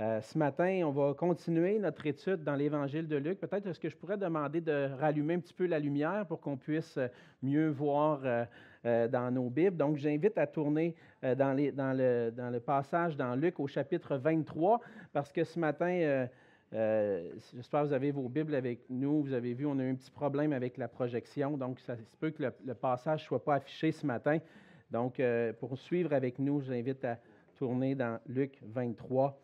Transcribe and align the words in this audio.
Euh, 0.00 0.18
ce 0.22 0.38
matin, 0.38 0.80
on 0.86 0.92
va 0.92 1.12
continuer 1.12 1.78
notre 1.78 2.06
étude 2.06 2.42
dans 2.42 2.54
l'Évangile 2.54 3.06
de 3.06 3.16
Luc. 3.16 3.38
Peut-être 3.38 3.66
est-ce 3.66 3.78
que 3.78 3.90
je 3.90 3.96
pourrais 3.96 4.16
demander 4.16 4.62
de 4.62 4.88
rallumer 4.98 5.34
un 5.34 5.40
petit 5.40 5.52
peu 5.52 5.66
la 5.66 5.78
lumière 5.78 6.24
pour 6.26 6.40
qu'on 6.40 6.56
puisse 6.56 6.98
mieux 7.42 7.68
voir 7.68 8.20
euh, 8.24 9.08
dans 9.08 9.30
nos 9.30 9.50
Bibles. 9.50 9.76
Donc, 9.76 9.98
j'invite 9.98 10.38
à 10.38 10.46
tourner 10.46 10.94
dans, 11.22 11.54
le, 11.54 12.32
le, 12.34 12.60
passage 12.60 13.14
dans 13.14 13.34
Luc 13.34 13.60
au 13.60 13.66
chapitre 13.66 14.16
23, 14.16 14.80
parce 15.12 15.30
que 15.32 15.44
ce 15.44 15.58
matin, 15.58 16.26
j'espère 16.72 17.82
que 17.82 17.86
vous 17.88 17.92
avez 17.92 18.10
vos 18.10 18.30
Bibles 18.30 18.54
avec 18.54 18.88
nous. 18.88 19.20
Vous 19.20 19.34
avez 19.34 19.52
vu, 19.52 19.66
on 19.66 19.78
a 19.78 19.82
eu 19.82 19.90
un 19.90 19.96
petit 19.96 20.10
problème 20.10 20.54
avec 20.54 20.78
la 20.78 20.88
projection, 20.88 21.58
donc 21.58 21.78
ça 21.78 21.94
se 21.94 22.16
peut 22.18 22.30
que 22.30 22.50
le, 22.64 22.74
passage 22.74 23.20
ne 23.20 23.26
soit 23.26 23.44
pas 23.44 23.56
affiché 23.56 23.92
ce 23.92 24.06
matin. 24.06 24.38
Donc, 24.90 25.20
pour 25.58 25.76
suivre 25.76 26.14
avec 26.14 26.38
nous, 26.38 26.62
j'invite 26.62 27.04
à 27.04 27.18
tourner 27.58 27.94
dans 27.94 28.18
Luc 28.26 28.58
23. 28.62 29.38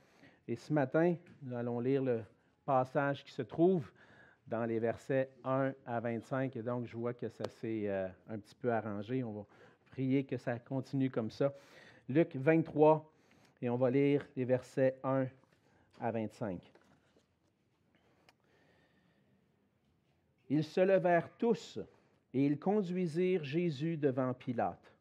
Et 0.48 0.56
ce 0.56 0.72
matin, 0.72 1.16
nous 1.42 1.56
allons 1.56 1.80
lire 1.80 2.02
le 2.02 2.22
passage 2.64 3.24
qui 3.24 3.32
se 3.32 3.42
trouve 3.42 3.90
dans 4.46 4.64
les 4.64 4.78
versets 4.78 5.30
1 5.44 5.72
à 5.84 6.00
25. 6.00 6.54
Et 6.54 6.62
donc, 6.62 6.86
je 6.86 6.96
vois 6.96 7.14
que 7.14 7.28
ça 7.28 7.48
s'est 7.48 7.88
euh, 7.88 8.08
un 8.28 8.38
petit 8.38 8.54
peu 8.54 8.72
arrangé. 8.72 9.24
On 9.24 9.32
va 9.32 9.46
prier 9.90 10.24
que 10.24 10.36
ça 10.36 10.58
continue 10.58 11.10
comme 11.10 11.30
ça. 11.30 11.52
Luc 12.08 12.36
23, 12.36 13.12
et 13.62 13.70
on 13.70 13.76
va 13.76 13.90
lire 13.90 14.24
les 14.36 14.44
versets 14.44 14.96
1 15.02 15.26
à 16.00 16.10
25. 16.12 16.60
Ils 20.48 20.62
se 20.62 20.80
levèrent 20.80 21.30
tous 21.38 21.80
et 22.32 22.46
ils 22.46 22.58
conduisirent 22.58 23.42
Jésus 23.42 23.96
devant 23.96 24.32
Pilate. 24.32 24.92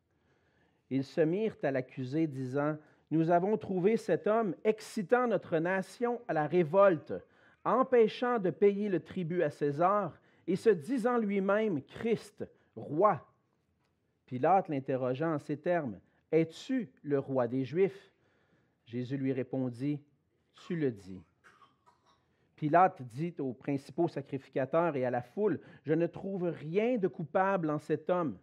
Ils 0.90 1.04
se 1.04 1.22
mirent 1.22 1.58
à 1.62 1.70
l'accuser, 1.70 2.26
disant, 2.26 2.78
nous 3.12 3.30
avons 3.30 3.58
trouvé 3.58 3.98
cet 3.98 4.28
homme 4.28 4.56
excitant 4.64 5.28
notre 5.28 5.58
nation 5.60 6.22
à 6.28 6.34
la 6.34 6.48
révolte, 6.48 7.14
empêchant 7.64 8.40
de 8.40 8.50
payer 8.50 8.90
le 8.90 9.00
tribut 9.00 9.44
à 9.44 9.50
César 9.50 10.20
et 10.48 10.56
se 10.56 10.70
disant 10.70 11.18
lui-même 11.18 11.82
Christ, 11.84 12.46
roi. 12.76 13.26
Pilate 14.26 14.70
l'interrogea 14.70 15.28
en 15.30 15.40
ces 15.40 15.58
termes, 15.58 16.00
Es-tu 16.32 16.90
le 17.04 17.20
roi 17.20 17.48
des 17.48 17.64
Juifs? 17.64 18.12
Jésus 18.86 19.18
lui 19.18 19.32
répondit, 19.32 20.02
Tu 20.68 20.76
le 20.76 20.92
dis. 20.92 21.24
Pilate 22.56 23.02
dit 23.04 23.36
aux 23.40 23.54
principaux 23.54 24.08
sacrificateurs 24.08 24.96
et 24.96 25.06
à 25.06 25.12
la 25.12 25.22
foule, 25.22 25.60
Je 25.84 25.94
ne 25.94 26.08
trouve 26.08 26.46
rien 26.46 26.98
de 26.98 27.08
coupable 27.08 27.70
en 27.70 27.80
cet 27.80 28.10
homme. 28.10 28.38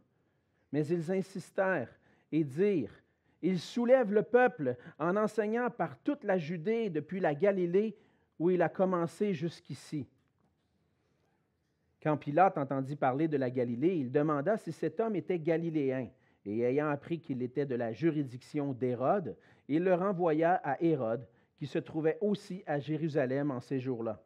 Mais 0.73 0.86
ils 0.86 1.11
insistèrent 1.11 1.92
et 2.31 2.45
dirent, 2.45 3.02
il 3.43 3.59
soulève 3.59 4.12
le 4.12 4.23
peuple 4.23 4.77
en 4.98 5.17
enseignant 5.17 5.69
par 5.69 5.98
toute 5.98 6.25
la 6.25 6.39
Judée 6.39 6.91
depuis 6.91 7.21
la 7.21 7.35
Galilée 7.35 7.97
où 8.39 8.51
il 8.51 8.62
a 8.62 8.69
commencé 8.69 9.35
jusqu'ici. 9.35 10.07
Quand 12.03 12.17
Pilate 12.17 12.59
entendit 12.59 12.97
parler 12.97 13.29
de 13.29 13.37
la 13.37 13.51
Galilée, 13.51 13.97
il 13.97 14.11
demanda 14.11 14.57
si 14.57 14.73
cet 14.73 14.98
homme 15.01 15.15
était 15.15 15.39
galiléen. 15.39 16.09
Et 16.45 16.63
ayant 16.63 16.89
appris 16.89 17.20
qu'il 17.20 17.43
était 17.43 17.67
de 17.67 17.77
la 17.77 17.93
juridiction 17.93 18.73
d'Hérode, 18.73 19.37
il 19.69 19.85
le 19.85 19.95
renvoya 19.95 20.55
à 20.65 20.83
Hérode, 20.83 21.29
qui 21.57 21.69
se 21.69 21.79
trouvait 21.79 22.19
aussi 22.20 22.65
à 22.67 22.81
Jérusalem 22.81 23.53
en 23.53 23.61
ces 23.61 23.79
jours-là. 23.79 24.20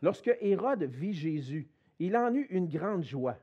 Lorsque 0.00 0.36
Hérode 0.40 0.84
vit 0.84 1.12
Jésus, 1.12 1.68
il 1.98 2.16
en 2.16 2.32
eut 2.32 2.46
une 2.50 2.68
grande 2.68 3.02
joie 3.02 3.38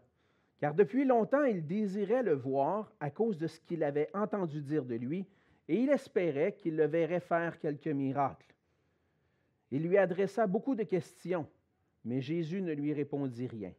car 0.60 0.74
depuis 0.74 1.06
longtemps 1.06 1.44
il 1.44 1.66
désirait 1.66 2.24
le 2.24 2.34
voir 2.34 2.92
à 3.00 3.10
cause 3.10 3.38
de 3.38 3.48
ce 3.48 3.60
qu'il 3.62 3.84
avait 3.84 4.10
entendu 4.14 4.62
dire 4.62 4.86
de 4.86 4.96
lui, 4.96 5.26
et 5.68 5.76
il 5.76 5.90
espérait 5.90 6.54
qu'il 6.54 6.76
le 6.76 6.86
verrait 6.86 7.20
faire 7.20 7.60
quelques 7.60 7.88
miracles. 7.88 8.54
Il 9.72 9.84
lui 9.84 9.98
adressa 9.98 10.48
beaucoup 10.48 10.76
de 10.76 10.84
questions, 10.84 11.48
mais 12.04 12.22
Jésus 12.22 12.62
ne 12.62 12.74
lui 12.74 12.92
répondit 12.94 13.48
rien. 13.48 13.72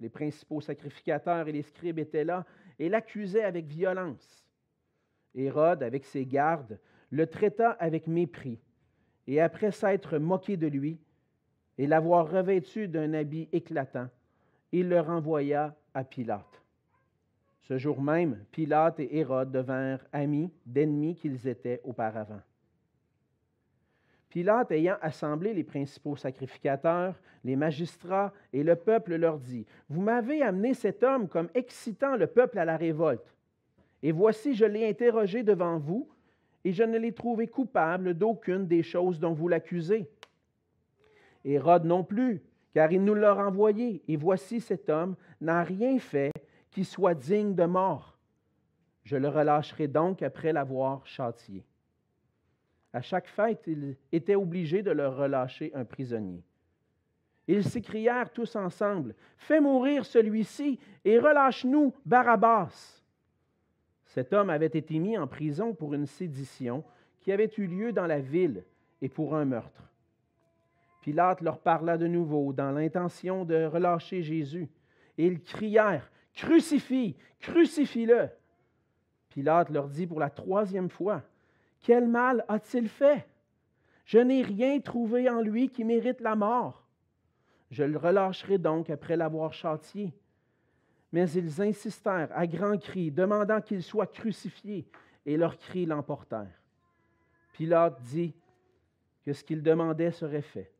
Les 0.00 0.08
principaux 0.08 0.60
sacrificateurs 0.60 1.48
et 1.48 1.52
les 1.52 1.62
scribes 1.62 1.98
étaient 1.98 2.24
là 2.24 2.44
et 2.78 2.88
l'accusaient 2.88 3.44
avec 3.44 3.66
violence. 3.66 4.46
Hérode, 5.34 5.82
avec 5.82 6.04
ses 6.04 6.24
gardes, 6.24 6.78
le 7.10 7.26
traita 7.26 7.72
avec 7.72 8.06
mépris, 8.06 8.58
et 9.26 9.40
après 9.40 9.70
s'être 9.70 10.18
moqué 10.18 10.56
de 10.56 10.66
lui 10.66 10.98
et 11.78 11.86
l'avoir 11.86 12.30
revêtu 12.30 12.88
d'un 12.88 13.12
habit 13.12 13.48
éclatant, 13.52 14.08
il 14.72 14.88
le 14.88 15.00
renvoya 15.00 15.74
à 15.94 16.04
Pilate. 16.04 16.62
Ce 17.62 17.78
jour 17.78 18.00
même, 18.00 18.44
Pilate 18.52 19.00
et 19.00 19.18
Hérode 19.18 19.50
devinrent 19.50 20.04
amis 20.12 20.50
d'ennemis 20.64 21.16
qu'ils 21.16 21.48
étaient 21.48 21.80
auparavant. 21.84 22.40
Pilate, 24.28 24.70
ayant 24.72 24.98
assemblé 25.00 25.54
les 25.54 25.64
principaux 25.64 26.14
sacrificateurs, 26.14 27.14
les 27.42 27.56
magistrats 27.56 28.32
et 28.52 28.62
le 28.62 28.76
peuple, 28.76 29.16
leur 29.16 29.38
dit, 29.38 29.66
Vous 29.88 30.00
m'avez 30.00 30.42
amené 30.42 30.74
cet 30.74 31.02
homme 31.02 31.28
comme 31.28 31.48
excitant 31.54 32.16
le 32.16 32.26
peuple 32.26 32.58
à 32.58 32.64
la 32.64 32.76
révolte. 32.76 33.34
Et 34.02 34.12
voici, 34.12 34.54
je 34.54 34.64
l'ai 34.64 34.88
interrogé 34.88 35.42
devant 35.42 35.78
vous, 35.78 36.08
et 36.64 36.72
je 36.72 36.82
ne 36.82 36.98
l'ai 36.98 37.12
trouvé 37.12 37.46
coupable 37.46 38.14
d'aucune 38.14 38.66
des 38.66 38.82
choses 38.82 39.18
dont 39.18 39.32
vous 39.32 39.48
l'accusez. 39.48 40.08
Hérode 41.44 41.84
non 41.84 42.04
plus, 42.04 42.42
car 42.76 42.92
il 42.92 43.02
nous 43.02 43.14
l'a 43.14 43.32
renvoyé, 43.32 44.02
et 44.06 44.18
voici 44.18 44.60
cet 44.60 44.90
homme 44.90 45.16
n'a 45.40 45.62
rien 45.62 45.98
fait 45.98 46.30
qui 46.70 46.84
soit 46.84 47.14
digne 47.14 47.54
de 47.54 47.64
mort. 47.64 48.18
Je 49.02 49.16
le 49.16 49.30
relâcherai 49.30 49.88
donc 49.88 50.20
après 50.20 50.52
l'avoir 50.52 51.06
châtié. 51.06 51.64
À 52.92 53.00
chaque 53.00 53.28
fête, 53.28 53.62
il 53.66 53.96
était 54.12 54.34
obligé 54.34 54.82
de 54.82 54.90
leur 54.90 55.16
relâcher 55.16 55.72
un 55.74 55.86
prisonnier. 55.86 56.44
Ils 57.48 57.64
s'écrièrent 57.64 58.30
tous 58.30 58.54
ensemble, 58.56 59.14
Fais 59.38 59.62
mourir 59.62 60.04
celui-ci 60.04 60.78
et 61.02 61.18
relâche-nous 61.18 61.94
Barabbas. 62.04 63.02
Cet 64.04 64.34
homme 64.34 64.50
avait 64.50 64.66
été 64.66 64.98
mis 64.98 65.16
en 65.16 65.26
prison 65.26 65.72
pour 65.72 65.94
une 65.94 66.04
sédition 66.04 66.84
qui 67.20 67.32
avait 67.32 67.50
eu 67.56 67.68
lieu 67.68 67.92
dans 67.94 68.06
la 68.06 68.20
ville 68.20 68.64
et 69.00 69.08
pour 69.08 69.34
un 69.34 69.46
meurtre. 69.46 69.86
Pilate 71.06 71.40
leur 71.40 71.60
parla 71.60 71.96
de 71.96 72.08
nouveau 72.08 72.52
dans 72.52 72.72
l'intention 72.72 73.44
de 73.44 73.64
relâcher 73.64 74.24
Jésus. 74.24 74.68
Et 75.16 75.28
ils 75.28 75.40
crièrent, 75.40 76.10
Crucifie, 76.34 77.14
crucifie-le. 77.38 78.28
Pilate 79.28 79.70
leur 79.70 79.88
dit 79.88 80.08
pour 80.08 80.18
la 80.18 80.30
troisième 80.30 80.90
fois, 80.90 81.22
Quel 81.78 82.08
mal 82.08 82.44
a-t-il 82.48 82.88
fait? 82.88 83.24
Je 84.04 84.18
n'ai 84.18 84.42
rien 84.42 84.80
trouvé 84.80 85.30
en 85.30 85.42
lui 85.42 85.68
qui 85.68 85.84
mérite 85.84 86.20
la 86.20 86.34
mort. 86.34 86.84
Je 87.70 87.84
le 87.84 87.98
relâcherai 87.98 88.58
donc 88.58 88.90
après 88.90 89.16
l'avoir 89.16 89.52
châtié. 89.52 90.12
Mais 91.12 91.30
ils 91.30 91.62
insistèrent 91.62 92.30
à 92.32 92.48
grands 92.48 92.78
cris, 92.78 93.12
demandant 93.12 93.60
qu'il 93.60 93.84
soit 93.84 94.12
crucifié, 94.12 94.88
et 95.24 95.36
leurs 95.36 95.56
cris 95.56 95.86
l'emportèrent. 95.86 96.60
Pilate 97.52 98.02
dit 98.02 98.34
que 99.24 99.32
ce 99.32 99.44
qu'ils 99.44 99.62
demandaient 99.62 100.10
serait 100.10 100.42
fait. 100.42 100.72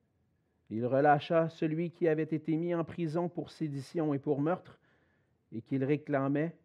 Il 0.71 0.84
relâcha 0.87 1.49
celui 1.49 1.91
qui 1.91 2.09
avait 2.09 2.22
été 2.22 2.56
mis 2.56 2.75
en 2.75 2.84
prison 2.84 3.28
pour 3.28 3.50
sédition 3.50 4.15
et 4.15 4.19
pour 4.19 4.41
meurtre, 4.41 4.78
et 5.53 5.62
qu'il 5.62 5.84
réclamait, 5.84 6.56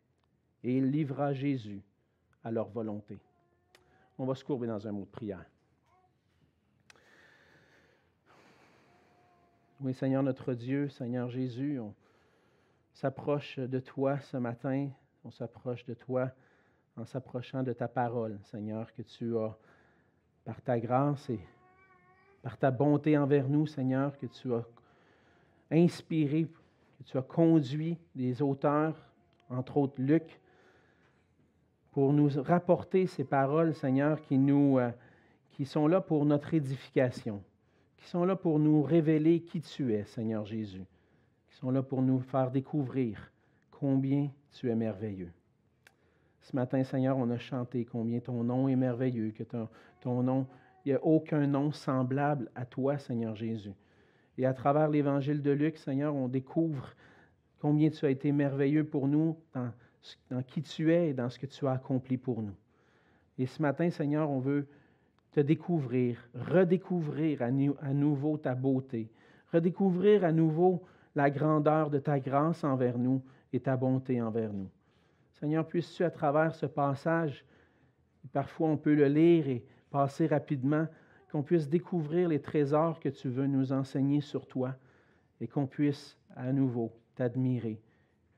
et 0.64 0.78
il 0.78 0.90
livra 0.90 1.34
Jésus 1.34 1.82
à 2.44 2.52
leur 2.52 2.70
volonté. 2.70 3.20
On 4.18 4.26
va 4.26 4.36
se 4.36 4.44
courber 4.44 4.68
dans 4.68 4.88
un 4.88 4.92
mot 4.92 5.06
de 5.06 5.10
prière. 5.10 5.46
Oui, 9.82 9.94
Seigneur 9.94 10.22
notre 10.22 10.54
Dieu, 10.54 10.90
Seigneur 10.90 11.30
Jésus, 11.30 11.80
on 11.80 11.94
s'approche 12.94 13.58
de 13.58 13.80
toi 13.80 14.20
ce 14.20 14.38
matin, 14.38 14.90
on 15.24 15.32
s'approche 15.32 15.86
de 15.86 15.94
toi 15.94 16.32
en 16.98 17.06
s'approchant 17.06 17.64
de 17.64 17.74
ta 17.74 17.88
parole, 17.88 18.40
Seigneur, 18.44 18.94
que 18.94 19.02
tu 19.02 19.36
as, 19.38 19.58
par 20.46 20.62
ta 20.62 20.80
grâce 20.80 21.30
et 21.30 21.40
par 22.42 22.58
ta 22.58 22.72
bonté 22.72 23.18
envers 23.18 23.48
nous, 23.48 23.68
Seigneur, 23.68 24.18
que 24.18 24.26
tu 24.26 24.54
as 24.54 24.64
inspiré, 25.72 26.48
que 26.98 27.04
tu 27.04 27.18
as 27.18 27.22
conduit 27.22 27.98
des 28.16 28.42
auteurs, 28.42 28.96
entre 29.50 29.78
autres 29.78 30.02
Luc, 30.02 30.40
pour 31.92 32.14
nous 32.14 32.30
rapporter 32.42 33.06
ces 33.06 33.24
paroles, 33.24 33.74
Seigneur, 33.76 34.22
qui, 34.22 34.38
nous, 34.38 34.80
euh, 34.80 34.92
qui 35.52 35.66
sont 35.66 35.88
là 35.88 36.02
pour 36.02 36.26
notre 36.26 36.54
édification, 36.54 37.44
qui 37.98 38.08
sont 38.08 38.26
là 38.26 38.36
pour 38.36 38.60
nous 38.60 38.82
révéler 38.82 39.42
qui 39.42 39.62
tu 39.62 39.94
es, 39.94 40.06
Seigneur 40.06 40.46
Jésus, 40.46 40.86
qui 41.50 41.56
sont 41.58 41.70
là 41.70 41.84
pour 41.84 42.02
nous 42.02 42.20
faire 42.20 42.50
découvrir 42.50 43.32
combien 43.72 44.30
tu 44.52 44.70
es 44.70 44.76
merveilleux. 44.76 45.32
Ce 46.42 46.56
matin, 46.56 46.84
Seigneur, 46.84 47.18
on 47.18 47.30
a 47.30 47.38
chanté 47.38 47.86
combien 47.86 48.20
ton 48.20 48.44
nom 48.44 48.68
est 48.68 48.76
merveilleux, 48.76 49.32
que 49.32 49.44
ton, 49.44 49.68
ton 50.00 50.24
nom 50.24 50.48
il 50.86 50.90
n'y 50.90 50.96
a 50.96 51.04
aucun 51.04 51.48
nom 51.48 51.72
semblable 51.72 52.50
à 52.56 52.66
toi, 52.66 52.98
Seigneur 52.98 53.36
Jésus. 53.36 53.74
Et 54.38 54.46
à 54.46 54.54
travers 54.54 54.90
l'évangile 54.90 55.42
de 55.42 55.52
Luc, 55.52 55.78
Seigneur, 55.78 56.16
on 56.16 56.28
découvre 56.28 56.96
combien 57.60 57.90
tu 57.90 58.06
as 58.06 58.10
été 58.10 58.32
merveilleux 58.32 58.84
pour 58.84 59.08
nous 59.08 59.38
dans, 59.54 60.44
qui 60.44 60.62
tu 60.64 60.92
es 60.92 61.10
et 61.10 61.14
dans 61.14 61.30
ce 61.30 61.38
que 61.38 61.46
tu 61.46 61.68
as 61.68 61.74
accompli 61.74 62.18
pour 62.18 62.42
nous. 62.42 62.56
Et 63.38 63.46
ce 63.46 63.62
matin, 63.62 63.90
Seigneur, 63.92 64.30
on 64.30 64.40
veut 64.40 64.68
te 65.32 65.40
découvrir, 65.40 66.18
redécouvrir 66.34 67.42
à, 67.42 67.52
nouveau 67.94 68.38
ta 68.38 68.56
beauté, 68.56 69.10
redécouvrir 69.54 70.26
à 70.26 70.32
nouveau 70.32 70.84
la 71.16 71.30
grandeur 71.30 71.90
de 71.90 72.00
ta 72.00 72.20
grâce 72.20 72.64
envers 72.64 72.98
nous 72.98 73.22
et 73.54 73.60
ta 73.60 73.78
bonté 73.78 74.22
envers 74.22 74.54
nous. 74.54 74.70
Seigneur, 75.34 75.68
puisses-tu, 75.68 76.04
à 76.04 76.12
travers 76.12 76.56
ce 76.56 76.66
passage, 76.66 77.46
parfois 78.34 78.70
on 78.70 78.78
peut 78.78 78.96
le 78.96 79.08
lire 79.08 79.48
et 79.48 79.64
passer 79.92 80.26
rapidement, 80.26 80.88
qu'on 81.32 81.44
puisse 81.44 81.70
découvrir 81.70 82.28
les 82.30 82.42
trésors 82.42 83.00
que 83.00 83.10
tu 83.10 83.30
veux 83.30 83.48
nous 83.48 83.72
enseigner 83.72 84.22
sur 84.22 84.48
toi 84.48 84.76
et 85.40 85.48
qu'on 85.48 85.68
puisse 85.68 86.18
à 86.36 86.52
nouveau 86.52 86.92
t'admirer, 87.16 87.80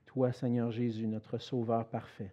toi, 0.06 0.32
Seigneur 0.32 0.70
Jésus, 0.70 1.06
notre 1.06 1.38
Sauveur 1.38 1.86
parfait. 1.86 2.32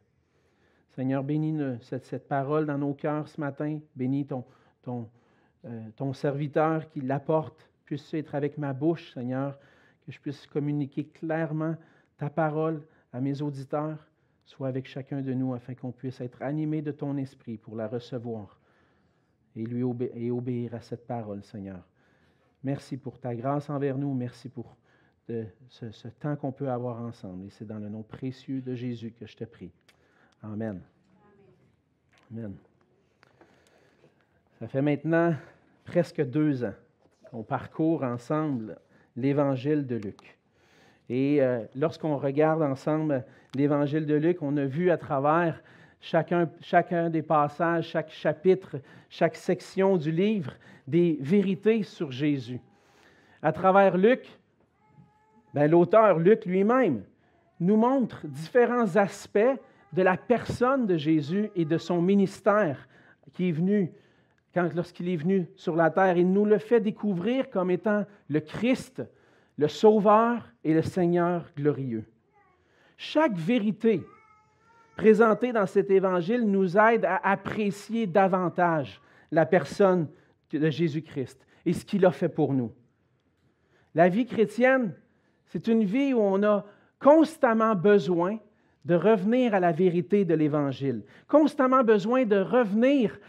Seigneur, 0.90 1.24
bénis 1.24 1.58
cette, 1.82 2.28
parole 2.28 2.66
dans 2.66 2.78
nos 2.78 2.94
cœurs 2.94 3.28
ce 3.28 3.40
matin. 3.40 3.80
Bénis 3.96 4.26
ton, 4.26 4.44
ton, 4.84 5.10
euh, 5.66 5.82
ton 5.96 6.14
serviteur 6.14 6.90
qui 6.90 7.02
l'apporte. 7.02 7.70
Puisse 7.86 8.14
être 8.14 8.36
avec 8.36 8.58
ma 8.58 8.74
bouche, 8.74 9.14
Seigneur, 9.14 9.58
que 10.06 10.12
je 10.12 10.20
puisse 10.20 10.46
communiquer 10.48 11.06
clairement 11.06 11.76
ta 12.18 12.30
parole 12.30 12.84
à 13.14 13.20
mes 13.20 13.42
auditeurs. 13.42 13.98
Sois 14.46 14.68
avec 14.68 14.88
chacun 14.88 15.22
de 15.22 15.34
nous 15.34 15.54
afin 15.54 15.74
qu'on 15.74 15.92
puisse 15.92 16.22
être 16.22 16.42
animé 16.42 16.82
de 16.82 16.92
ton 16.92 17.18
esprit 17.18 17.58
pour 17.58 17.76
la 17.76 17.88
recevoir 17.88 18.61
et, 19.56 19.64
lui 19.64 19.84
obéir 19.84 20.76
à 20.76 20.82
cette 20.82 21.06
parole, 21.06 21.44
Seigneur. 21.44 21.82
Merci 22.64 22.98
pour 22.98 23.20
ta 23.20 23.36
grâce 23.36 23.70
envers 23.70 23.98
nous. 23.98 24.14
Merci 24.14 24.50
pour 24.50 24.78
ce, 25.28 25.92
ce 25.92 26.08
temps 26.08 26.36
qu'on 26.36 26.52
peut 26.52 26.70
avoir 26.70 27.02
ensemble. 27.02 27.46
Et 27.46 27.50
c'est 27.50 27.66
dans 27.66 27.80
le 27.80 27.90
nom 27.90 28.04
précieux 28.04 28.62
de 28.62 28.76
Jésus 28.76 29.12
que 29.12 29.26
je 29.26 29.36
te 29.36 29.44
prie. 29.44 29.72
Amen. 30.44 30.82
Amen. 32.32 32.56
Ça 34.60 34.68
fait 34.68 34.82
maintenant 34.82 35.34
presque 35.86 36.22
deux 36.22 36.64
ans 36.64 36.74
qu'on 37.30 37.44
parcourt 37.44 38.04
ensemble 38.04 38.78
l'évangile 39.16 39.88
de 39.88 39.96
Luc. 39.96 40.38
Et 41.10 41.42
euh, 41.42 41.66
lorsqu'on 41.76 42.18
regarde 42.18 42.62
ensemble 42.62 43.26
l'évangile 43.56 44.06
de 44.06 44.16
Luc, 44.16 44.42
on 44.42 44.56
a 44.58 44.66
vu 44.66 44.92
à 44.92 44.98
travers 44.98 45.62
chacun, 46.02 47.10
des 47.10 47.22
passages, 47.22 47.90
chaque 47.90 48.12
chapitre, 48.12 48.78
chaque 49.10 49.36
section 49.36 49.98
du 49.98 50.12
livre, 50.12 50.54
des 50.88 51.18
vérités 51.22 51.84
sur 51.84 52.12
Jésus. 52.12 52.60
À 53.42 53.52
travers 53.52 53.98
Luc, 53.98 54.28
ben, 55.54 55.70
l'auteur 55.70 56.20
Luc 56.20 56.46
lui-même 56.46 57.04
nous 57.60 57.78
montre 57.78 58.26
différents 58.26 58.96
aspects 58.96 59.60
de 59.94 60.02
la 60.02 60.18
personne 60.18 60.88
de 60.88 60.98
Jésus 60.98 61.52
et 61.56 61.66
de 61.66 61.78
son 61.78 62.02
ministère 62.02 62.88
qui 63.34 63.50
est 63.50 63.52
venu 63.52 63.92
lorsqu'il 64.56 65.10
est 65.10 65.18
venu 65.18 65.48
sur 65.56 65.76
la 65.76 65.90
terre. 65.90 66.18
Il 66.18 66.32
nous 66.32 66.46
le 66.46 66.58
fait 66.58 66.82
découvrir 66.82 67.50
comme 67.50 67.72
étant 67.72 68.06
le 68.30 68.40
Christ, 68.40 69.04
le 69.58 69.68
Sauveur 69.68 70.52
et 70.64 70.74
le 70.74 70.82
Seigneur 70.82 71.46
glorieux. 71.56 72.06
Chaque 72.98 73.36
vérité 73.36 74.04
présentée 75.02 75.52
dans 75.52 75.66
cet 75.66 75.90
évangile 75.90 76.44
nous 76.44 76.78
aide 76.78 77.06
à 77.06 77.20
apprécier 77.24 78.06
davantage 78.06 79.02
la 79.32 79.48
personne 79.48 80.08
de 80.52 80.70
Jésus-Christ 80.70 81.44
et 81.66 81.74
ce 81.74 81.84
qu'il 81.84 82.06
a 82.06 82.12
fait 82.12 82.30
pour 82.30 82.54
nous. 82.54 82.72
La 83.96 84.10
vie 84.10 84.28
chrétienne, 84.28 84.94
c'est 85.48 85.68
une 85.68 85.84
vie 85.84 86.14
où 86.14 86.20
on 86.20 86.44
a 86.44 86.64
constamment 87.00 87.74
besoin 87.74 88.38
de 88.86 88.94
revenir 88.94 89.56
à 89.56 89.60
la 89.60 89.72
vérité 89.72 90.24
de 90.24 90.36
l'Évangile, 90.36 91.02
constamment 91.28 91.84
besoin 91.84 92.26
de 92.26 92.38
revenir 92.38 93.20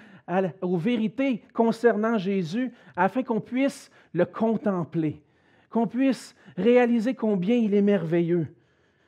aux 0.60 0.76
vérités 0.76 1.42
concernant 1.54 2.18
Jésus 2.18 2.70
afin 2.96 3.22
qu'on 3.22 3.40
puisse 3.40 3.90
le 4.12 4.26
contempler, 4.26 5.22
qu'on 5.70 5.86
puisse 5.86 6.36
réaliser 6.54 7.14
combien 7.14 7.56
il 7.56 7.72
est 7.72 7.80
merveilleux, 7.80 8.48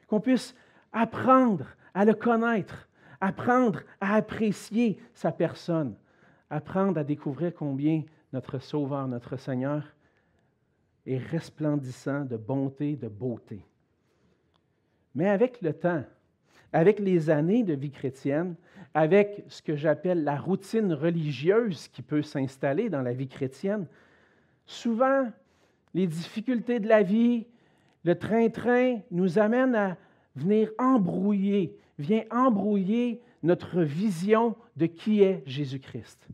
qu'on 0.06 0.20
puisse 0.20 0.54
apprendre 0.94 1.66
à 1.94 2.04
le 2.04 2.14
connaître, 2.14 2.88
apprendre 3.20 3.80
à 4.00 4.14
apprécier 4.16 4.98
sa 5.14 5.32
personne, 5.32 5.94
apprendre 6.50 6.98
à 6.98 7.04
découvrir 7.04 7.54
combien 7.54 8.02
notre 8.32 8.58
Sauveur, 8.58 9.06
notre 9.08 9.36
Seigneur 9.36 9.84
est 11.06 11.18
resplendissant 11.18 12.24
de 12.24 12.36
bonté, 12.36 12.96
de 12.96 13.08
beauté. 13.08 13.64
Mais 15.14 15.28
avec 15.28 15.62
le 15.62 15.72
temps, 15.72 16.04
avec 16.72 16.98
les 16.98 17.30
années 17.30 17.62
de 17.62 17.74
vie 17.74 17.92
chrétienne, 17.92 18.56
avec 18.94 19.44
ce 19.46 19.62
que 19.62 19.76
j'appelle 19.76 20.24
la 20.24 20.36
routine 20.36 20.92
religieuse 20.92 21.88
qui 21.88 22.02
peut 22.02 22.22
s'installer 22.22 22.88
dans 22.88 23.02
la 23.02 23.12
vie 23.12 23.28
chrétienne, 23.28 23.86
souvent 24.66 25.30
les 25.94 26.08
difficultés 26.08 26.80
de 26.80 26.88
la 26.88 27.02
vie, 27.02 27.46
le 28.02 28.18
train-train 28.18 29.00
nous 29.12 29.38
amènent 29.38 29.76
à 29.76 29.96
venir 30.34 30.70
embrouiller, 30.78 31.78
vient 31.98 32.24
embrouiller 32.30 33.20
notre 33.42 33.82
vision 33.82 34.56
de 34.76 34.86
qui 34.86 35.22
est 35.22 35.42
Jésus-Christ. 35.46 36.28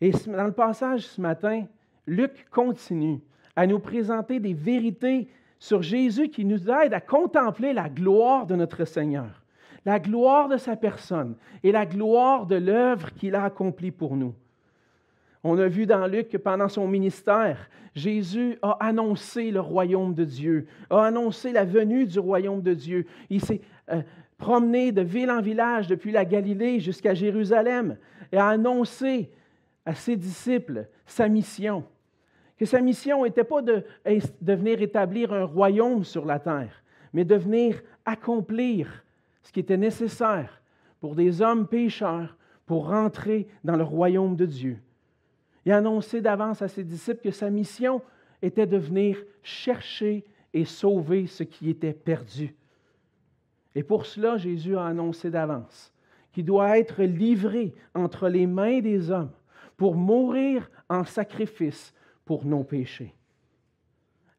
Et 0.00 0.10
dans 0.10 0.46
le 0.46 0.52
passage 0.52 1.02
ce 1.02 1.20
matin, 1.20 1.64
Luc 2.06 2.48
continue 2.50 3.20
à 3.54 3.66
nous 3.66 3.78
présenter 3.78 4.40
des 4.40 4.54
vérités 4.54 5.28
sur 5.58 5.82
Jésus 5.82 6.28
qui 6.28 6.44
nous 6.44 6.68
aide 6.68 6.92
à 6.92 7.00
contempler 7.00 7.72
la 7.72 7.88
gloire 7.88 8.46
de 8.46 8.56
notre 8.56 8.84
Seigneur, 8.84 9.42
la 9.84 10.00
gloire 10.00 10.48
de 10.48 10.56
sa 10.56 10.74
personne 10.74 11.36
et 11.62 11.70
la 11.70 11.86
gloire 11.86 12.46
de 12.46 12.56
l'œuvre 12.56 13.12
qu'il 13.14 13.36
a 13.36 13.44
accomplie 13.44 13.92
pour 13.92 14.16
nous. 14.16 14.34
On 15.44 15.58
a 15.58 15.68
vu 15.68 15.86
dans 15.86 16.06
Luc 16.06 16.28
que 16.28 16.36
pendant 16.36 16.68
son 16.68 16.86
ministère, 16.86 17.68
Jésus 17.94 18.58
a 18.62 18.76
annoncé 18.80 19.50
le 19.50 19.60
royaume 19.60 20.14
de 20.14 20.24
Dieu, 20.24 20.66
a 20.88 21.04
annoncé 21.04 21.52
la 21.52 21.64
venue 21.64 22.06
du 22.06 22.18
royaume 22.18 22.62
de 22.62 22.74
Dieu. 22.74 23.06
Il 23.28 23.40
s'est 23.40 23.60
euh, 23.90 24.02
promené 24.42 24.90
de 24.90 25.02
ville 25.02 25.30
en 25.30 25.40
village 25.40 25.86
depuis 25.86 26.10
la 26.10 26.24
Galilée 26.24 26.80
jusqu'à 26.80 27.14
Jérusalem 27.14 27.96
et 28.32 28.36
a 28.36 28.48
annoncé 28.48 29.30
à 29.86 29.94
ses 29.94 30.16
disciples 30.16 30.88
sa 31.06 31.28
mission 31.28 31.84
que 32.58 32.66
sa 32.66 32.80
mission 32.80 33.24
n'était 33.24 33.44
pas 33.44 33.62
de, 33.62 33.84
venir 34.40 34.82
établir 34.82 35.32
un 35.32 35.44
royaume 35.44 36.04
sur 36.04 36.24
la 36.24 36.40
terre, 36.40 36.82
mais 37.12 37.24
de 37.24 37.36
venir 37.36 37.82
accomplir 38.04 39.04
ce 39.42 39.52
qui 39.52 39.60
était 39.60 39.76
nécessaire 39.76 40.60
pour 41.00 41.14
des 41.14 41.40
hommes 41.40 41.68
pécheurs 41.68 42.36
pour 42.66 42.88
rentrer 42.88 43.46
dans 43.62 43.76
le 43.76 43.84
royaume 43.84 44.34
de 44.34 44.46
Dieu. 44.46 44.78
Il 45.64 45.72
a 45.72 45.78
annoncé 45.78 46.20
d'avance 46.20 46.62
à 46.62 46.68
ses 46.68 46.82
disciples 46.84 47.22
que 47.22 47.30
sa 47.30 47.48
mission 47.48 48.02
était 48.42 48.66
de 48.66 48.76
venir 48.76 49.22
chercher 49.42 50.24
et 50.52 50.64
sauver 50.64 51.26
ce 51.28 51.44
qui 51.44 51.70
était 51.70 51.92
perdu. 51.92 52.54
Et 53.74 53.82
pour 53.82 54.06
cela, 54.06 54.36
Jésus 54.36 54.76
a 54.76 54.86
annoncé 54.86 55.30
d'avance 55.30 55.92
qu'il 56.32 56.44
doit 56.44 56.78
être 56.78 57.02
livré 57.02 57.74
entre 57.94 58.28
les 58.28 58.46
mains 58.46 58.80
des 58.80 59.10
hommes 59.10 59.32
pour 59.76 59.94
mourir 59.94 60.70
en 60.88 61.04
sacrifice 61.04 61.94
pour 62.24 62.44
nos 62.44 62.64
péchés. 62.64 63.14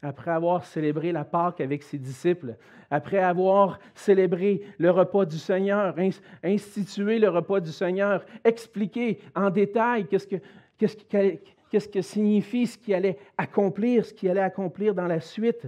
Après 0.01 0.31
avoir 0.31 0.65
célébré 0.65 1.11
la 1.11 1.23
Pâque 1.23 1.61
avec 1.61 1.81
ses 1.81 1.97
disciples, 1.97 2.57
après 2.91 3.19
avoir 3.19 3.79
célébré 3.95 4.61
le 4.77 4.91
repas 4.91 5.25
du 5.25 5.37
Seigneur, 5.37 5.95
institué 6.43 7.19
le 7.19 7.29
repas 7.29 7.61
du 7.61 7.71
Seigneur, 7.71 8.25
expliqué 8.43 9.19
en 9.33 9.49
détail 9.49 10.07
qu'est-ce 10.07 10.27
que, 10.27 10.37
qu'est-ce 10.77 11.87
que 11.87 12.01
signifie 12.01 12.67
ce 12.67 12.77
qui 12.77 12.93
allait 12.93 13.17
accomplir, 13.37 14.05
ce 14.05 14.13
qui 14.13 14.27
allait 14.27 14.41
accomplir 14.41 14.93
dans 14.93 15.07
la 15.07 15.21
suite, 15.21 15.67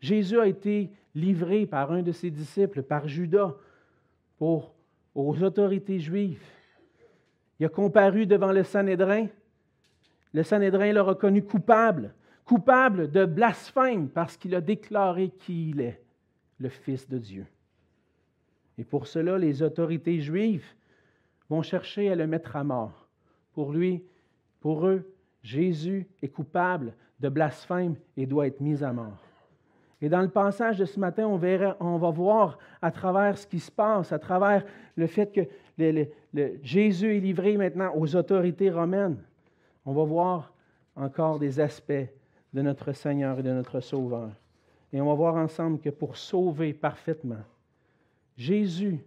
Jésus 0.00 0.38
a 0.38 0.46
été 0.46 0.90
livré 1.14 1.66
par 1.66 1.92
un 1.92 2.02
de 2.02 2.12
ses 2.12 2.30
disciples, 2.30 2.82
par 2.82 3.08
Judas, 3.08 3.54
aux 4.40 4.72
autorités 5.14 6.00
juives. 6.00 6.42
Il 7.60 7.66
a 7.66 7.68
comparu 7.68 8.26
devant 8.26 8.50
le 8.50 8.64
Sanhédrin 8.64 9.28
le 10.32 10.42
Sanhédrin 10.42 10.92
l'a 10.92 11.02
reconnu 11.02 11.42
coupable, 11.42 12.14
coupable 12.44 13.10
de 13.10 13.24
blasphème 13.24 14.08
parce 14.08 14.36
qu'il 14.36 14.54
a 14.54 14.60
déclaré 14.60 15.30
qui 15.30 15.70
il 15.70 15.80
est, 15.80 16.02
le 16.58 16.68
Fils 16.68 17.08
de 17.08 17.18
Dieu. 17.18 17.46
Et 18.78 18.84
pour 18.84 19.06
cela, 19.06 19.38
les 19.38 19.62
autorités 19.62 20.20
juives 20.20 20.66
vont 21.50 21.62
chercher 21.62 22.10
à 22.10 22.14
le 22.14 22.26
mettre 22.26 22.56
à 22.56 22.64
mort. 22.64 23.08
Pour 23.52 23.72
lui, 23.72 24.02
pour 24.60 24.86
eux, 24.86 25.12
Jésus 25.42 26.06
est 26.22 26.28
coupable 26.28 26.94
de 27.20 27.28
blasphème 27.28 27.96
et 28.16 28.26
doit 28.26 28.46
être 28.46 28.60
mis 28.60 28.82
à 28.82 28.92
mort. 28.92 29.22
Et 30.02 30.08
dans 30.08 30.20
le 30.20 30.28
passage 30.28 30.78
de 30.78 30.84
ce 30.84 31.00
matin, 31.00 31.26
on, 31.26 31.36
verra, 31.36 31.76
on 31.80 31.96
va 31.96 32.10
voir 32.10 32.58
à 32.82 32.90
travers 32.90 33.38
ce 33.38 33.46
qui 33.46 33.60
se 33.60 33.70
passe, 33.70 34.12
à 34.12 34.18
travers 34.18 34.64
le 34.96 35.06
fait 35.06 35.32
que 35.32 35.42
Jésus 36.62 37.16
est 37.16 37.20
livré 37.20 37.56
maintenant 37.56 37.92
aux 37.94 38.14
autorités 38.14 38.68
romaines 38.68 39.16
on 39.84 39.92
va 39.92 40.04
voir 40.04 40.52
encore 40.94 41.38
des 41.38 41.60
aspects 41.60 41.92
de 42.52 42.62
notre 42.62 42.92
Seigneur 42.92 43.38
et 43.38 43.42
de 43.42 43.52
notre 43.52 43.80
Sauveur. 43.80 44.30
Et 44.92 45.00
on 45.00 45.06
va 45.06 45.14
voir 45.14 45.36
ensemble 45.36 45.80
que 45.80 45.90
pour 45.90 46.16
sauver 46.16 46.74
parfaitement, 46.74 47.42
Jésus 48.36 49.04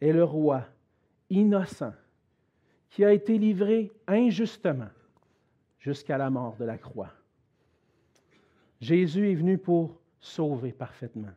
est 0.00 0.12
le 0.12 0.24
roi 0.24 0.64
innocent 1.30 1.92
qui 2.90 3.04
a 3.04 3.12
été 3.12 3.38
livré 3.38 3.90
injustement 4.06 4.90
jusqu'à 5.78 6.18
la 6.18 6.28
mort 6.28 6.56
de 6.56 6.64
la 6.64 6.76
croix. 6.76 7.12
Jésus 8.80 9.30
est 9.30 9.34
venu 9.34 9.56
pour 9.56 9.98
sauver 10.22 10.72
parfaitement. 10.72 11.32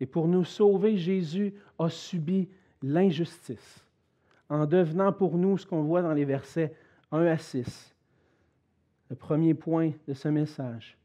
Et 0.00 0.06
pour 0.06 0.28
nous 0.28 0.44
sauver, 0.44 0.98
Jésus 0.98 1.54
a 1.78 1.88
subi 1.88 2.48
l'injustice 2.82 3.86
en 4.50 4.66
devenant 4.66 5.12
pour 5.12 5.38
nous 5.38 5.56
ce 5.56 5.66
qu'on 5.66 5.82
voit 5.82 6.02
dans 6.02 6.12
les 6.12 6.26
versets 6.26 6.74
1 7.12 7.24
à 7.24 7.38
6. 7.38 7.94
Le 9.08 9.16
premier 9.16 9.54
point 9.54 9.92
de 10.06 10.12
ce 10.12 10.28
message. 10.28 10.98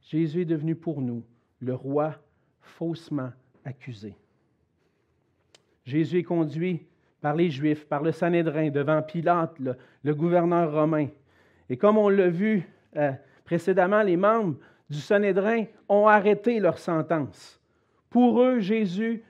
Jésus 0.00 0.42
est 0.42 0.46
devenu 0.46 0.74
pour 0.74 1.02
nous 1.02 1.22
le 1.60 1.74
roi 1.74 2.14
faussement 2.60 3.30
accusé. 3.64 4.14
Jésus 5.84 6.18
est 6.18 6.24
conduit 6.24 6.86
par 7.20 7.34
les 7.34 7.50
Juifs, 7.50 7.86
par 7.86 8.02
le 8.02 8.12
Sanhédrin, 8.12 8.70
devant 8.70 9.02
Pilate, 9.02 9.58
le, 9.58 10.14
gouverneur 10.14 10.72
romain. 10.72 11.08
Et 11.68 11.76
comme 11.76 11.98
on 11.98 12.08
l'a 12.08 12.28
vu 12.28 12.68
euh, 12.96 13.12
précédemment, 13.44 14.02
les 14.02 14.16
membres 14.16 14.56
du 14.90 14.98
Sanhédrin 14.98 15.64
ont 15.88 16.06
arrêté 16.06 16.60
leur 16.60 16.78
sentence. 16.78 17.60
Pour 18.10 18.42
eux, 18.42 18.60
Jésus 18.60 19.22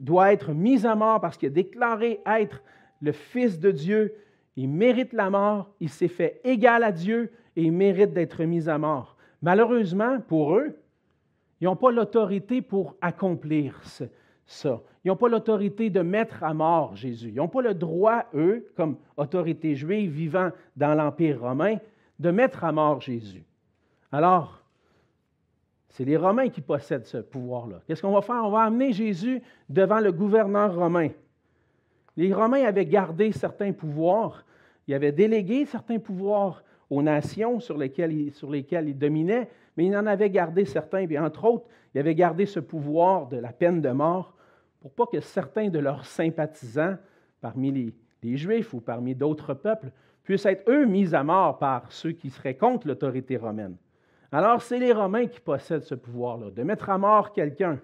doit 0.00 0.32
être 0.32 0.52
mis 0.52 0.86
à 0.86 0.94
mort 0.94 1.20
parce 1.20 1.36
qu'il 1.36 1.48
a 1.48 1.52
déclaré 1.52 2.20
être 2.26 2.62
le 3.00 3.12
Fils 3.12 3.58
de 3.60 3.70
Dieu. 3.70 4.14
Il 4.56 4.68
mérite 4.68 5.12
la 5.12 5.30
mort, 5.30 5.70
il 5.80 5.88
s'est 5.88 6.08
fait 6.08 6.40
égal 6.44 6.82
à 6.82 6.92
Dieu 6.92 7.32
et 7.56 7.62
il 7.62 7.72
mérite 7.72 8.12
d'être 8.12 8.42
mis 8.44 8.68
à 8.68 8.78
mort. 8.78 9.16
Malheureusement, 9.42 10.20
pour 10.20 10.56
eux, 10.56 10.76
ils 11.60 11.64
n'ont 11.64 11.76
pas 11.76 11.92
l'autorité 11.92 12.62
pour 12.62 12.96
accomplir 13.00 13.80
ça. 14.46 14.80
Ils 15.04 15.08
n'ont 15.08 15.16
pas 15.16 15.28
l'autorité 15.28 15.90
de 15.90 16.00
mettre 16.00 16.42
à 16.42 16.54
mort 16.54 16.96
Jésus. 16.96 17.28
Ils 17.28 17.36
n'ont 17.36 17.48
pas 17.48 17.62
le 17.62 17.74
droit, 17.74 18.24
eux, 18.34 18.66
comme 18.76 18.96
autorité 19.16 19.74
juive 19.74 20.10
vivant 20.10 20.50
dans 20.76 20.94
l'Empire 20.94 21.40
romain, 21.40 21.76
de 22.18 22.30
mettre 22.30 22.64
à 22.64 22.72
mort 22.72 23.00
Jésus. 23.00 23.44
Alors, 24.14 24.62
c'est 25.88 26.04
les 26.04 26.16
Romains 26.16 26.48
qui 26.48 26.60
possèdent 26.60 27.04
ce 27.04 27.16
pouvoir-là. 27.16 27.80
Qu'est-ce 27.84 28.00
qu'on 28.00 28.12
va 28.12 28.22
faire? 28.22 28.44
On 28.44 28.50
va 28.50 28.60
amener 28.60 28.92
Jésus 28.92 29.42
devant 29.68 29.98
le 29.98 30.12
gouverneur 30.12 30.72
romain. 30.76 31.08
Les 32.16 32.32
Romains 32.32 32.62
avaient 32.64 32.86
gardé 32.86 33.32
certains 33.32 33.72
pouvoirs, 33.72 34.44
ils 34.86 34.94
avaient 34.94 35.10
délégué 35.10 35.66
certains 35.66 35.98
pouvoirs 35.98 36.62
aux 36.90 37.02
nations 37.02 37.58
sur 37.58 37.76
lesquelles 37.76 38.12
ils, 38.12 38.96
dominaient, 38.96 39.50
mais 39.76 39.86
ils 39.86 39.96
en 39.96 40.06
avaient 40.06 40.30
gardé 40.30 40.64
certains. 40.64 41.08
Et 41.10 41.18
entre 41.18 41.44
autres, 41.46 41.66
ils 41.92 41.98
avaient 41.98 42.14
gardé 42.14 42.46
ce 42.46 42.60
pouvoir 42.60 43.26
de 43.26 43.38
la 43.38 43.52
peine 43.52 43.80
de 43.80 43.90
mort 43.90 44.36
pour 44.78 44.92
pas 44.92 45.06
que 45.06 45.20
certains 45.20 45.70
de 45.70 45.80
leurs 45.80 46.06
sympathisants, 46.06 46.98
parmi 47.40 47.92
les 48.22 48.36
Juifs 48.36 48.74
ou 48.74 48.80
parmi 48.80 49.16
d'autres 49.16 49.54
peuples, 49.54 49.90
puissent 50.22 50.46
être 50.46 50.70
eux 50.70 50.84
mis 50.84 51.16
à 51.16 51.24
mort 51.24 51.58
par 51.58 51.90
ceux 51.90 52.12
qui 52.12 52.30
seraient 52.30 52.56
contre 52.56 52.86
l'autorité 52.86 53.36
romaine. 53.36 53.74
Alors, 54.34 54.62
c'est 54.62 54.80
les 54.80 54.92
Romains 54.92 55.28
qui 55.28 55.38
possèdent 55.38 55.84
ce 55.84 55.94
pouvoir-là, 55.94 56.50
de 56.50 56.62
mettre 56.64 56.90
à 56.90 56.98
mort 56.98 57.32
quelqu'un. 57.32 57.78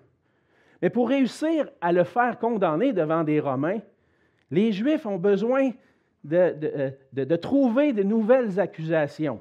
Mais 0.83 0.91
pour 0.91 1.09
réussir 1.09 1.71
à 1.81 1.93
le 1.93 2.03
faire 2.03 2.41
condamner 2.41 2.93
devant 2.93 3.23
des 3.23 3.39
Romains, 3.39 3.79
les 4.51 4.73
Juifs 4.73 5.07
ont 5.07 5.17
besoin 5.17 5.71
de, 6.25 6.93
de, 7.13 7.37
trouver 7.37 7.93
de 7.93 8.03
nouvelles 8.03 8.59
accusations. 8.59 9.41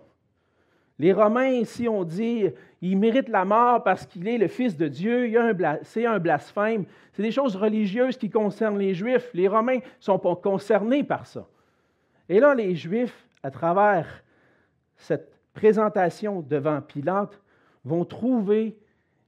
Les 1.00 1.12
Romains, 1.12 1.48
ici, 1.48 1.89
ont 1.89 2.04
dit 2.04 2.46
il 2.80 2.96
mérite 3.00 3.30
la 3.30 3.44
mort 3.44 3.84
parce 3.84 4.06
qu'il 4.06 4.28
est 4.28 4.38
le 4.38 4.48
Fils 4.48 4.78
de 4.78 4.88
Dieu, 4.88 5.34
c'est 5.82 6.06
un 6.06 6.20
blasphème. 6.20 6.86
C'est 7.13 7.24
des 7.24 7.32
choses 7.32 7.56
religieuses 7.56 8.18
qui 8.18 8.30
concernent 8.30 8.78
les 8.78 8.94
Juifs. 8.94 9.32
Les 9.34 9.48
Romains 9.48 9.78
ne 9.78 10.00
sont 10.00 10.20
pas 10.20 10.36
concernés 10.36 11.04
par 11.04 11.25
ça. 11.25 11.48
Et 12.30 12.39
là, 12.39 12.54
les 12.54 12.75
Juifs, 12.75 13.28
à 13.42 13.50
travers 13.50 14.24
cette 14.96 15.38
présentation 15.53 16.41
devant 16.41 16.82
Pilate, 16.82 17.39
vont 17.84 18.06
trouver 18.06 18.77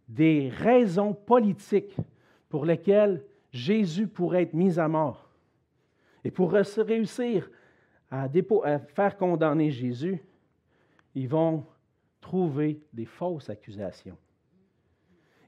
des 0.08 0.50
raisons 0.50 1.14
politiques 1.14 1.96
pour 2.50 2.66
lesquelles 2.66 3.24
Jésus 3.52 4.08
pourrait 4.08 4.44
être 4.44 4.54
mis 4.54 4.80
à 4.80 4.88
mort. 4.88 5.30
Et 6.24 6.32
pour 6.32 6.52
réussir 6.52 7.50
à, 8.10 8.26
à 8.26 8.80
faire 8.80 9.18
condamner 9.18 9.72
Jésus, 9.72 10.22
ils 11.16 11.28
vont 11.28 11.66
trouver 12.20 12.82
des 12.94 13.06
fausses 13.06 13.50
accusations. 13.50 14.18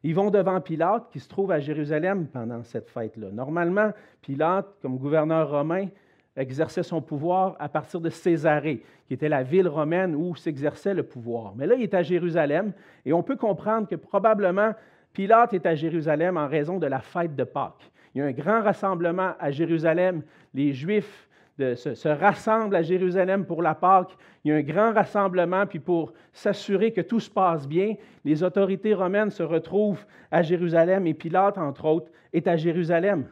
Ils 0.03 0.15
vont 0.15 0.29
devant 0.29 0.59
Pilate, 0.59 1.09
qui 1.11 1.19
se 1.19 1.29
trouve 1.29 1.51
à 1.51 1.59
Jérusalem 1.59 2.27
pendant 2.27 2.61
cette 2.63 2.89
fête-là. 2.89 3.31
Normalement, 3.31 3.91
Pilate, 4.21 4.67
comme 4.81 4.97
gouverneur 4.97 5.49
romain, 5.49 5.87
exerçait 6.35 6.83
son 6.83 7.01
pouvoir 7.01 7.55
à 7.59 7.69
partir 7.69 8.01
de 8.01 8.09
Césarée, 8.09 8.83
qui 9.07 9.13
était 9.13 9.29
la 9.29 9.43
ville 9.43 9.67
romaine 9.67 10.15
où 10.15 10.35
s'exerçait 10.35 10.93
le 10.93 11.03
pouvoir. 11.03 11.53
Mais 11.55 11.67
là, 11.67 11.75
il 11.75 11.83
est 11.83 11.93
à 11.93 12.01
Jérusalem, 12.01 12.73
et 13.05 13.13
on 13.13 13.23
peut 13.23 13.35
comprendre 13.35 13.87
que 13.87 13.95
probablement 13.95 14.73
Pilate 15.13 15.53
est 15.53 15.65
à 15.65 15.75
Jérusalem 15.75 16.37
en 16.37 16.47
raison 16.47 16.79
de 16.79 16.87
la 16.87 16.99
fête 16.99 17.35
de 17.35 17.43
Pâques. 17.43 17.91
Il 18.13 18.19
y 18.19 18.21
a 18.21 18.25
un 18.25 18.31
grand 18.31 18.61
rassemblement 18.61 19.33
à 19.39 19.51
Jérusalem. 19.51 20.23
Les 20.53 20.73
Juifs 20.73 21.29
de, 21.57 21.75
se, 21.75 22.07
rassemblent 22.07 22.75
à 22.75 22.81
Jérusalem 22.81 23.45
pour 23.45 23.61
la 23.61 23.75
Pâque. 23.75 24.15
Il 24.43 24.49
y 24.49 24.51
a 24.51 24.57
un 24.57 24.61
grand 24.61 24.93
rassemblement, 24.93 25.65
puis 25.67 25.79
pour 25.79 26.13
s'assurer 26.31 26.91
que 26.91 27.01
tout 27.01 27.19
se 27.19 27.29
passe 27.29 27.67
bien, 27.67 27.95
les 28.25 28.43
autorités 28.43 28.93
romaines 28.93 29.29
se 29.29 29.43
retrouvent 29.43 30.03
à 30.31 30.41
Jérusalem 30.41 31.05
et 31.05 31.13
Pilate, 31.13 31.57
entre 31.57 31.85
autres, 31.85 32.11
est 32.33 32.47
à 32.47 32.55
Jérusalem. 32.55 33.27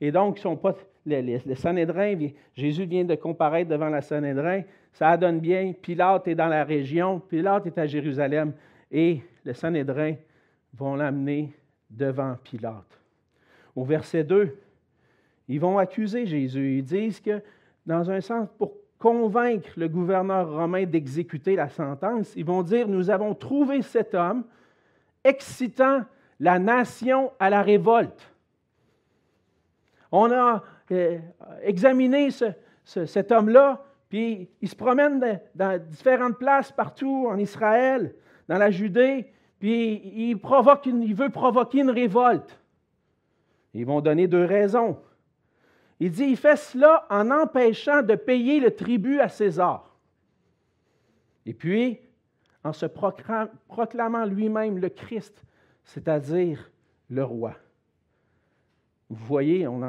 Et 0.00 0.10
donc, 0.10 0.38
ils 0.38 0.42
sont 0.42 0.56
pas, 0.56 0.74
les, 1.06 1.54
Sanhédrin, 1.54 2.16
Jésus 2.54 2.86
vient 2.86 3.04
de 3.04 3.14
comparaître 3.14 3.70
devant 3.70 3.88
la 3.88 4.00
Sanhédrin, 4.00 4.62
ça 4.92 5.16
donne 5.16 5.40
bien, 5.40 5.72
Pilate 5.72 6.28
est 6.28 6.34
dans 6.34 6.48
la 6.48 6.64
région, 6.64 7.20
Pilate 7.20 7.66
est 7.66 7.78
à 7.78 7.86
Jérusalem, 7.86 8.52
et 8.90 9.20
les 9.44 9.54
Sanhédrin 9.54 10.14
vont 10.72 10.94
l'amener 10.94 11.52
devant 11.90 12.36
Pilate. 12.42 12.98
Au 13.74 13.84
verset 13.84 14.24
2, 14.24 14.56
ils 15.48 15.60
vont 15.60 15.78
accuser 15.78 16.26
Jésus. 16.26 16.78
Ils 16.78 16.84
disent 16.84 17.20
que, 17.20 17.42
dans 17.84 18.10
un 18.10 18.20
sens, 18.20 18.48
pour 18.56 18.72
convaincre 18.98 19.68
le 19.76 19.88
gouverneur 19.88 20.50
romain 20.50 20.84
d'exécuter 20.84 21.56
la 21.56 21.68
sentence, 21.68 22.32
ils 22.36 22.44
vont 22.44 22.62
dire, 22.62 22.88
nous 22.88 23.10
avons 23.10 23.34
trouvé 23.34 23.82
cet 23.82 24.14
homme 24.14 24.44
excitant 25.22 26.04
la 26.40 26.58
nation 26.58 27.32
à 27.38 27.50
la 27.50 27.62
révolte. 27.62 28.32
On 30.10 30.30
a 30.30 30.62
euh, 30.90 31.18
examiné 31.62 32.28
cet 32.84 33.32
homme-là, 33.32 33.84
puis 34.08 34.48
il 34.60 34.68
se 34.68 34.76
promène 34.76 35.40
dans 35.54 35.82
différentes 35.82 36.38
places 36.38 36.70
partout 36.70 37.26
en 37.28 37.38
Israël, 37.38 38.14
dans 38.48 38.58
la 38.58 38.70
Judée, 38.70 39.32
puis 39.58 39.94
il, 40.04 40.38
il 41.02 41.14
veut 41.14 41.30
provoquer 41.30 41.80
une 41.80 41.90
révolte. 41.90 42.60
Ils 43.72 43.86
vont 43.86 44.00
donner 44.00 44.28
deux 44.28 44.44
raisons. 44.44 44.98
Il 46.00 46.10
dit, 46.10 46.24
il 46.24 46.36
fait 46.36 46.56
cela 46.56 47.06
en 47.08 47.30
empêchant 47.30 48.02
de 48.02 48.14
payer 48.14 48.60
le 48.60 48.74
tribut 48.74 49.20
à 49.20 49.28
César. 49.28 49.96
Et 51.46 51.54
puis, 51.54 52.00
en 52.62 52.72
se 52.72 52.86
proclamant 52.86 54.24
lui-même 54.24 54.78
le 54.78 54.88
Christ, 54.88 55.44
c'est-à-dire 55.84 56.70
le 57.10 57.24
roi. 57.24 57.54
Vous 59.10 59.26
voyez, 59.26 59.66
on 59.68 59.80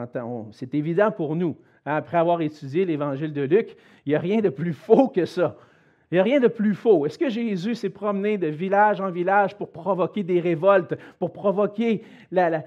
c'est 0.51 0.73
évident 0.73 1.11
pour 1.11 1.35
nous. 1.35 1.55
Après 1.85 2.17
avoir 2.17 2.41
étudié 2.41 2.85
l'évangile 2.85 3.31
de 3.31 3.43
Luc, 3.43 3.75
il 4.05 4.09
n'y 4.09 4.15
a 4.15 4.19
rien 4.19 4.41
de 4.41 4.49
plus 4.49 4.73
faux 4.73 5.07
que 5.07 5.25
ça. 5.25 5.55
Il 6.11 6.15
n'y 6.15 6.19
a 6.19 6.23
rien 6.23 6.39
de 6.39 6.47
plus 6.47 6.75
faux. 6.75 7.05
Est-ce 7.05 7.17
que 7.17 7.29
Jésus 7.29 7.75
s'est 7.75 7.89
promené 7.89 8.37
de 8.37 8.47
village 8.47 9.01
en 9.01 9.09
village 9.09 9.55
pour 9.57 9.71
provoquer 9.71 10.23
des 10.23 10.39
révoltes, 10.39 10.95
pour 11.19 11.33
provoquer 11.33 12.03
la, 12.31 12.63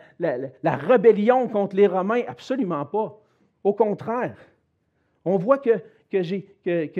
rébellion 0.64 1.49
contre 1.49 1.76
les 1.76 1.87
Romains? 1.87 2.23
Absolument 2.26 2.85
pas. 2.85 3.19
Au 3.62 3.73
contraire, 3.73 4.37
on 5.25 5.37
voit 5.37 5.59
que 5.59 5.83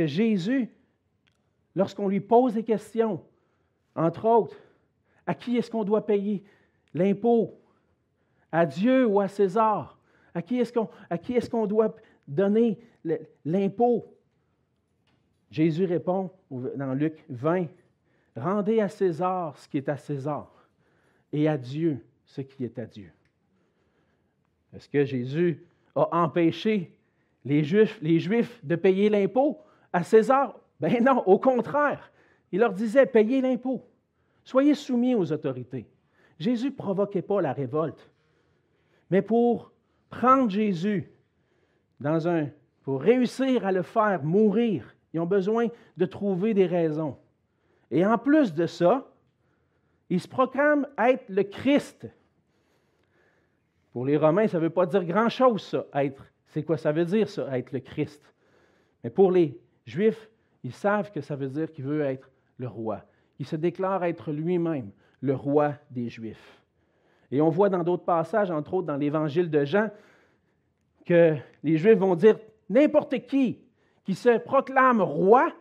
Jésus, 0.07 0.71
lorsqu'on 1.75 2.09
lui 2.09 2.21
pose 2.21 2.55
des 2.55 2.65
questions, 2.65 3.21
entre 3.95 4.25
autres, 4.27 4.57
à 5.27 5.35
qui 5.35 5.57
est-ce 5.57 5.71
qu'on 5.71 5.85
doit 5.85 6.07
payer 6.07 6.43
l'impôt? 6.95 7.59
À 8.51 8.67
Dieu 8.67 9.07
ou 9.07 9.21
à 9.21 9.29
César? 9.29 9.99
À 10.35 10.43
qui 10.43 10.59
est-ce 10.61 11.51
qu'on 11.51 11.67
doit 11.67 11.95
donner 12.27 12.79
l'impôt? 13.45 14.15
Jésus 15.51 15.85
répond 15.85 16.31
dans 16.51 16.95
Luc 16.95 17.25
20, 17.29 17.67
Rendez 18.39 18.81
à 18.81 18.89
César 18.89 19.59
ce 19.59 19.69
qui 19.69 19.79
est 19.79 19.89
à 19.89 19.97
César 19.97 20.49
et 21.33 21.49
à 21.49 21.59
Dieu 21.59 22.05
ce 22.25 22.41
qui 22.41 22.65
est 22.65 22.79
à 22.79 22.87
Dieu. 22.87 23.11
Est-ce 24.75 24.89
que 24.89 25.05
Jésus 25.05 25.65
a 25.95 26.09
empêché 26.23 26.95
les 27.45 27.65
Juifs, 27.65 27.99
les 28.03 28.21
Juifs 28.21 28.65
de 28.65 28.77
payer 28.77 29.09
l'impôt 29.09 29.59
à 29.93 30.03
César? 30.03 30.59
Ben 30.79 31.03
non, 31.03 31.23
au 31.27 31.39
contraire. 31.39 32.13
Il 32.53 32.61
leur 32.61 32.73
disait, 32.73 33.07
payez 33.07 33.41
l'impôt. 33.41 33.83
Soyez 34.45 34.75
soumis 34.75 35.15
aux 35.15 35.33
autorités. 35.33 35.87
Jésus 36.39 36.67
ne 36.67 36.77
provoquait 36.77 37.23
pas 37.23 37.41
la 37.41 37.53
révolte. 37.53 38.11
Mais 39.11 39.23
pour 39.23 39.73
prendre 40.11 40.51
Jésus 40.51 41.11
dans 42.01 42.29
un, 42.29 42.49
pour 42.83 43.03
réussir 43.03 43.67
à 43.67 43.73
le 43.73 43.83
faire 43.83 44.23
mourir, 44.23 44.95
ils 45.13 45.21
ont 45.21 45.27
besoin 45.27 45.69
de 45.97 46.07
trouver 46.07 46.55
des 46.55 46.67
raisons. 46.67 47.17
Et 47.91 48.05
en 48.05 48.19
plus 48.19 48.55
de 48.55 48.67
ça, 48.67 49.11
ils 50.11 50.21
se 50.21 50.29
proclament 50.29 50.87
être 50.99 51.25
le 51.29 51.43
Christ. 51.43 52.07
Pour 53.93 54.07
les 54.07 54.17
Romains, 54.17 54.49
ça 54.49 54.59
ne 54.59 54.63
veut 54.63 54.71
pas 54.71 54.87
dire 54.87 55.05
grand-chose, 55.05 55.63
ça, 55.63 55.87
être. 55.95 56.25
C'est 56.49 56.63
quoi 56.63 56.79
ça 56.79 56.93
veut 56.93 57.05
dire, 57.05 57.29
ça, 57.29 57.57
être 57.57 57.73
le 57.73 57.81
Christ? 57.81 58.23
Mais 59.03 59.11
pour 59.11 59.33
les 59.33 59.59
Juifs, 59.87 60.31
ils 60.63 60.73
savent 60.73 61.11
que 61.11 61.21
ça 61.21 61.37
veut 61.37 61.49
dire 61.49 61.71
qu'il 61.73 61.85
veut 61.85 62.03
être 62.03 62.31
le 62.59 62.69
roi. 62.69 63.03
Il 63.39 63.47
se 63.47 63.57
déclare 63.57 64.05
être 64.05 64.33
lui-même 64.33 64.91
le 65.21 65.35
roi 65.35 65.75
des 65.91 66.09
Juifs. 66.09 66.58
Et 67.31 67.41
on 67.41 67.51
voit 67.51 67.69
dans 67.69 67.83
d'autres 67.83 68.05
passages, 68.05 68.51
entre 68.51 68.75
autres 68.75 68.87
dans 68.87 68.97
l'évangile 68.97 69.51
de 69.51 69.65
Jean, 69.65 69.91
que 71.05 71.37
les 71.63 71.77
Juifs 71.77 71.99
vont 71.99 72.15
dire 72.15 72.39
n'importe 72.69 73.27
qui 73.27 73.59
qui 74.05 74.15
se 74.15 74.39
proclame 74.39 75.03
roi 75.03 75.53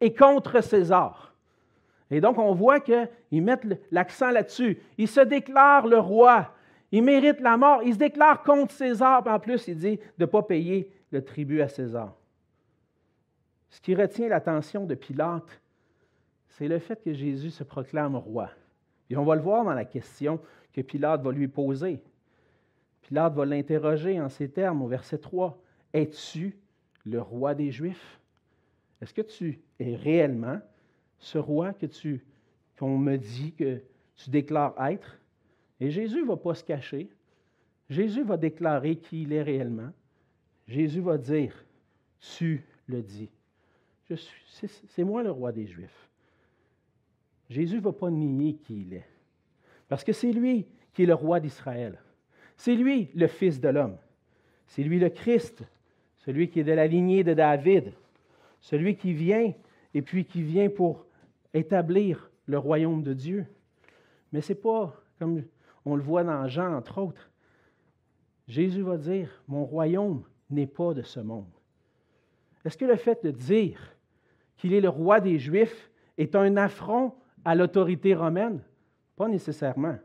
est 0.00 0.16
contre 0.16 0.62
César. 0.62 1.34
Et 2.10 2.20
donc, 2.20 2.38
on 2.38 2.52
voit 2.52 2.80
qu'ils 2.80 3.42
mettent 3.42 3.66
l'accent 3.90 4.30
là-dessus. 4.30 4.78
Il 4.98 5.08
se 5.08 5.20
déclare 5.20 5.86
le 5.86 5.98
roi. 5.98 6.52
Il 6.92 7.02
mérite 7.02 7.40
la 7.40 7.56
mort. 7.56 7.82
Il 7.82 7.94
se 7.94 7.98
déclare 7.98 8.42
contre 8.42 8.74
César. 8.74 9.26
en 9.26 9.38
plus, 9.38 9.68
il 9.68 9.78
dit 9.78 9.96
de 9.96 10.24
ne 10.24 10.26
pas 10.26 10.42
payer 10.42 10.90
le 11.10 11.24
tribut 11.24 11.62
à 11.62 11.68
César. 11.68 12.14
Ce 13.70 13.80
qui 13.80 13.94
retient 13.94 14.28
l'attention 14.28 14.84
de 14.84 14.94
Pilate, 14.94 15.60
c'est 16.48 16.68
le 16.68 16.78
fait 16.78 17.02
que 17.02 17.12
Jésus 17.12 17.50
se 17.50 17.64
proclame 17.64 18.16
roi. 18.16 18.50
Et 19.10 19.16
on 19.16 19.24
va 19.24 19.34
le 19.34 19.42
voir 19.42 19.64
dans 19.64 19.74
la 19.74 19.84
question 19.84 20.40
Pilate 20.82 21.22
va 21.22 21.32
lui 21.32 21.48
poser. 21.48 22.00
Pilate 23.02 23.34
va 23.34 23.44
l'interroger 23.44 24.20
en 24.20 24.28
ces 24.28 24.48
termes 24.48 24.82
au 24.82 24.88
verset 24.88 25.18
3. 25.18 25.60
Es-tu 25.92 26.56
le 27.04 27.20
roi 27.20 27.54
des 27.54 27.70
Juifs? 27.70 28.20
Est-ce 29.00 29.14
que 29.14 29.22
tu 29.22 29.60
es 29.78 29.96
réellement 29.96 30.60
ce 31.18 31.38
roi 31.38 31.72
que 31.72 31.86
tu 31.86 32.24
qu'on 32.78 32.98
me 32.98 33.16
dit 33.16 33.52
que 33.52 33.80
tu 34.14 34.30
déclares 34.30 34.74
être? 34.86 35.18
Et 35.80 35.90
Jésus 35.90 36.22
ne 36.22 36.26
va 36.26 36.36
pas 36.36 36.54
se 36.54 36.64
cacher. 36.64 37.08
Jésus 37.88 38.22
va 38.22 38.36
déclarer 38.36 38.96
qui 38.96 39.22
il 39.22 39.32
est 39.32 39.42
réellement. 39.42 39.90
Jésus 40.66 41.00
va 41.00 41.16
dire, 41.16 41.54
tu 42.20 42.64
le 42.86 43.02
dis. 43.02 43.30
C'est 44.90 45.04
moi 45.04 45.22
le 45.22 45.30
roi 45.30 45.52
des 45.52 45.66
Juifs. 45.66 46.08
Jésus 47.48 47.76
ne 47.76 47.80
va 47.80 47.92
pas 47.92 48.10
nier 48.10 48.54
qui 48.54 48.82
il 48.82 48.94
est. 48.94 49.08
Parce 49.88 50.04
que 50.04 50.12
c'est 50.12 50.32
lui 50.32 50.66
qui 50.92 51.02
est 51.02 51.06
le 51.06 51.14
roi 51.14 51.40
d'Israël. 51.40 51.98
C'est 52.56 52.74
lui 52.74 53.10
le 53.14 53.26
Fils 53.26 53.60
de 53.60 53.68
l'homme. 53.68 53.96
C'est 54.66 54.82
lui 54.82 54.98
le 54.98 55.08
Christ, 55.08 55.62
celui 56.18 56.50
qui 56.50 56.60
est 56.60 56.64
de 56.64 56.72
la 56.72 56.86
lignée 56.86 57.24
de 57.24 57.34
David, 57.34 57.92
celui 58.60 58.96
qui 58.96 59.12
vient 59.12 59.52
et 59.94 60.02
puis 60.02 60.24
qui 60.24 60.42
vient 60.42 60.68
pour 60.68 61.06
établir 61.54 62.30
le 62.46 62.58
royaume 62.58 63.02
de 63.02 63.14
Dieu. 63.14 63.46
Mais 64.32 64.40
ce 64.40 64.52
n'est 64.52 64.58
pas 64.58 64.94
comme 65.18 65.42
on 65.84 65.96
le 65.96 66.02
voit 66.02 66.24
dans 66.24 66.46
Jean, 66.48 66.74
entre 66.74 66.98
autres. 66.98 67.30
Jésus 68.46 68.82
va 68.82 68.96
dire, 68.96 69.42
mon 69.48 69.64
royaume 69.64 70.22
n'est 70.50 70.66
pas 70.66 70.94
de 70.94 71.02
ce 71.02 71.20
monde. 71.20 71.50
Est-ce 72.64 72.76
que 72.76 72.84
le 72.84 72.96
fait 72.96 73.24
de 73.24 73.30
dire 73.30 73.96
qu'il 74.56 74.74
est 74.74 74.80
le 74.80 74.88
roi 74.88 75.20
des 75.20 75.38
Juifs 75.38 75.90
est 76.16 76.34
un 76.34 76.56
affront 76.56 77.14
à 77.44 77.54
l'autorité 77.54 78.14
romaine? 78.14 78.60
Pas 79.18 79.26
nécessairement. 79.26 79.96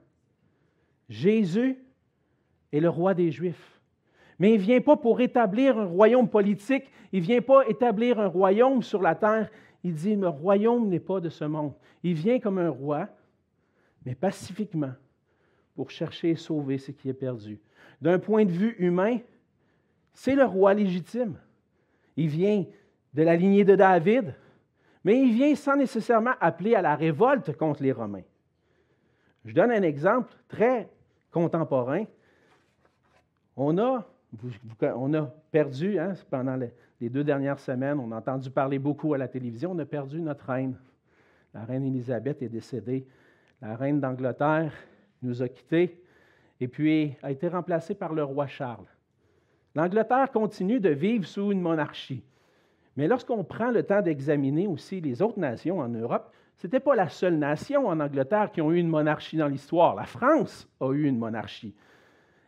Jésus 1.08 1.78
est 2.72 2.80
le 2.80 2.90
roi 2.90 3.14
des 3.14 3.32
Juifs. 3.32 3.80
Mais 4.40 4.56
il 4.56 4.58
ne 4.58 4.64
vient 4.64 4.82
pas 4.82 4.98
pour 4.98 5.22
établir 5.22 5.78
un 5.78 5.86
royaume 5.86 6.28
politique, 6.28 6.90
il 7.12 7.20
ne 7.20 7.26
vient 7.26 7.42
pas 7.42 7.68
établir 7.68 8.20
un 8.20 8.26
royaume 8.26 8.82
sur 8.82 9.04
la 9.04 9.14
terre. 9.14 9.52
Il 9.84 9.94
dit, 9.94 10.16
le 10.16 10.30
royaume 10.30 10.90
n'est 10.90 11.00
pas 11.00 11.20
de 11.20 11.30
ce 11.30 11.44
monde. 11.44 11.74
Il 12.02 12.16
vient 12.16 12.40
comme 12.40 12.58
un 12.58 12.72
roi, 12.72 13.08
mais 14.04 14.16
pacifiquement, 14.16 14.94
pour 15.76 15.92
chercher 15.92 16.32
et 16.32 16.36
sauver 16.36 16.80
ce 16.80 16.90
qui 16.90 17.08
est 17.08 17.14
perdu. 17.14 17.62
D'un 18.02 18.18
point 18.18 18.46
de 18.46 18.52
vue 18.52 18.76
humain, 18.80 19.20
c'est 20.12 20.34
le 20.34 20.46
roi 20.46 20.74
légitime. 20.74 21.38
Il 22.18 22.30
vient 22.30 22.66
de 23.14 23.22
la 23.22 23.36
lignée 23.36 23.64
de 23.64 23.76
David, 23.76 24.34
mais 25.04 25.22
il 25.22 25.36
vient 25.36 25.54
sans 25.54 25.76
nécessairement 25.76 26.34
appeler 26.42 26.74
à 26.74 26.82
la 26.82 26.96
révolte 26.96 27.56
contre 27.56 27.84
les 27.84 27.92
Romains. 27.92 28.24
Je 29.46 29.54
donne 29.54 29.72
un 29.72 29.82
exemple 29.82 30.34
très 30.48 30.90
contemporain. 31.32 32.06
On 33.56 33.78
a, 33.78 34.08
perdu, 35.52 36.00
hein, 36.00 36.14
pendant 36.30 36.58
les 37.00 37.10
deux 37.10 37.24
dernières 37.24 37.60
semaines, 37.60 38.00
on 38.00 38.12
a 38.12 38.18
entendu 38.18 38.50
parler 38.50 38.80
beaucoup 38.80 39.14
à 39.14 39.18
la 39.18 39.28
télévision, 39.28 39.72
on 39.72 39.80
a 39.80 39.86
perdu 39.86 40.22
notre 40.22 40.46
reine. 40.46 40.76
La 41.54 41.66
reine 41.66 41.84
Élisabeth 41.84 42.42
est 42.42 42.50
décédée. 42.50 43.06
La 43.62 43.76
reine 43.76 44.00
d'Angleterre 44.00 44.74
nous 45.22 45.42
a 45.42 45.48
quittés 45.48 46.02
et 46.60 46.68
puis 46.68 47.16
a 47.22 47.32
été 47.32 47.48
remplacée 47.48 47.94
par 47.94 48.14
le 48.14 48.24
roi 48.24 48.48
Charles. 48.48 48.88
L'Angleterre 49.76 50.32
continue 50.32 50.80
de 50.80 50.90
vivre 50.90 51.26
sous 51.26 51.52
une 51.52 51.62
monarchie. 51.62 52.24
Mais 52.96 53.08
lorsqu'on 53.08 53.44
prend 53.44 53.72
le 53.72 53.84
temps 53.84 54.02
d'examiner 54.02 54.68
aussi 54.68 55.02
les 55.02 55.22
autres 55.22 55.40
nations 55.40 55.80
en 55.80 55.90
Europe, 55.90 56.32
ce 56.58 56.68
n'était 56.68 56.80
pas 56.80 56.96
la 56.96 57.10
seule 57.10 57.38
nation 57.38 57.88
en 57.88 58.00
Angleterre 58.00 58.52
qui 58.52 58.62
a 58.62 58.70
eu 58.70 58.78
une 58.78 58.88
monarchie 58.88 59.38
dans 59.38 59.48
l'histoire. 59.48 59.96
La 59.96 60.06
France 60.06 60.68
a 60.80 60.92
eu 60.92 61.06
une 61.06 61.18
monarchie. 61.18 61.76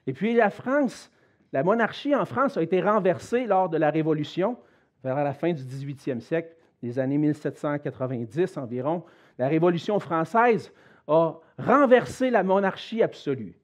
Et 0.08 0.14
puis 0.14 0.36
la 0.36 0.50
France, 0.50 1.12
la 1.52 1.64
monarchie 1.64 2.16
en 2.16 2.26
France 2.26 2.58
a 2.58 2.62
été 2.62 2.82
renversée 2.82 3.46
lors 3.46 3.70
de 3.70 3.78
la 3.78 3.90
Révolution, 3.90 4.58
vers 5.04 5.24
la 5.24 5.34
fin 5.34 5.52
du 5.54 5.64
18e 5.64 6.20
siècle, 6.20 6.56
les 6.82 7.00
années 7.00 7.18
1790 7.18 8.58
environ. 8.58 9.04
La 9.38 9.48
Révolution 9.48 10.00
française 10.00 10.72
a 11.08 11.34
renversé 11.58 12.30
la 12.30 12.44
monarchie 12.44 13.02
absolue. 13.02 13.58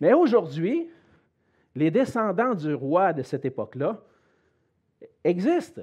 Mais 0.00 0.12
aujourd'hui, 0.12 0.88
les 1.74 1.90
descendants 1.90 2.54
du 2.54 2.74
roi 2.74 3.12
de 3.12 3.22
cette 3.22 3.44
époque-là 3.44 4.00
existent. 5.22 5.82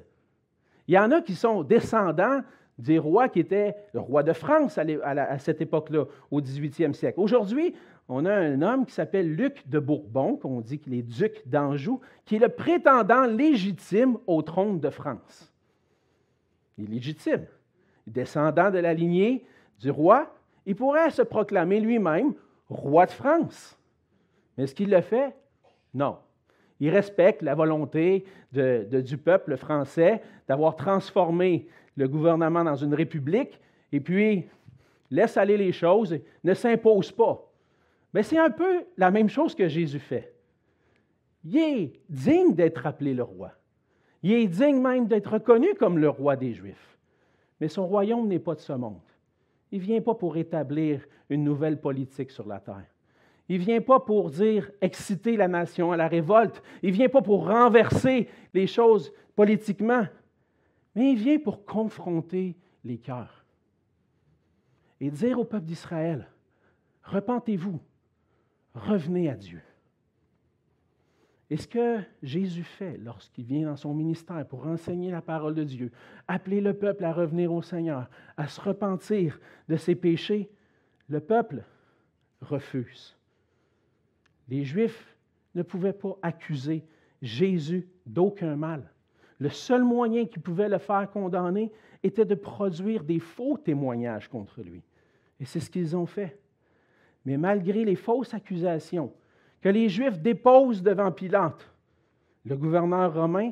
Il 0.92 0.96
y 0.96 1.00
en 1.00 1.10
a 1.12 1.22
qui 1.22 1.36
sont 1.36 1.64
descendants 1.64 2.42
des 2.78 3.00
rois 3.00 3.30
qui 3.30 3.40
étaient 3.40 3.78
le 3.94 4.02
roi 4.02 4.24
de 4.24 4.34
France 4.34 4.78
à, 4.78 5.40
cette 5.40 5.62
époque-là, 5.62 6.04
au 6.30 6.42
18e 6.42 6.92
siècle. 6.92 7.18
Aujourd'hui, 7.22 7.74
on 8.10 8.26
a 8.26 8.34
un 8.34 8.62
homme 8.62 8.86
qui 8.86 8.92
s'appelle 8.92 9.34
Luc 9.34 9.70
de 9.70 9.80
Bourbon, 9.80 10.36
qu'on 10.36 10.60
dit 10.60 10.80
qu'il 10.80 10.94
est 10.94 11.02
duc 11.02 11.44
d'Anjou, 11.46 12.02
qui 12.26 12.36
est 12.36 12.40
le 12.40 12.50
prétendant 12.50 13.26
légitime 13.26 14.18
au 14.28 14.42
trône 14.42 14.82
de 14.82 14.90
France. 14.90 15.54
Il 16.78 16.84
est 16.84 16.96
légitime. 16.96 17.46
Descendant 18.06 18.70
de 18.70 18.80
la 18.80 18.94
lignée 18.94 19.46
du 19.80 19.92
roi, 19.92 20.36
il 20.66 20.76
pourrait 20.76 21.12
se 21.12 21.22
proclamer 21.22 21.80
lui-même 21.80 22.34
roi 22.68 23.06
de 23.06 23.12
France. 23.12 23.80
Mais 24.58 24.66
est-ce 24.66 24.76
qu'il 24.76 24.90
le 24.90 25.00
fait? 25.00 25.34
Non. 25.94 26.18
Il 26.82 26.90
respecte 26.90 27.44
la 27.44 27.54
volonté 27.54 28.26
du 28.52 29.18
peuple 29.18 29.56
français 29.56 30.22
d'avoir 30.48 30.76
transformé 30.76 31.68
le 31.96 32.08
gouvernement 32.08 32.64
dans 32.64 32.76
une 32.76 32.96
république 32.96 33.62
et 33.92 34.00
puis 34.00 34.48
laisse 35.12 35.38
aller 35.38 35.58
les 35.58 35.72
choses, 35.72 36.18
ne 36.44 36.54
s'impose 36.56 37.12
pas. 37.12 37.48
Mais 38.16 38.24
c'est 38.24 38.40
un 38.40 38.50
peu 38.50 38.84
la 38.98 39.12
même 39.12 39.30
chose 39.30 39.54
que 39.54 39.68
Jésus 39.68 40.00
fait. 40.00 40.34
Il 41.44 41.58
est 41.58 41.94
digne 42.10 42.56
d'être 42.56 42.88
appelé 42.88 43.14
le 43.14 43.24
roi. 43.24 43.52
Il 44.24 44.34
est 44.34 44.48
digne 44.48 44.82
même 44.82 45.08
d'être 45.08 45.34
reconnu 45.34 45.76
comme 45.76 46.00
le 46.00 46.10
roi 46.10 46.36
des 46.36 46.54
Juifs. 46.54 46.98
Mais 47.60 47.68
son 47.68 47.86
royaume 47.86 48.28
n'est 48.28 48.40
pas 48.40 48.56
de 48.56 48.60
ce 48.60 48.74
monde. 48.74 49.02
Il 49.72 49.80
ne 49.80 49.86
vient 49.86 50.02
pas 50.02 50.16
pour 50.16 50.36
établir 50.36 51.06
une 51.30 51.44
nouvelle 51.44 51.80
politique 51.80 52.32
sur 52.32 52.48
la 52.48 52.60
terre. 52.60 52.88
Il 53.52 53.60
ne 53.60 53.66
vient 53.66 53.82
pas 53.82 54.00
pour 54.00 54.30
dire 54.30 54.72
exciter 54.80 55.36
la 55.36 55.50
nation 55.50 55.92
à 55.92 55.98
la 55.98 56.08
révolte. 56.08 56.64
Il 56.82 56.92
ne 56.92 56.96
vient 56.96 57.10
pas 57.10 57.22
pour 57.22 57.50
renverser 57.50 58.30
les 58.54 58.66
choses 58.66 59.12
politiquement. 59.36 60.08
Mais 60.96 61.12
il 61.12 61.18
vient 61.18 61.38
pour 61.38 61.66
confronter 61.66 62.56
les 62.86 62.98
cœurs 62.98 63.44
et 65.02 65.12
dire 65.12 65.38
au 65.38 65.44
peuple 65.44 65.66
d'Israël, 65.66 66.30
repentez-vous, 67.04 67.82
revenez 68.74 69.30
à 69.30 69.36
Dieu. 69.36 69.62
Et 71.50 71.58
ce 71.58 71.68
que 71.68 72.00
Jésus 72.24 72.64
fait 72.64 72.98
lorsqu'il 73.00 73.44
vient 73.44 73.68
dans 73.68 73.76
son 73.76 73.94
ministère 73.94 74.48
pour 74.48 74.66
enseigner 74.66 75.12
la 75.12 75.22
parole 75.22 75.56
de 75.56 75.66
Dieu, 75.66 75.92
appeler 76.26 76.62
le 76.62 76.74
peuple 76.74 77.04
à 77.04 77.12
revenir 77.12 77.52
au 77.52 77.62
Seigneur, 77.62 78.10
à 78.38 78.48
se 78.48 78.62
repentir 78.62 79.42
de 79.68 79.76
ses 79.76 79.96
péchés, 79.96 80.50
le 81.10 81.20
peuple 81.20 81.66
refuse. 82.40 83.18
Les 84.52 84.66
Juifs 84.66 85.18
ne 85.56 85.64
pouvaient 85.64 85.94
pas 85.94 86.18
accuser 86.22 86.84
Jésus 87.22 87.88
d'aucun 88.06 88.58
mal. 88.58 88.92
Le 89.40 89.50
seul 89.50 89.84
moyen 89.84 90.26
qu'ils 90.26 90.42
pouvaient 90.42 90.70
le 90.70 90.78
faire 90.78 91.10
condamner 91.10 91.72
était 92.04 92.26
de 92.26 92.36
produire 92.36 93.04
des 93.04 93.20
faux 93.20 93.58
témoignages 93.58 94.28
contre 94.28 94.62
lui. 94.62 94.84
Et 95.40 95.46
c'est 95.46 95.62
ce 95.62 95.70
qu'ils 95.70 95.96
ont 95.96 96.06
fait. 96.06 96.38
Mais 97.26 97.38
malgré 97.38 97.86
les 97.86 97.96
fausses 97.96 98.34
accusations 98.34 99.14
que 99.62 99.70
les 99.70 99.88
Juifs 99.88 100.20
déposent 100.20 100.84
devant 100.84 101.12
Pilate, 101.12 101.66
le 102.46 102.58
gouverneur 102.58 103.14
romain 103.14 103.52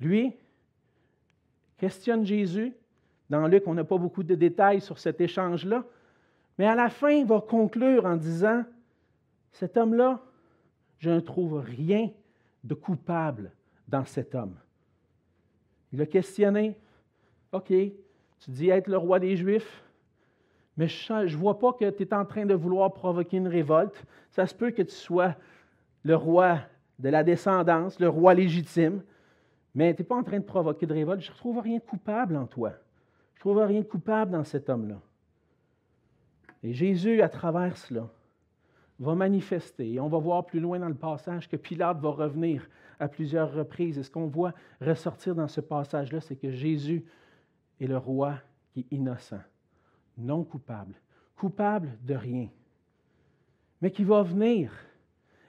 Lui 0.00 0.34
questionne 1.78 2.26
Jésus. 2.26 2.74
Dans 3.30 3.46
Luc, 3.46 3.66
on 3.66 3.74
n'a 3.74 3.84
pas 3.84 3.98
beaucoup 3.98 4.22
de 4.22 4.34
détails 4.34 4.82
sur 4.82 4.98
cet 4.98 5.20
échange-là. 5.20 5.84
Mais 6.58 6.66
à 6.66 6.74
la 6.74 6.90
fin, 6.90 7.10
il 7.10 7.24
va 7.24 7.40
conclure 7.40 8.04
en 8.04 8.16
disant, 8.16 8.64
cet 9.56 9.78
homme-là, 9.78 10.20
je 10.98 11.08
ne 11.08 11.20
trouve 11.20 11.58
rien 11.58 12.10
de 12.62 12.74
coupable 12.74 13.52
dans 13.88 14.04
cet 14.04 14.34
homme. 14.34 14.54
Il 15.92 16.02
a 16.02 16.06
questionné, 16.06 16.76
OK, 17.52 17.68
tu 17.68 18.50
dis 18.50 18.68
être 18.68 18.88
le 18.88 18.98
roi 18.98 19.18
des 19.18 19.34
Juifs, 19.34 19.82
mais 20.76 20.88
je 20.88 21.12
ne 21.14 21.36
vois 21.36 21.58
pas 21.58 21.72
que 21.72 21.88
tu 21.88 22.02
es 22.02 22.12
en 22.12 22.26
train 22.26 22.44
de 22.44 22.52
vouloir 22.52 22.92
provoquer 22.92 23.38
une 23.38 23.48
révolte. 23.48 24.04
Ça 24.30 24.46
se 24.46 24.54
peut 24.54 24.72
que 24.72 24.82
tu 24.82 24.94
sois 24.94 25.34
le 26.02 26.16
roi 26.16 26.60
de 26.98 27.08
la 27.08 27.24
descendance, 27.24 27.98
le 27.98 28.10
roi 28.10 28.34
légitime, 28.34 29.02
mais 29.74 29.94
tu 29.94 30.02
n'es 30.02 30.06
pas 30.06 30.16
en 30.16 30.22
train 30.22 30.38
de 30.38 30.44
provoquer 30.44 30.84
de 30.84 30.92
révolte. 30.92 31.22
Je 31.22 31.30
ne 31.30 31.36
trouve 31.36 31.60
rien 31.60 31.78
de 31.78 31.82
coupable 31.82 32.36
en 32.36 32.46
toi. 32.46 32.72
Je 33.32 33.38
ne 33.38 33.40
trouve 33.40 33.64
rien 33.64 33.80
de 33.80 33.86
coupable 33.86 34.32
dans 34.32 34.44
cet 34.44 34.68
homme-là. 34.68 35.00
Et 36.62 36.74
Jésus, 36.74 37.22
à 37.22 37.30
travers 37.30 37.78
cela, 37.78 38.10
va 38.98 39.14
manifester. 39.14 39.94
Et 39.94 40.00
on 40.00 40.08
va 40.08 40.18
voir 40.18 40.46
plus 40.46 40.60
loin 40.60 40.78
dans 40.78 40.88
le 40.88 40.94
passage 40.94 41.48
que 41.48 41.56
Pilate 41.56 42.00
va 42.00 42.10
revenir 42.10 42.68
à 42.98 43.08
plusieurs 43.08 43.52
reprises. 43.52 43.98
Et 43.98 44.02
ce 44.02 44.10
qu'on 44.10 44.26
voit 44.26 44.54
ressortir 44.80 45.34
dans 45.34 45.48
ce 45.48 45.60
passage-là, 45.60 46.20
c'est 46.20 46.36
que 46.36 46.50
Jésus 46.50 47.04
est 47.80 47.86
le 47.86 47.98
roi 47.98 48.38
qui 48.72 48.80
est 48.80 48.94
innocent, 48.94 49.40
non 50.16 50.44
coupable, 50.44 50.94
coupable 51.36 51.98
de 52.02 52.14
rien, 52.14 52.48
mais 53.82 53.90
qui 53.90 54.04
va 54.04 54.22
venir 54.22 54.72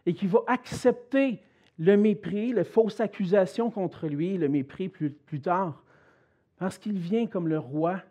et 0.05 0.13
qui 0.13 0.27
va 0.27 0.39
accepter 0.47 1.41
le 1.77 1.95
mépris, 1.95 2.53
les 2.53 2.63
fausses 2.63 2.99
accusations 2.99 3.69
contre 3.69 4.07
lui, 4.07 4.37
le 4.37 4.49
mépris 4.49 4.89
plus, 4.89 5.11
plus 5.11 5.41
tard, 5.41 5.83
parce 6.57 6.77
qu'il 6.77 6.97
vient 6.97 7.27
comme 7.27 7.47
le 7.47 7.59
roi 7.59 8.01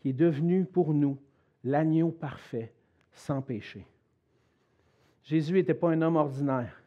qui 0.00 0.10
est 0.10 0.14
devenu 0.14 0.64
pour 0.64 0.92
nous 0.92 1.18
l'agneau 1.62 2.10
parfait, 2.10 2.72
sans 3.12 3.42
péché. 3.42 3.86
Jésus 5.26 5.54
n'était 5.54 5.74
pas 5.74 5.90
un 5.90 6.02
homme 6.02 6.16
ordinaire. 6.16 6.80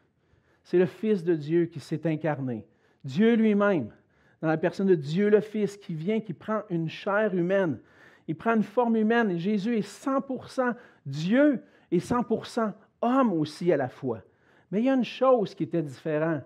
C'est 0.64 0.78
le 0.78 0.86
Fils 0.86 1.22
de 1.22 1.34
Dieu 1.34 1.66
qui 1.66 1.78
s'est 1.78 2.06
incarné. 2.06 2.66
Dieu 3.04 3.34
lui-même, 3.34 3.92
dans 4.40 4.48
la 4.48 4.56
personne 4.56 4.86
de 4.86 4.94
Dieu 4.94 5.28
le 5.28 5.40
Fils, 5.40 5.76
qui 5.76 5.94
vient, 5.94 6.20
qui 6.20 6.32
prend 6.32 6.62
une 6.70 6.88
chair 6.88 7.34
humaine. 7.34 7.78
Il 8.26 8.36
prend 8.36 8.56
une 8.56 8.62
forme 8.62 8.96
humaine 8.96 9.36
Jésus 9.36 9.76
est 9.76 9.86
100% 9.86 10.74
Dieu 11.04 11.62
et 11.90 11.98
100% 11.98 12.72
homme 13.02 13.32
aussi 13.34 13.70
à 13.72 13.76
la 13.76 13.88
fois. 13.88 14.22
Mais 14.70 14.80
il 14.80 14.86
y 14.86 14.90
a 14.90 14.94
une 14.94 15.04
chose 15.04 15.54
qui 15.54 15.64
était 15.64 15.82
différente 15.82 16.42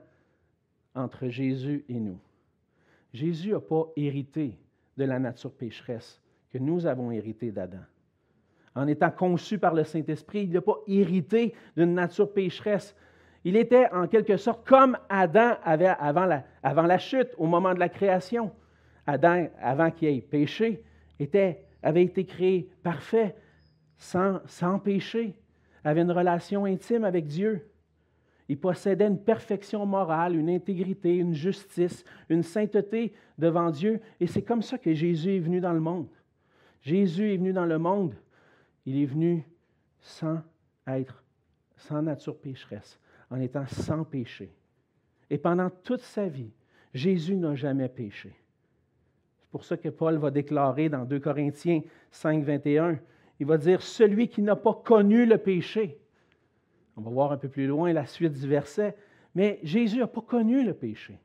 entre 0.95 1.29
Jésus 1.29 1.85
et 1.89 2.01
nous. 2.01 2.19
Jésus 3.13 3.53
n'a 3.53 3.61
pas 3.61 3.87
hérité 3.95 4.59
de 4.97 5.05
la 5.05 5.21
nature 5.21 5.53
pécheresse 5.53 6.21
que 6.51 6.59
nous 6.59 6.87
avons 6.87 7.13
hérité 7.13 7.53
d'Adam 7.53 7.85
en 8.75 8.87
étant 8.87 9.11
conçu 9.11 9.59
par 9.59 9.75
le 9.75 9.85
Saint-Esprit. 9.85 10.45
Il 10.45 10.53
n'a 10.53 10.61
pas 10.61 10.79
hérité 10.87 11.55
d'une 11.77 11.95
nature 11.95 12.33
pécheresse. 12.33 12.97
Il 13.45 13.57
était 13.57 13.89
en 13.93 14.07
quelque 14.07 14.37
sorte 14.37 14.67
comme 14.67 14.97
Adam 15.09 15.55
avait 15.65 15.95
avant 15.99 16.25
la, 16.25 16.45
avant 16.63 16.83
la 16.83 16.99
chute, 16.99 17.29
au 17.37 17.47
moment 17.47 17.75
de 17.75 17.79
la 17.79 17.89
création. 17.89 18.51
Adam, 19.07 19.49
avant 19.61 19.91
qu'il 19.91 20.09
ait 20.09 20.21
péché, 20.21 20.83
était, 21.21 21.63
avait 21.83 22.05
été 22.05 22.25
créé 22.25 22.71
parfait, 22.83 23.37
sans, 23.99 24.41
sans 24.47 24.79
péché, 24.79 25.35
avait 25.85 26.01
une 26.01 26.11
relation 26.11 26.65
intime 26.65 27.05
avec 27.05 27.27
Dieu. 27.27 27.69
Il 28.49 28.59
possédait 28.59 29.07
une 29.07 29.23
perfection 29.23 29.87
morale, 29.87 30.37
une 30.37 30.51
intégrité, 30.51 31.17
une 31.17 31.35
justice, 31.35 32.05
une 32.29 32.43
sainteté 32.43 33.13
devant 33.39 33.71
Dieu. 33.71 34.01
Et 34.21 34.27
c'est 34.27 34.43
comme 34.43 34.63
ça 34.63 34.79
que 34.79 34.93
Jésus 34.93 35.37
est 35.37 35.41
venu 35.41 35.61
dans 35.61 35.73
le 35.73 35.81
monde. 35.81 36.09
Jésus 36.81 37.33
est 37.33 37.37
venu 37.37 37.53
dans 37.53 37.65
le 37.65 37.79
monde 37.79 38.15
il 38.87 39.03
est 39.03 39.07
venu 39.07 39.45
sans 40.01 40.41
être, 40.87 41.23
sans 41.77 42.03
nature 42.03 42.37
pécheresse, 42.37 42.99
en 43.31 43.41
étant 43.41 43.67
sans 43.67 44.05
péché. 44.05 44.53
Et 45.31 45.39
pendant 45.39 45.71
toute 45.71 46.03
sa 46.03 46.29
vie, 46.29 46.53
Jésus 46.93 47.37
n'a 47.37 47.55
jamais 47.55 47.89
péché. 47.89 48.33
C'est 49.41 49.51
pour 49.51 49.65
ça 49.65 49.77
que 49.77 49.89
Paul 49.89 50.17
va 50.17 50.31
déclarer 50.31 50.89
dans 50.89 51.05
2 51.05 51.19
Corinthiens 51.21 51.83
5, 52.11 52.45
21, 52.45 52.99
il 53.41 53.47
va 53.47 53.57
dire, 53.57 53.83
celui 53.83 54.29
qui 54.29 54.43
n'a 54.43 54.57
pas 54.57 54.75
connu 54.75 55.27
le 55.27 55.39
péché. 55.39 55.99
On 56.97 57.03
va 57.03 57.11
voir 57.11 57.33
un 57.33 57.37
peu 57.37 57.49
plus 57.49 57.67
loin 57.67 57.93
la 57.93 58.07
suite 58.07 58.33
du 58.33 58.47
verset, 58.47 58.97
mais 59.35 59.59
Jésus 59.63 59.99
n'a 59.99 60.07
pas 60.07 60.21
connu 60.21 60.65
le 60.65 60.75
péché. 60.75 61.19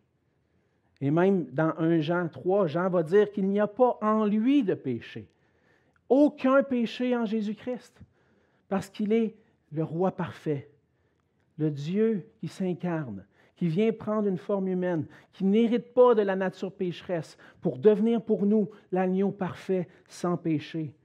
Et 1.01 1.11
même 1.11 1.45
dans 1.51 1.73
1 1.77 2.01
Jean 2.01 2.27
3, 2.27 2.67
Jean 2.67 2.89
va 2.89 3.03
dire 3.03 3.31
qu'il 3.31 3.47
n'y 3.47 3.59
a 3.59 3.67
pas 3.67 3.97
en 4.01 4.25
lui 4.25 4.63
de 4.63 4.73
péché 4.73 5.27
aucun 6.09 6.63
péché 6.63 7.15
en 7.15 7.25
Jésus-Christ, 7.25 8.01
parce 8.67 8.89
qu'il 8.89 9.13
est 9.13 9.35
le 9.71 9.83
roi 9.83 10.11
parfait, 10.11 10.69
le 11.57 11.69
Dieu 11.69 12.27
qui 12.39 12.47
s'incarne, 12.47 13.25
qui 13.55 13.67
vient 13.67 13.91
prendre 13.91 14.27
une 14.27 14.37
forme 14.37 14.67
humaine, 14.67 15.05
qui 15.33 15.43
n'hérite 15.43 15.93
pas 15.93 16.15
de 16.15 16.21
la 16.21 16.35
nature 16.35 16.71
pécheresse 16.71 17.37
pour 17.61 17.77
devenir 17.77 18.21
pour 18.21 18.45
nous 18.45 18.69
l'agneau 18.91 19.31
parfait 19.31 19.87
sans 20.07 20.37
péché. 20.37 20.95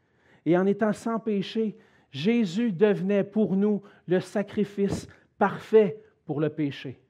Et 0.46 0.56
en 0.56 0.66
étant 0.66 0.92
sans 0.92 1.18
péché, 1.18 1.76
Jésus 2.10 2.70
devenait 2.72 3.24
pour 3.24 3.56
nous 3.56 3.82
le 4.06 4.20
sacrifice 4.20 5.08
parfait 5.36 6.00
pour 6.24 6.40
le 6.40 6.48
péché. 6.48 7.00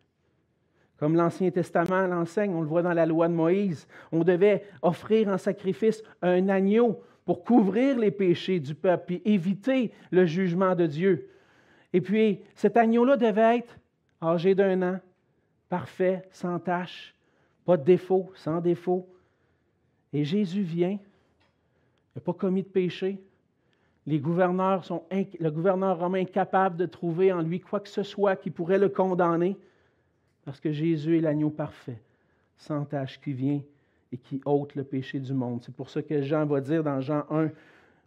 Comme 0.97 1.17
l'Ancien 1.17 1.51
Testament 1.51 2.07
l'enseigne, 2.07 2.55
on 2.55 2.63
le 2.63 2.69
voit 2.69 2.83
dans 2.83 2.95
la 2.95 3.05
loi 3.05 3.29
de 3.29 3.35
Moïse, 3.35 3.87
on 4.13 4.25
devait 4.25 4.65
offrir 4.81 5.29
en 5.29 5.37
sacrifice 5.37 6.03
un 6.23 6.49
agneau 6.49 7.03
pour 7.25 7.45
couvrir 7.45 7.99
les 7.99 8.11
péchés 8.11 8.61
du 8.61 8.75
peuple 8.75 9.15
et 9.15 9.33
éviter 9.33 9.93
le 10.11 10.27
jugement 10.27 10.75
de 10.75 10.87
Dieu. 10.87 11.31
Et 11.93 12.01
puis, 12.01 12.41
cet 12.55 12.77
agneau-là 12.77 13.17
devait 13.17 13.59
être 13.59 13.79
âgé 14.23 14.55
d'un 14.55 14.83
an, 14.83 15.01
parfait, 15.69 16.27
sans 16.31 16.59
tache, 16.59 17.15
pas 17.65 17.77
de 17.77 17.85
défaut, 17.85 18.31
sans 18.35 18.61
défaut. 18.61 19.09
Et 20.13 20.25
Jésus 20.25 20.63
vient, 20.63 20.99
il 20.99 22.17
n'a 22.17 22.21
pas 22.21 22.33
commis 22.33 22.63
de 22.63 22.69
péché. 22.69 23.19
Les 24.07 24.19
gouverneurs 24.19 24.85
sont, 24.85 25.05
le 25.11 25.51
gouverneur 25.51 25.99
romain 25.99 26.19
est 26.19 26.23
incapable 26.23 26.77
de 26.77 26.87
trouver 26.87 27.33
en 27.33 27.41
lui 27.41 27.61
quoi 27.61 27.81
que 27.81 27.89
ce 27.89 28.03
soit 28.03 28.37
qui 28.37 28.51
pourrait 28.51 28.79
le 28.79 28.91
condamner, 28.91 29.57
parce 30.45 30.61
que 30.61 30.73
Jésus 30.73 31.19
est 31.19 31.21
l'agneau 31.23 31.49
parfait, 31.49 32.03
sans 32.59 32.85
tache, 32.85 33.19
qui 33.21 33.33
vient 33.33 33.63
et 34.15 34.17
qui 34.17 34.41
ôte 34.45 34.77
le 34.77 34.85
péché 34.85 35.19
du 35.19 35.35
monde. 35.35 35.61
C'est 35.65 35.75
pour 35.75 35.91
ça 35.91 36.01
que 36.01 36.23
Jean 36.23 36.47
va 36.47 36.61
dire 36.61 36.85
dans 36.85 37.01
Jean 37.01 37.25
1, 37.31 37.51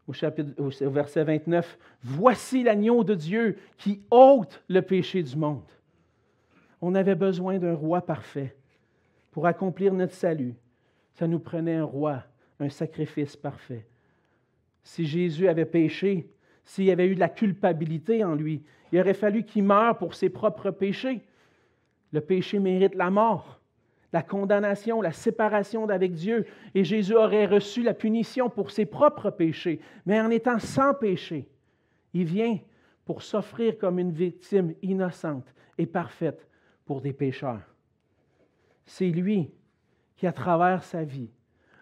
au, 0.07 0.89
verset 0.89 1.25
29, 1.25 1.77
Voici 2.01 2.63
l'agneau 2.63 3.03
de 3.03 3.13
Dieu 3.13 3.57
qui 3.77 4.01
ôte 4.09 4.63
le 4.69 4.81
péché 4.81 5.21
du 5.21 5.35
monde. 5.35 5.69
On 6.79 6.95
avait 6.95 7.15
besoin 7.15 7.59
d'un 7.59 7.73
roi 7.73 8.01
parfait 8.01 8.55
pour 9.31 9.47
accomplir 9.47 9.93
notre 9.93 10.13
salut. 10.13 10.55
Ça 11.15 11.27
nous 11.27 11.39
prenait 11.39 11.75
un 11.75 11.83
roi, 11.83 12.23
un 12.61 12.69
sacrifice 12.69 13.35
parfait. 13.35 13.85
Si 14.83 15.05
Jésus 15.05 15.49
avait 15.49 15.65
péché, 15.65 16.29
s'il 16.63 16.85
y 16.85 16.91
avait 16.91 17.07
eu 17.07 17.15
de 17.15 17.19
la 17.19 17.27
culpabilité 17.27 18.23
en 18.23 18.33
lui, 18.33 18.63
il 18.93 18.99
aurait 19.01 19.13
fallu 19.13 19.43
qu'il 19.43 19.65
meure 19.65 19.97
pour 19.97 20.15
ses 20.15 20.29
propres 20.29 20.71
péchés. 20.71 21.19
Le 22.13 22.21
péché 22.21 22.59
mérite 22.59 22.95
la 22.95 23.09
mort 23.09 23.56
la 24.13 24.21
condamnation, 24.21 25.01
la 25.01 25.11
séparation 25.11 25.85
d'avec 25.85 26.13
Dieu, 26.13 26.45
et 26.73 26.83
Jésus 26.83 27.15
aurait 27.15 27.45
reçu 27.45 27.83
la 27.83 27.93
punition 27.93 28.49
pour 28.49 28.71
ses 28.71 28.85
propres 28.85 29.29
péchés. 29.29 29.79
Mais 30.05 30.19
en 30.19 30.29
étant 30.29 30.59
sans 30.59 30.93
péché, 30.93 31.47
il 32.13 32.25
vient 32.25 32.57
pour 33.05 33.21
s'offrir 33.21 33.77
comme 33.77 33.99
une 33.99 34.11
victime 34.11 34.73
innocente 34.81 35.53
et 35.77 35.85
parfaite 35.85 36.47
pour 36.85 37.01
des 37.01 37.13
pécheurs. 37.13 37.61
C'est 38.85 39.09
lui 39.09 39.51
qui, 40.15 40.25
à 40.25 40.31
travers 40.31 40.83
sa 40.83 41.03
vie, 41.03 41.29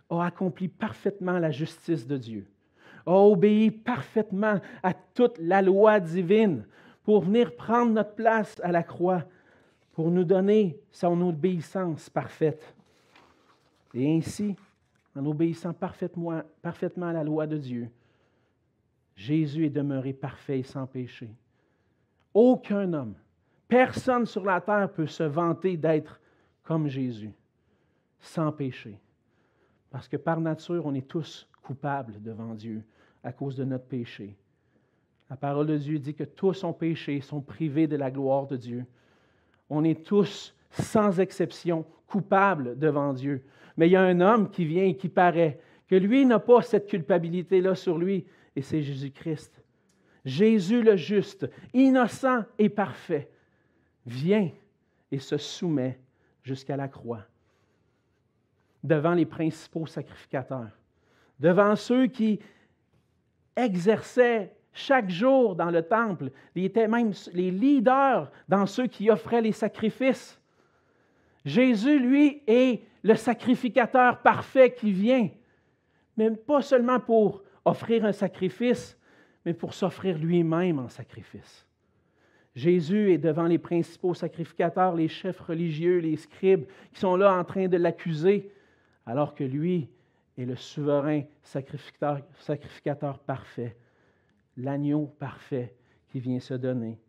a 0.10 0.26
accompli 0.26 0.68
parfaitement 0.68 1.40
la 1.40 1.52
justice 1.52 2.08
de 2.08 2.18
Dieu, 2.18 2.48
a 3.06 3.14
obéi 3.14 3.72
parfaitement 3.72 4.60
à 4.84 4.94
toute 4.94 5.38
la 5.40 5.62
loi 5.62 6.00
divine 6.00 6.66
pour 7.04 7.22
venir 7.22 7.56
prendre 7.56 7.92
notre 7.92 8.16
place 8.16 8.60
à 8.64 8.72
la 8.72 8.84
croix 8.84 9.24
pour 9.96 10.12
nous 10.12 10.26
donner 10.26 10.78
son 10.92 11.20
obéissance 11.22 12.10
parfaite. 12.10 12.76
Et 13.94 14.18
ainsi, 14.18 14.54
en 15.16 15.26
obéissant 15.26 15.74
parfaitement, 15.74 16.32
à 16.32 17.14
la 17.14 17.24
loi 17.24 17.48
de 17.48 17.58
Dieu, 17.58 17.90
Jésus 19.16 19.66
est 19.66 19.70
demeuré 19.70 20.12
parfait 20.12 20.60
et 20.60 20.64
sans 20.64 20.86
péché. 20.86 21.34
Aucun 22.34 22.92
homme, 22.92 23.16
personne 23.70 24.26
sur 24.26 24.44
la 24.44 24.60
terre 24.60 24.92
peut 24.92 25.08
se 25.08 25.24
vanter 25.24 25.78
d'être 25.78 26.20
comme 26.62 26.90
Jésus, 26.90 27.32
sans 28.20 28.52
péché. 28.52 29.00
Parce 29.90 30.10
que 30.10 30.18
par 30.18 30.42
nature, 30.42 30.86
on 30.86 30.94
est 30.94 31.08
tous 31.08 31.48
coupables 31.64 32.22
devant 32.22 32.54
Dieu 32.54 32.84
à 33.24 33.32
cause 33.32 33.56
de 33.56 33.64
notre 33.64 33.86
péché. 33.86 34.36
La 35.30 35.38
parole 35.38 35.68
de 35.68 35.78
Dieu 35.78 36.00
dit 36.00 36.14
que 36.14 36.26
tous 36.26 36.66
ont 36.66 36.74
péché, 36.74 37.22
sont 37.22 37.40
privés 37.40 37.88
de 37.88 37.96
la 37.96 38.12
gloire 38.12 38.46
de 38.46 38.58
Dieu. 38.58 38.86
On 39.70 39.84
est 39.84 40.04
tous 40.06 40.54
sans 40.72 41.20
exception, 41.20 41.86
coupable 42.08 42.78
devant 42.78 43.14
Dieu. 43.14 43.44
Mais 43.78 43.88
il 43.88 43.92
y 43.92 43.96
a 43.96 44.02
un 44.02 44.22
homme 44.22 44.50
qui 44.50 44.66
vient 44.66 44.86
et 44.86 44.96
qui 44.96 45.10
paraît 45.10 45.60
que 45.88 45.96
lui 45.96 46.26
n'a 46.26 46.40
pas 46.40 46.62
cette 46.62 46.88
culpabilité-là 46.88 47.76
sur 47.76 47.98
lui, 47.98 48.26
et 48.56 48.62
c'est 48.62 48.82
Jésus-Christ. 48.82 49.62
Jésus 50.24 50.82
le 50.82 50.96
juste, 50.96 51.50
innocent 51.74 52.44
et 52.58 52.70
parfait, 52.70 53.30
vient 54.06 54.50
et 55.12 55.20
se 55.20 55.38
soumet 55.38 56.00
jusqu'à 56.44 56.76
la 56.76 56.88
croix, 56.88 57.24
devant 58.84 59.14
les 59.14 59.26
principaux 59.26 59.86
sacrificateurs, 59.86 60.72
devant 61.40 61.76
ceux 61.76 62.08
qui 62.08 62.40
exerçaient 63.56 64.56
chaque 64.76 65.10
jour 65.10 65.56
dans 65.56 65.72
le 65.72 65.82
temple, 65.82 66.30
ils 66.54 66.66
étaient 66.66 66.88
même 66.88 67.14
les 67.34 67.50
leaders 67.50 68.30
dans 68.48 68.66
ceux 68.66 68.88
qui 68.88 69.10
offraient 69.10 69.42
les 69.42 69.54
sacrifices. 69.54 70.40
Jésus, 71.46 71.98
lui, 71.98 72.44
est 72.46 72.82
le 73.02 73.16
sacrificateur 73.16 74.22
parfait 74.22 74.74
qui 74.74 74.92
vient, 74.92 75.30
mais 76.18 76.30
pas 76.32 76.62
seulement 76.62 77.00
pour 77.00 77.42
offrir 77.64 78.04
un 78.04 78.12
sacrifice, 78.12 78.98
mais 79.46 79.54
pour 79.54 79.74
s'offrir 79.74 80.18
lui-même 80.18 80.80
en 80.80 80.90
sacrifice. 80.90 81.66
Jésus 82.54 83.14
est 83.14 83.18
devant 83.18 83.46
les 83.46 83.58
principaux 83.58 84.14
sacrificateurs, 84.14 84.94
les 84.94 85.08
chefs 85.08 85.40
religieux, 85.40 86.00
les 86.00 86.18
scribes, 86.18 86.66
qui 86.92 87.00
sont 87.00 87.16
là 87.16 87.34
en 87.34 87.44
train 87.46 87.68
de 87.68 87.78
l'accuser, 87.78 88.52
alors 89.06 89.36
que 89.36 89.44
lui 89.46 89.90
est 90.38 90.46
le 90.46 90.56
souverain 90.58 91.24
sacrificateur, 91.44 92.20
sacrificateur 92.40 93.20
parfait, 93.20 93.78
l'agneau 94.58 95.14
parfait 95.20 95.76
qui 96.10 96.20
vient 96.20 96.40
se 96.40 96.54
donner. 96.54 97.00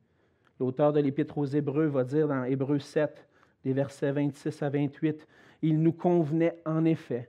L'auteur 0.59 0.93
de 0.93 1.01
l'Épître 1.01 1.37
aux 1.39 1.47
Hébreux 1.47 1.87
va 1.87 2.05
dire 2.05 2.29
dans 2.29 2.45
Hébreux 2.45 2.79
7, 2.79 3.27
les 3.65 3.73
versets 3.73 4.13
26 4.13 4.63
à 4.63 4.71
28, 4.71 5.27
Il 5.63 5.83
nous 5.83 5.93
convenait 5.93 6.61
en 6.65 6.85
effet 6.85 7.29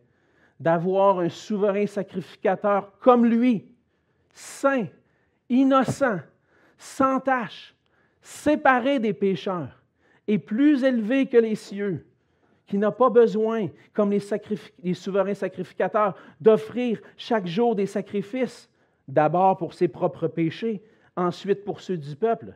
d'avoir 0.59 1.19
un 1.19 1.29
souverain 1.29 1.85
sacrificateur 1.85 2.97
comme 2.99 3.25
lui, 3.25 3.65
saint, 4.33 4.87
innocent, 5.49 6.19
sans 6.77 7.19
tache, 7.19 7.75
séparé 8.21 8.99
des 8.99 9.13
pécheurs 9.13 9.81
et 10.27 10.39
plus 10.39 10.83
élevé 10.83 11.27
que 11.27 11.37
les 11.37 11.55
cieux, 11.55 12.05
qui 12.65 12.77
n'a 12.77 12.91
pas 12.91 13.09
besoin, 13.09 13.67
comme 13.93 14.11
les 14.11 14.93
souverains 14.93 15.33
sacrificateurs, 15.33 16.15
d'offrir 16.41 16.99
chaque 17.15 17.47
jour 17.47 17.75
des 17.75 17.85
sacrifices, 17.85 18.69
d'abord 19.07 19.57
pour 19.57 19.73
ses 19.73 19.87
propres 19.87 20.27
péchés, 20.27 20.83
ensuite 21.15 21.63
pour 21.63 21.81
ceux 21.81 21.97
du 21.97 22.15
peuple. 22.15 22.55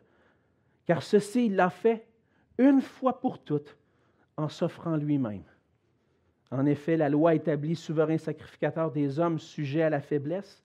Car 0.86 1.04
ceci, 1.04 1.48
il 1.48 1.56
l'a 1.56 1.70
fait 1.70 2.06
une 2.58 2.82
fois 2.82 3.20
pour 3.20 3.40
toutes 3.44 3.78
en 4.38 4.50
s'offrant 4.50 4.96
lui-même. 4.96 5.44
En 6.52 6.66
effet, 6.66 6.98
la 6.98 7.10
loi 7.10 7.34
établit 7.34 7.76
souverain 7.76 8.18
sacrificateur 8.18 8.92
des 8.92 9.20
hommes 9.20 9.40
sujets 9.40 9.84
à 9.84 9.90
la 9.90 10.02
faiblesse, 10.02 10.64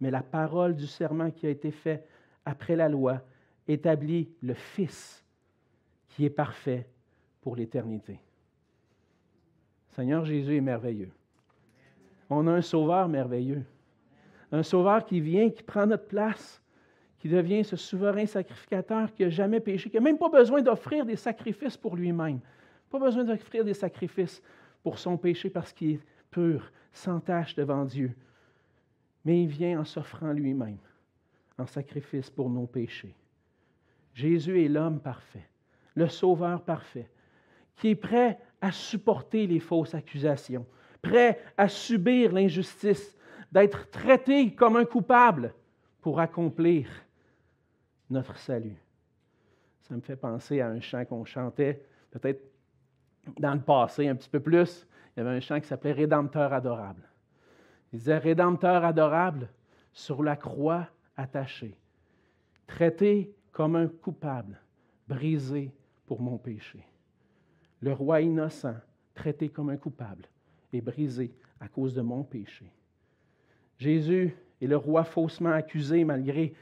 mais 0.00 0.10
la 0.10 0.22
parole 0.22 0.76
du 0.76 0.86
serment 0.86 1.30
qui 1.30 1.46
a 1.46 1.50
été 1.50 1.70
fait 1.70 2.04
après 2.44 2.76
la 2.76 2.88
loi 2.88 3.22
établit 3.66 4.28
le 4.42 4.54
Fils 4.54 5.24
qui 6.08 6.24
est 6.24 6.30
parfait 6.30 6.86
pour 7.40 7.56
l'éternité. 7.56 8.20
Seigneur 9.92 10.24
Jésus 10.24 10.56
est 10.56 10.60
merveilleux. 10.60 11.10
On 12.28 12.46
a 12.46 12.52
un 12.52 12.62
sauveur 12.62 13.08
merveilleux. 13.08 13.64
Un 14.52 14.62
sauveur 14.62 15.04
qui 15.04 15.20
vient, 15.20 15.50
qui 15.50 15.62
prend 15.62 15.86
notre 15.86 16.06
place, 16.06 16.62
qui 17.18 17.28
devient 17.28 17.64
ce 17.64 17.76
souverain 17.76 18.26
sacrificateur 18.26 19.12
qui 19.12 19.22
n'a 19.22 19.30
jamais 19.30 19.60
péché, 19.60 19.88
qui 19.88 19.96
n'a 19.96 20.02
même 20.02 20.18
pas 20.18 20.28
besoin 20.28 20.60
d'offrir 20.60 21.06
des 21.06 21.16
sacrifices 21.16 21.76
pour 21.76 21.96
lui-même. 21.96 22.40
Pas 22.90 22.98
besoin 22.98 23.24
d'offrir 23.24 23.64
des 23.64 23.74
sacrifices 23.74 24.42
pour 24.82 24.98
son 24.98 25.16
péché 25.16 25.48
parce 25.48 25.72
qu'il 25.72 25.92
est 25.92 26.00
pur, 26.30 26.70
sans 26.92 27.20
tache 27.20 27.54
devant 27.54 27.84
Dieu. 27.84 28.12
Mais 29.24 29.44
il 29.44 29.48
vient 29.48 29.80
en 29.80 29.84
s'offrant 29.84 30.32
lui-même, 30.32 30.78
en 31.58 31.66
sacrifice 31.66 32.28
pour 32.28 32.50
nos 32.50 32.66
péchés. 32.66 33.14
Jésus 34.14 34.62
est 34.62 34.68
l'homme 34.68 35.00
parfait, 35.00 35.48
le 35.94 36.08
sauveur 36.08 36.62
parfait, 36.62 37.08
qui 37.76 37.88
est 37.88 37.94
prêt 37.94 38.38
à 38.60 38.72
supporter 38.72 39.46
les 39.46 39.60
fausses 39.60 39.94
accusations, 39.94 40.66
prêt 41.00 41.40
à 41.56 41.68
subir 41.68 42.32
l'injustice, 42.32 43.16
d'être 43.52 43.90
traité 43.90 44.54
comme 44.54 44.76
un 44.76 44.84
coupable 44.84 45.54
pour 46.00 46.18
accomplir 46.18 46.88
notre 48.10 48.36
salut. 48.38 48.76
Ça 49.82 49.94
me 49.94 50.00
fait 50.00 50.16
penser 50.16 50.60
à 50.60 50.68
un 50.68 50.80
chant 50.80 51.04
qu'on 51.04 51.24
chantait, 51.24 51.84
peut-être 52.10 52.42
dans 53.38 53.54
le 53.54 53.60
passé 53.60 54.08
un 54.08 54.16
petit 54.16 54.28
peu 54.28 54.40
plus. 54.40 54.86
Il 55.14 55.20
y 55.20 55.22
avait 55.22 55.36
un 55.36 55.40
chant 55.40 55.60
qui 55.60 55.68
s'appelait 55.68 55.92
Rédempteur 55.92 56.52
adorable. 56.52 57.08
Il 57.92 57.98
disait 57.98 58.18
Rédempteur 58.18 58.84
adorable, 58.84 59.48
sur 59.92 60.22
la 60.22 60.36
croix 60.36 60.88
attaché, 61.16 61.78
traité 62.66 63.36
comme 63.52 63.76
un 63.76 63.88
coupable, 63.88 64.58
brisé 65.06 65.70
pour 66.06 66.22
mon 66.22 66.38
péché. 66.38 66.82
Le 67.80 67.92
roi 67.92 68.22
innocent, 68.22 68.76
traité 69.14 69.50
comme 69.50 69.68
un 69.68 69.76
coupable 69.76 70.24
et 70.72 70.80
brisé 70.80 71.34
à 71.60 71.68
cause 71.68 71.94
de 71.94 72.00
mon 72.00 72.24
péché. 72.24 72.72
Jésus 73.82 74.36
est 74.60 74.66
le 74.66 74.76
roi 74.76 75.02
faussement 75.02 75.50
accusé 75.50 76.04
malgré 76.04 76.54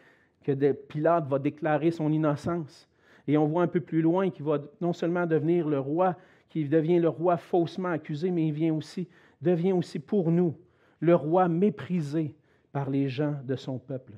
que 0.43 0.73
Pilate 0.73 1.29
va 1.29 1.39
déclarer 1.39 1.91
son 1.91 2.11
innocence. 2.11 2.89
Et 3.29 3.37
on 3.37 3.47
voit 3.47 3.63
un 3.63 3.69
peu 3.69 3.81
plus 3.81 4.01
loin 4.01 4.31
qu'il 4.31 4.47
va 4.47 4.59
non 4.81 4.95
seulement 4.95 5.27
devenir 5.27 5.69
le 5.69 5.79
roi, 5.79 6.17
qui 6.49 6.65
devient 6.65 6.99
le 6.99 7.11
roi 7.11 7.37
faussement 7.37 7.91
accusé, 7.91 8.31
mais 8.31 8.49
il 8.49 8.53
vient 8.53 8.75
aussi, 8.75 9.07
devient 9.43 9.73
aussi 9.73 9.99
pour 9.99 10.31
nous 10.31 10.57
le 10.99 11.15
roi 11.15 11.47
méprisé 11.47 12.35
par 12.73 12.89
les 12.89 13.09
gens 13.09 13.37
de 13.45 13.55
son 13.55 13.79
peuple. 13.79 14.15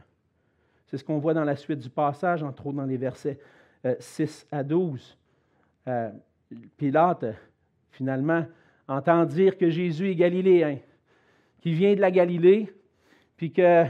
C'est 0.87 0.97
ce 0.97 1.05
qu'on 1.05 1.19
voit 1.19 1.35
dans 1.35 1.45
la 1.45 1.57
suite 1.57 1.81
du 1.81 1.91
passage, 1.91 2.43
entre 2.43 2.69
autres 2.69 2.77
dans 2.77 2.85
les 2.85 2.97
versets 2.97 3.39
6 3.99 4.47
euh, 4.53 4.59
à 4.59 4.63
12. 4.63 5.19
Euh, 5.89 6.11
Pilate, 6.77 7.25
finalement, 7.91 8.47
entend 8.87 9.25
dire 9.25 9.59
que 9.59 9.71
Jésus 9.71 10.11
est 10.11 10.15
galiléen, 10.15 10.79
qu'il 11.61 11.75
vient 11.75 11.95
de 11.95 12.01
la 12.01 12.11
Galilée, 12.11 12.73
puis 13.43 13.51
que 13.51 13.87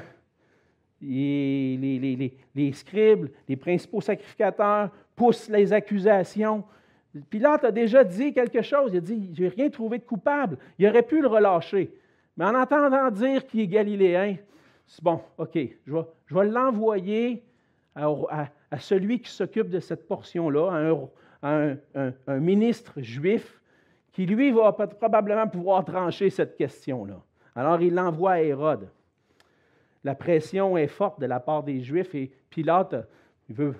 les, 1.03 2.73
scribes, 2.73 3.29
les 3.47 3.57
principaux 3.57 4.01
sacrificateurs 4.01 4.89
poussent 5.15 5.51
les 5.51 5.75
accusations. 5.75 6.65
Pilate 7.29 7.65
a 7.65 7.71
déjà 7.71 8.03
dit 8.03 8.33
quelque 8.33 8.63
chose. 8.63 8.93
Il 8.95 8.97
a 8.97 9.01
dit 9.01 9.31
Je 9.35 9.43
n'ai 9.43 9.49
rien 9.49 9.69
trouvé 9.69 9.99
de 9.99 10.05
coupable. 10.05 10.57
Il 10.79 10.89
aurait 10.89 11.03
pu 11.03 11.21
le 11.21 11.29
relâcher. 11.29 11.95
Mais 12.35 12.47
en 12.47 12.55
entendant 12.55 13.11
dire 13.11 13.47
qu'il 13.47 13.61
est 13.61 13.67
galiléen, 13.67 14.37
c'est 14.87 15.05
bon, 15.05 15.21
OK, 15.37 15.59
je 15.87 15.93
vais, 15.93 16.05
je 16.25 16.35
vais 16.35 16.47
l'envoyer 16.47 17.45
à, 17.95 18.49
celui 18.79 19.21
qui 19.21 19.31
s'occupe 19.31 19.69
de 19.69 19.81
cette 19.81 20.09
portion-là, 20.09 20.97
à, 21.43 21.75
un, 22.27 22.39
ministre 22.41 23.03
juif, 23.03 23.61
qui 24.13 24.25
lui 24.25 24.51
va 24.51 24.73
probablement 24.73 25.47
pouvoir 25.47 25.85
trancher 25.85 26.31
cette 26.31 26.57
question-là. 26.57 27.21
Alors 27.55 27.83
il 27.83 27.93
l'envoie 27.93 28.31
à 28.31 28.41
Hérode. 28.41 28.89
La 30.05 30.15
pression 30.15 30.77
est 30.77 30.89
forte 30.89 31.21
de 31.21 31.27
la 31.27 31.41
part 31.41 31.63
des 31.63 31.81
Juifs 31.81 32.15
et 32.15 32.33
Pilate 32.51 33.07
il 33.49 33.55
veut 33.55 33.75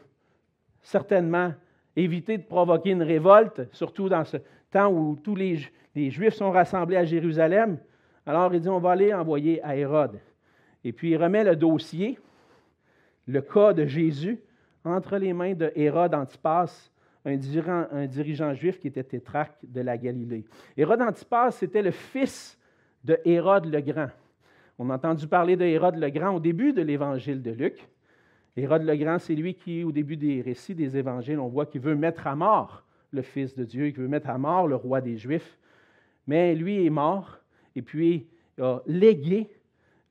certainement 0.83 1.55
éviter 1.97 2.39
de 2.39 2.43
provoquer 2.43 2.91
une 2.91 3.03
révolte, 3.03 3.63
surtout 3.73 4.09
dans 4.09 4.25
ce 4.25 4.37
temps 4.71 4.93
où 4.93 5.17
tous 5.17 5.35
les, 5.35 5.59
Juifs 5.95 6.35
sont 6.35 6.51
rassemblés 6.51 6.97
à 6.97 7.05
Jérusalem. 7.05 7.79
Alors 8.27 8.55
il 8.55 8.61
dit, 8.61 8.69
on 8.69 8.79
va 8.79 8.93
aller 8.93 9.13
envoyer 9.13 9.63
à 9.63 9.77
Hérode. 9.77 10.19
Et 10.85 10.93
puis 10.93 11.11
il 11.11 11.17
remet 11.17 11.45
le 11.45 11.57
dossier, 11.57 12.19
le 13.27 13.41
cas 13.41 13.73
de 13.73 13.87
Jésus, 13.87 14.41
entre 14.85 15.17
les 15.17 15.33
mains 15.33 15.55
de 15.55 15.73
Hérode 15.75 16.15
Antipas, 16.15 16.91
un 17.25 17.37
dirigeant, 17.37 17.87
un 17.93 18.07
dirigeant 18.07 18.53
juif 18.53 18.81
qui 18.81 18.89
était 18.89 19.05
tétrarque 19.05 19.57
de 19.63 19.81
la 19.81 19.97
Galilée. 19.97 20.45
Hérode 20.77 21.03
Antipas, 21.03 21.53
c'était 21.53 21.83
le 21.83 21.93
fils 21.93 22.59
de 23.05 23.19
Hérode 23.25 23.67
le 23.67 23.81
Grand. 23.81 24.09
On 24.85 24.91
a 24.91 24.97
entendu 24.97 25.29
parler 25.29 25.55
de 25.55 25.65
Hérode 25.65 25.95
le 25.95 26.11
Grand 26.11 26.35
au 26.35 26.41
début 26.41 26.73
de 26.73 26.83
l'évangile 26.83 27.41
de 27.41 27.53
Luc. 27.53 27.89
Hérode 28.57 28.83
le 28.83 28.97
Grand, 28.97 29.21
c'est 29.21 29.37
lui 29.37 29.55
qui, 29.55 29.85
au 29.85 29.93
début 29.93 30.17
des 30.17 30.43
récits 30.43 30.75
des 30.75 30.97
évangiles, 30.97 31.39
on 31.39 31.47
voit 31.47 31.67
qu'il 31.67 31.81
veut 31.81 31.95
mettre 31.95 32.27
à 32.27 32.35
mort 32.35 32.83
le 33.13 33.23
Fils 33.23 33.55
de 33.55 33.63
Dieu, 33.63 33.91
qu'il 33.91 34.01
veut 34.01 34.09
mettre 34.09 34.29
à 34.29 34.39
mort 34.39 34.67
le 34.67 34.75
roi 34.75 35.01
des 35.01 35.17
Juifs. 35.17 35.57
Mais 36.27 36.57
lui 36.57 36.85
est 36.85 36.91
mort 36.91 37.39
et 37.77 37.83
puis 37.83 38.27
il 38.59 38.65
a 38.65 38.81
légué 38.89 39.49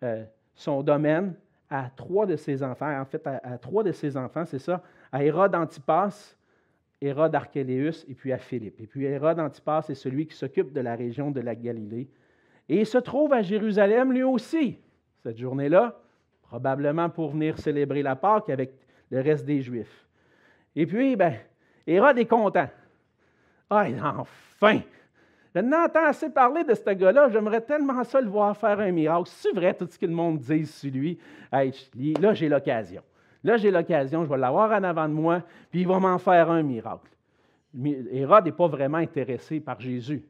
euh, 0.04 0.24
son 0.56 0.84
domaine 0.84 1.34
à 1.70 1.92
trois 1.94 2.26
de 2.26 2.38
ses 2.38 2.64
enfants, 2.64 2.98
en 2.98 3.04
fait 3.04 3.28
à, 3.28 3.58
trois 3.58 3.84
de 3.84 3.92
ses 3.92 4.16
enfants, 4.16 4.46
c'est 4.46 4.60
ça, 4.60 4.82
à 5.12 5.22
Hérode 5.22 5.54
Antipas, 5.54 6.38
Hérode 7.02 7.36
Archéléus 7.36 8.06
et 8.08 8.14
puis 8.14 8.32
à 8.32 8.38
Philippe. 8.38 8.80
Et 8.80 8.88
puis 8.88 9.04
Hérode 9.04 9.42
Antipas 9.42 9.88
est 9.90 9.96
celui 9.96 10.28
qui 10.28 10.38
s'occupe 10.38 10.72
de 10.72 10.80
la 10.80 10.96
région 10.96 11.30
de 11.30 11.42
la 11.42 11.56
Galilée. 11.56 12.08
Et 12.72 12.80
il 12.80 12.86
se 12.86 12.98
trouve 13.00 13.34
à 13.34 13.42
Jérusalem 13.42 14.14
lui 14.14 14.24
aussi, 14.24 14.80
cette 15.22 15.38
journée-là, 15.38 15.94
probablement 16.44 17.10
pour 17.10 17.32
venir 17.32 17.60
célébrer 17.60 18.02
la 18.02 18.16
Pâque 18.16 18.50
avec 18.50 18.72
le 19.10 19.20
reste 19.20 19.44
des 19.44 19.62
Juifs. 19.62 20.08
Et 20.74 20.86
puis, 20.86 21.18
ben, 21.18 21.34
Hérode 21.86 22.18
est 22.18 22.26
content. 22.26 22.70
Ah, 23.70 23.88
enfin! 24.18 24.80
Je 25.54 25.60
n'entends 25.60 26.06
assez 26.06 26.30
parler 26.30 26.64
de 26.64 26.74
ce 26.74 26.90
gars-là, 26.92 27.28
j'aimerais 27.28 27.60
tellement 27.60 28.06
ça 28.06 28.22
le 28.22 28.30
voir 28.30 28.56
faire 28.56 28.80
un 28.80 28.92
miracle. 28.92 29.26
C'est 29.28 29.54
vrai 29.54 29.74
tout 29.74 29.88
ce 29.92 30.00
que 30.00 30.06
le 30.06 30.14
monde 30.14 30.38
dit 30.38 30.66
sur 30.66 30.94
lui. 30.94 31.20
là, 31.52 32.34
j'ai 32.34 32.48
l'occasion. 32.48 33.02
Là, 33.44 33.58
j'ai 33.58 33.70
l'occasion, 33.70 34.24
je 34.24 34.30
vais 34.30 34.38
l'avoir 34.38 34.72
en 34.72 34.84
avant 34.86 35.10
de 35.10 35.14
moi, 35.14 35.44
puis 35.70 35.82
il 35.82 35.88
va 35.90 36.00
m'en 36.00 36.18
faire 36.18 36.50
un 36.50 36.64
miracle. 36.64 37.12
Hérode 38.12 38.46
n'est 38.46 38.54
pas 38.54 38.68
vraiment 38.68 39.00
intéressé 39.00 39.60
par 39.60 39.82
Jésus. 39.82 40.24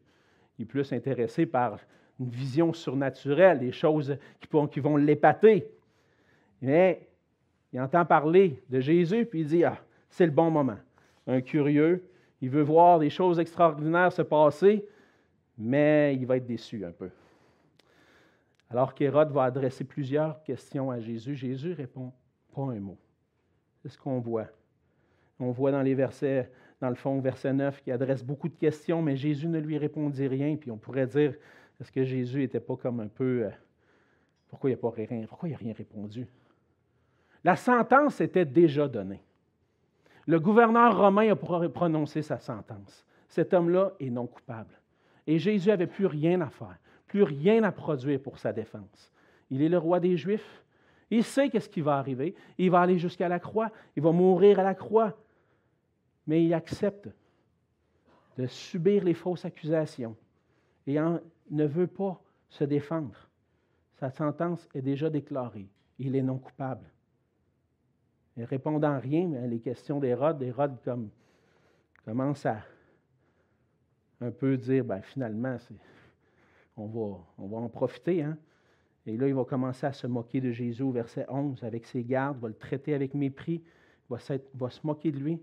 Il 0.58 0.63
est 0.63 0.65
plus 0.65 0.91
intéressé 0.91 1.45
par 1.45 1.77
une 2.21 2.29
vision 2.29 2.71
surnaturelle, 2.71 3.60
des 3.60 3.71
choses 3.71 4.15
qui, 4.39 4.79
vont 4.79 4.95
l'épater. 4.95 5.67
Mais 6.62 7.07
il 7.73 7.81
entend 7.81 8.05
parler 8.05 8.62
de 8.69 8.79
Jésus, 8.79 9.25
puis 9.25 9.41
il 9.41 9.47
dit 9.47 9.63
Ah, 9.63 9.79
c'est 10.10 10.25
le 10.25 10.31
bon 10.31 10.51
moment. 10.51 10.77
Un 11.25 11.41
curieux, 11.41 12.07
il 12.41 12.49
veut 12.49 12.62
voir 12.62 12.99
des 12.99 13.10
choses 13.10 13.39
extraordinaires 13.39 14.13
se 14.13 14.21
passer, 14.21 14.86
mais 15.57 16.15
il 16.15 16.25
va 16.27 16.38
être 16.38 16.45
déçu 16.45 16.86
un 16.86 16.91
peu. 16.91 17.10
Alors 18.69 18.93
qu'Hérode 18.93 19.31
va 19.31 19.43
adresser 19.43 19.84
plusieurs 19.84 20.43
questions 20.43 20.91
à 20.91 20.99
Jésus, 20.99 21.36
Jésus 21.36 21.73
répond 21.73 22.12
pas 22.53 22.62
un 22.62 22.79
mot. 22.79 22.97
C'est 23.81 23.89
ce 23.89 23.97
qu'on 23.97 24.19
voit. 24.19 24.47
On 25.39 25.51
voit 25.51 25.71
dans 25.71 25.81
les 25.81 25.95
versets, 25.95 26.51
dans 26.79 26.89
le 26.89 26.95
fond, 26.95 27.19
verset 27.19 27.51
9, 27.51 27.81
qui 27.81 27.91
adresse 27.91 28.23
beaucoup 28.23 28.47
de 28.47 28.55
questions, 28.55 29.01
mais 29.01 29.15
Jésus 29.15 29.47
ne 29.47 29.60
lui 29.60 29.79
répondit 29.79 30.27
rien. 30.27 30.55
Puis 30.55 30.69
on 30.69 30.77
pourrait 30.77 31.07
dire, 31.07 31.34
est-ce 31.81 31.91
que 31.91 32.03
Jésus 32.03 32.39
n'était 32.39 32.59
pas 32.59 32.75
comme 32.75 32.99
un 32.99 33.07
peu. 33.07 33.45
Euh, 33.45 33.49
pourquoi 34.47 34.69
il 34.69 34.73
n'a 34.73 34.77
pas 34.77 34.91
rien, 34.91 35.25
pourquoi 35.27 35.49
il 35.49 35.55
rien 35.55 35.73
répondu? 35.73 36.27
La 37.43 37.55
sentence 37.55 38.21
était 38.21 38.45
déjà 38.45 38.87
donnée. 38.87 39.21
Le 40.27 40.39
gouverneur 40.39 40.95
romain 40.95 41.31
a 41.31 41.35
prononcé 41.35 42.21
sa 42.21 42.37
sentence. 42.37 43.03
Cet 43.27 43.53
homme-là 43.53 43.93
est 43.99 44.11
non 44.11 44.27
coupable. 44.27 44.79
Et 45.25 45.39
Jésus 45.39 45.69
n'avait 45.69 45.87
plus 45.87 46.05
rien 46.05 46.41
à 46.41 46.49
faire, 46.49 46.77
plus 47.07 47.23
rien 47.23 47.63
à 47.63 47.71
produire 47.71 48.21
pour 48.21 48.37
sa 48.37 48.53
défense. 48.53 49.11
Il 49.49 49.63
est 49.63 49.69
le 49.69 49.79
roi 49.79 49.99
des 49.99 50.17
Juifs. 50.17 50.63
Il 51.09 51.23
sait 51.23 51.49
qu'est-ce 51.49 51.69
qui 51.69 51.81
va 51.81 51.97
arriver. 51.97 52.35
Il 52.59 52.69
va 52.69 52.81
aller 52.81 52.99
jusqu'à 52.99 53.27
la 53.27 53.39
croix. 53.39 53.71
Il 53.95 54.03
va 54.03 54.11
mourir 54.11 54.59
à 54.59 54.63
la 54.63 54.75
croix. 54.75 55.17
Mais 56.27 56.43
il 56.43 56.53
accepte 56.53 57.09
de 58.37 58.45
subir 58.45 59.03
les 59.03 59.15
fausses 59.15 59.45
accusations 59.45 60.15
et 60.87 60.97
ne 61.49 61.65
veut 61.65 61.87
pas 61.87 62.21
se 62.49 62.63
défendre. 62.63 63.29
Sa 63.93 64.09
sentence 64.09 64.67
est 64.73 64.81
déjà 64.81 65.09
déclarée. 65.09 65.69
Il 65.99 66.15
est 66.15 66.23
non 66.23 66.37
coupable. 66.37 66.89
Et 68.37 68.45
répondant 68.45 68.99
rien 68.99 69.33
à 69.33 69.47
les 69.47 69.59
questions 69.59 69.99
d'Hérode, 69.99 70.41
Hérode 70.41 70.81
comme, 70.83 71.09
commence 72.05 72.45
à 72.45 72.63
un 74.21 74.31
peu 74.31 74.57
dire, 74.57 74.85
ben, 74.85 75.01
finalement, 75.01 75.57
on 76.77 76.87
va, 76.87 77.17
on 77.37 77.47
va 77.47 77.57
en 77.57 77.69
profiter. 77.69 78.23
Hein? 78.23 78.37
Et 79.05 79.17
là, 79.17 79.27
il 79.27 79.33
va 79.33 79.43
commencer 79.45 79.85
à 79.85 79.93
se 79.93 80.07
moquer 80.07 80.41
de 80.41 80.51
Jésus 80.51 80.91
verset 80.91 81.25
11 81.29 81.63
avec 81.63 81.85
ses 81.85 82.03
gardes, 82.03 82.39
va 82.39 82.47
le 82.47 82.55
traiter 82.55 82.93
avec 82.93 83.13
mépris, 83.13 83.63
va, 84.09 84.17
va 84.53 84.69
se 84.69 84.85
moquer 84.85 85.11
de 85.11 85.17
lui, 85.17 85.37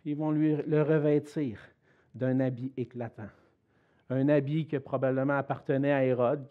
puis 0.00 0.12
ils 0.12 0.16
vont 0.16 0.30
lui 0.30 0.56
le 0.56 0.82
revêtir 0.82 1.60
d'un 2.14 2.40
habit 2.40 2.72
éclatant 2.76 3.28
un 4.10 4.28
habit 4.28 4.66
qui 4.66 4.78
probablement 4.78 5.38
appartenait 5.38 5.92
à 5.92 6.04
Hérode, 6.04 6.46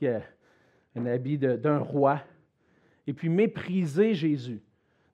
un 0.95 1.05
habit 1.05 1.37
d'un 1.37 1.79
roi, 1.79 2.21
et 3.05 3.13
puis 3.13 3.29
mépriser 3.29 4.13
Jésus. 4.13 4.61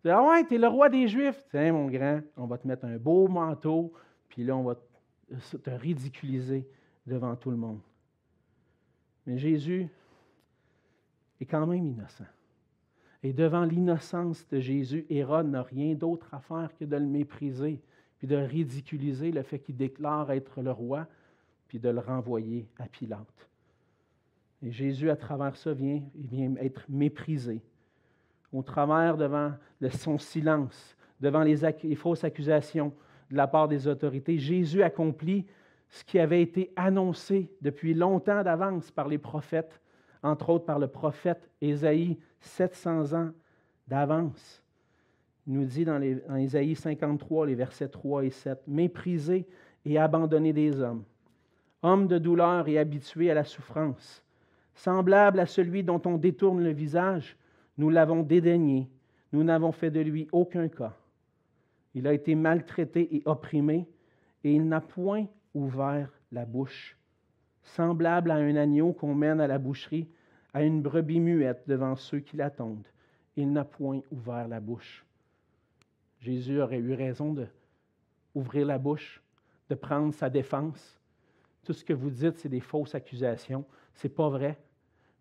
Ah 0.05 0.23
ouais, 0.23 0.45
tu 0.45 0.55
es 0.55 0.57
le 0.59 0.67
roi 0.67 0.87
des 0.89 1.07
Juifs. 1.07 1.43
Tiens, 1.49 1.73
mon 1.73 1.87
grand, 1.87 2.21
on 2.37 2.45
va 2.45 2.57
te 2.59 2.67
mettre 2.67 2.85
un 2.85 2.97
beau 2.97 3.27
manteau, 3.27 3.91
puis 4.29 4.43
là, 4.43 4.55
on 4.55 4.63
va 4.63 4.75
te 5.63 5.69
ridiculiser 5.71 6.67
devant 7.07 7.35
tout 7.35 7.49
le 7.49 7.57
monde. 7.57 7.79
Mais 9.25 9.39
Jésus 9.39 9.87
est 11.41 11.45
quand 11.45 11.65
même 11.65 11.83
innocent. 11.83 12.25
Et 13.23 13.33
devant 13.33 13.65
l'innocence 13.65 14.47
de 14.49 14.59
Jésus, 14.59 15.07
Hérode 15.09 15.47
n'a 15.47 15.63
rien 15.63 15.95
d'autre 15.95 16.31
à 16.31 16.39
faire 16.39 16.69
que 16.77 16.85
de 16.85 16.95
le 16.95 17.07
mépriser, 17.07 17.81
puis 18.19 18.27
de 18.27 18.35
ridiculiser 18.35 19.31
le 19.31 19.41
fait 19.41 19.57
qu'il 19.57 19.75
déclare 19.75 20.31
être 20.31 20.61
le 20.61 20.71
roi, 20.71 21.07
puis 21.67 21.79
de 21.79 21.89
le 21.89 21.99
renvoyer 21.99 22.67
à 22.79 22.87
Pilate. 22.87 23.49
Et 24.61 24.71
Jésus, 24.71 25.09
à 25.09 25.15
travers 25.15 25.55
ça, 25.55 25.73
vient, 25.73 26.01
il 26.15 26.27
vient 26.27 26.55
être 26.57 26.85
méprisé. 26.89 27.61
Au 28.51 28.63
travers 28.63 29.17
devant 29.17 29.53
son 29.89 30.17
silence, 30.17 30.95
devant 31.19 31.43
les, 31.43 31.95
fausses 31.95 32.23
accusations 32.23 32.93
de 33.29 33.35
la 33.35 33.47
part 33.47 33.67
des 33.67 33.87
autorités, 33.87 34.37
Jésus 34.37 34.81
accomplit 34.81 35.45
ce 35.89 36.03
qui 36.03 36.19
avait 36.19 36.41
été 36.41 36.71
annoncé 36.75 37.49
depuis 37.61 37.93
longtemps 37.93 38.43
d'avance 38.43 38.91
par 38.91 39.07
les 39.07 39.17
prophètes, 39.17 39.81
entre 40.23 40.49
autres 40.49 40.65
par 40.65 40.79
le 40.79 40.87
prophète 40.87 41.49
Ésaïe, 41.61 42.17
700 42.39 43.13
ans 43.13 43.31
d'avance. 43.87 44.63
Il 45.47 45.53
nous 45.53 45.65
dit 45.65 45.85
dans, 45.85 45.99
les, 45.99 46.21
Ésaïe 46.39 46.75
53, 46.75 47.45
les 47.45 47.55
versets 47.55 47.87
3 47.87 48.25
et 48.25 48.31
7, 48.31 48.63
Méprisé 48.67 49.47
et 49.85 49.99
abandonné 49.99 50.53
des 50.53 50.79
hommes, 50.79 51.03
homme 51.85 52.07
de 52.07 52.17
douleur 52.17 52.67
et 52.67 52.77
habitué 52.77 53.29
à 53.29 53.33
la 53.33 53.43
souffrance. 53.43 54.23
Semblable 54.73 55.39
à 55.39 55.45
celui 55.45 55.83
dont 55.83 56.01
on 56.05 56.17
détourne 56.17 56.63
le 56.63 56.71
visage, 56.71 57.37
nous 57.77 57.89
l'avons 57.89 58.23
dédaigné, 58.23 58.89
nous 59.31 59.43
n'avons 59.43 59.71
fait 59.71 59.91
de 59.91 59.99
lui 59.99 60.27
aucun 60.31 60.67
cas. 60.67 60.93
Il 61.93 62.07
a 62.07 62.13
été 62.13 62.35
maltraité 62.35 63.15
et 63.15 63.21
opprimé, 63.25 63.87
et 64.43 64.53
il 64.53 64.67
n'a 64.67 64.81
point 64.81 65.27
ouvert 65.53 66.11
la 66.31 66.45
bouche. 66.45 66.97
Semblable 67.63 68.31
à 68.31 68.35
un 68.35 68.55
agneau 68.55 68.93
qu'on 68.93 69.15
mène 69.15 69.39
à 69.39 69.47
la 69.47 69.57
boucherie, 69.57 70.07
à 70.53 70.63
une 70.63 70.81
brebis 70.81 71.19
muette 71.19 71.63
devant 71.67 71.95
ceux 71.95 72.19
qui 72.19 72.37
l'attendent. 72.37 72.87
Il 73.35 73.51
n'a 73.51 73.63
point 73.63 74.01
ouvert 74.11 74.47
la 74.47 74.59
bouche. 74.59 75.05
Jésus 76.19 76.61
aurait 76.61 76.79
eu 76.79 76.93
raison 76.93 77.33
de 77.33 77.47
ouvrir 78.33 78.65
la 78.65 78.77
bouche, 78.77 79.21
de 79.69 79.75
prendre 79.75 80.13
sa 80.13 80.29
défense, 80.29 80.99
tout 81.65 81.73
ce 81.73 81.83
que 81.83 81.93
vous 81.93 82.11
dites, 82.11 82.37
c'est 82.37 82.49
des 82.49 82.59
fausses 82.61 82.95
accusations. 82.95 83.65
Ce 83.95 84.07
n'est 84.07 84.13
pas 84.13 84.29
vrai. 84.29 84.57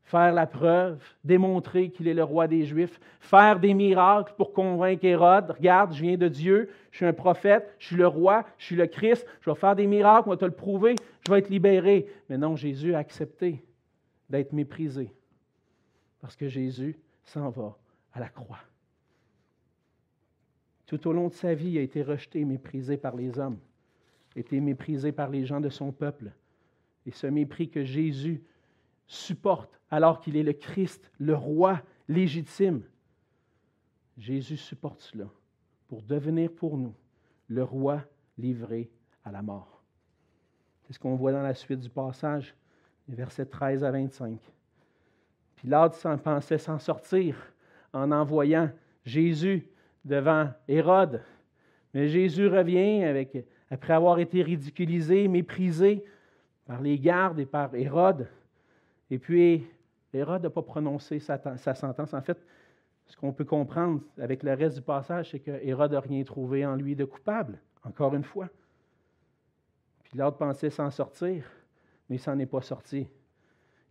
Faire 0.05 0.33
la 0.33 0.47
preuve, 0.47 1.03
démontrer 1.25 1.91
qu'il 1.91 2.07
est 2.09 2.15
le 2.15 2.23
roi 2.23 2.47
des 2.47 2.65
Juifs, 2.67 3.01
faire 3.21 3.59
des 3.59 3.73
miracles 3.73 4.35
pour 4.37 4.53
convaincre 4.53 5.05
Hérode. 5.07 5.53
Regarde, 5.53 5.95
je 5.95 6.03
viens 6.03 6.19
de 6.19 6.29
Dieu, 6.29 6.71
je 6.91 6.99
suis 6.99 7.07
un 7.07 7.15
prophète, 7.15 7.75
je 7.79 7.87
suis 7.87 7.97
le 7.97 8.07
roi, 8.07 8.45
je 8.59 8.67
suis 8.67 8.77
le 8.77 8.87
Christ, 8.87 9.27
je 9.41 9.51
vais 9.51 9.57
faire 9.57 9.75
des 9.75 9.87
miracles, 9.87 10.29
on 10.29 10.33
va 10.33 10.37
te 10.37 10.45
le 10.45 10.51
prouver, 10.51 10.95
je 11.27 11.33
vais 11.33 11.39
être 11.39 11.49
libéré. 11.49 12.07
Mais 12.29 12.37
non, 12.37 12.55
Jésus 12.55 12.95
a 12.95 12.99
accepté 12.99 13.65
d'être 14.29 14.53
méprisé 14.53 15.11
parce 16.21 16.37
que 16.37 16.49
Jésus 16.49 16.99
s'en 17.25 17.49
va 17.49 17.77
à 18.13 18.21
la 18.21 18.29
croix. 18.29 18.61
Tout 20.87 21.09
au 21.09 21.13
long 21.15 21.29
de 21.29 21.33
sa 21.33 21.55
vie, 21.55 21.71
il 21.71 21.79
a 21.79 21.83
été 21.83 22.03
rejeté, 22.03 22.45
méprisé 22.45 22.99
par 22.99 23.17
les 23.17 23.39
hommes 23.39 23.59
été 24.37 24.61
méprisé 24.61 25.13
par 25.13 25.31
les 25.31 25.45
gens 25.45 25.61
de 25.61 25.69
son 25.69 25.93
peuple. 25.93 26.33
Et 27.07 27.11
ce 27.11 27.27
mépris 27.27 27.69
que 27.69 27.85
Jésus 27.85 28.43
supporte 29.07 29.79
alors 29.91 30.21
qu'il 30.21 30.37
est 30.37 30.43
le 30.43 30.53
Christ, 30.53 31.11
le 31.19 31.35
roi 31.35 31.83
légitime, 32.09 32.83
Jésus 34.17 34.57
supporte 34.57 35.01
cela 35.01 35.27
pour 35.89 36.03
devenir 36.03 36.51
pour 36.51 36.77
nous 36.77 36.95
le 37.49 37.63
roi 37.63 38.03
livré 38.39 38.91
à 39.25 39.33
la 39.33 39.43
mort. 39.43 39.83
C'est 40.83 40.95
ce 40.95 40.99
qu'on 40.99 41.17
voit 41.17 41.33
dans 41.33 41.43
la 41.43 41.55
suite 41.55 41.81
du 41.81 41.91
passage, 41.91 42.55
les 43.09 43.15
versets 43.15 43.47
13 43.47 43.85
à 43.85 43.91
25. 43.91 44.39
Pilate 45.57 46.07
pensait 46.23 46.59
s'en 46.59 46.79
sortir 46.79 47.37
en 47.93 48.11
envoyant 48.13 48.71
Jésus 49.05 49.67
devant 50.05 50.51
Hérode. 50.69 51.23
Mais 51.93 52.09
Jésus 52.09 52.49
revient 52.49 53.05
avec 53.05 53.47
après 53.75 53.93
avoir 53.93 54.21
été 54.21 54.41
ridiculisé, 54.41 55.27
méprisé 55.27 56.05
par 56.65 56.81
les 56.81 56.97
gardes 56.97 57.41
et 57.41 57.45
par 57.45 57.75
Hérode. 57.75 58.29
Et 59.11 59.19
puis, 59.19 59.67
Hérode 60.13 60.45
n'a 60.45 60.51
pas 60.51 60.63
prononcé 60.63 61.19
sa, 61.19 61.75
sentence. 61.75 62.15
En 62.15 62.23
fait, 62.23 62.39
ce 63.07 63.17
qu'on 63.17 63.33
peut 63.33 63.45
comprendre 63.45 64.01
avec 64.17 64.45
le 64.45 64.55
reste 64.55 64.77
du 64.77 64.83
passage, 64.83 65.33
c'est 65.33 65.41
que 65.41 65.51
Hérode 65.51 65.91
n'a 65.91 65.99
rien 65.99 66.23
trouvé 66.23 66.65
en 66.65 66.77
lui 66.77 66.95
de 66.95 67.05
coupable, 67.05 67.59
encore 67.83 68.15
une 68.15 68.23
fois. 68.23 68.49
Puis 70.05 70.19
l'autre 70.19 70.37
pensait 70.37 70.71
s'en 70.71 70.93
sortir, 70.93 71.45
mais 72.09 72.15
il 72.15 72.21
s'en 72.21 72.39
est 72.39 72.47
pas 72.47 72.63
sorti. 72.63 73.09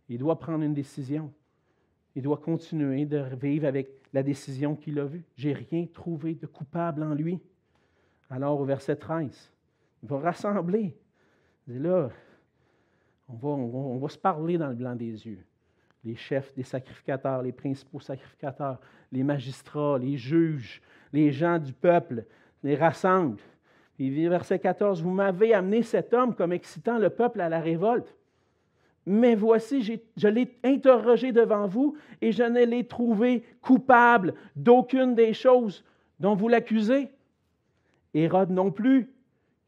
Il 0.08 0.16
doit 0.16 0.38
prendre 0.38 0.64
une 0.64 0.72
décision. 0.72 1.30
Il 2.16 2.22
doit 2.22 2.38
continuer 2.38 3.04
de 3.04 3.22
vivre 3.38 3.66
avec 3.66 3.90
la 4.14 4.22
décision 4.22 4.76
qu'il 4.76 4.98
a 4.98 5.04
vue. 5.04 5.24
J'ai 5.36 5.52
rien 5.52 5.86
trouvé 5.92 6.36
de 6.36 6.46
coupable 6.46 7.02
en 7.02 7.12
lui. 7.12 7.38
Alors, 8.30 8.58
au 8.58 8.64
verset 8.64 8.96
13, 8.96 9.53
il 10.04 10.10
va 10.10 10.18
rassembler. 10.18 10.94
Et 11.68 11.78
là, 11.78 12.10
on 13.26 13.96
va, 13.96 14.08
se 14.08 14.18
parler 14.18 14.58
dans 14.58 14.68
le 14.68 14.74
blanc 14.74 14.94
des 14.94 15.26
yeux. 15.26 15.42
Les 16.04 16.14
chefs 16.14 16.54
des 16.54 16.62
sacrificateurs, 16.62 17.40
les 17.40 17.52
principaux 17.52 18.00
sacrificateurs, 18.00 18.78
les 19.10 19.22
magistrats, 19.22 19.98
les 19.98 20.18
juges, 20.18 20.82
les 21.10 21.32
gens 21.32 21.58
du 21.58 21.72
peuple, 21.72 22.26
les 22.62 22.76
rassemble. 22.76 23.40
Puis 23.94 24.28
verset 24.28 24.58
14, 24.58 25.02
vous 25.02 25.10
m'avez 25.10 25.54
amené 25.54 25.82
cet 25.82 26.12
homme 26.12 26.34
comme 26.34 26.52
excitant 26.52 26.98
le 26.98 27.08
peuple 27.08 27.40
à 27.40 27.48
la 27.48 27.60
révolte. 27.60 28.14
Mais 29.06 29.34
voici, 29.34 30.00
je 30.16 30.28
l'ai 30.28 30.54
interrogé 30.64 31.32
devant 31.32 31.66
vous 31.66 31.96
et 32.20 32.30
je 32.30 32.42
ne 32.42 32.64
l'ai 32.64 32.86
trouvé 32.86 33.42
coupable 33.62 34.34
d'aucune 34.54 35.14
des 35.14 35.32
choses 35.32 35.82
dont 36.20 36.34
vous 36.34 36.48
l'accusez. 36.48 37.08
Hérode 38.12 38.50
non 38.50 38.70
plus, 38.70 39.13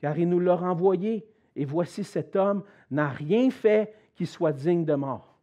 car 0.01 0.19
il 0.19 0.29
nous 0.29 0.41
l'a 0.41 0.57
renvoyé. 0.57 1.27
Et 1.55 1.65
voici 1.65 2.05
cet 2.05 2.37
homme 2.37 2.63
n'a 2.91 3.09
rien 3.09 3.51
fait 3.51 3.95
qui 4.15 4.27
soit 4.27 4.53
digne 4.53 4.85
de 4.85 4.95
mort. 4.95 5.39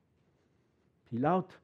Pilate 1.05 1.59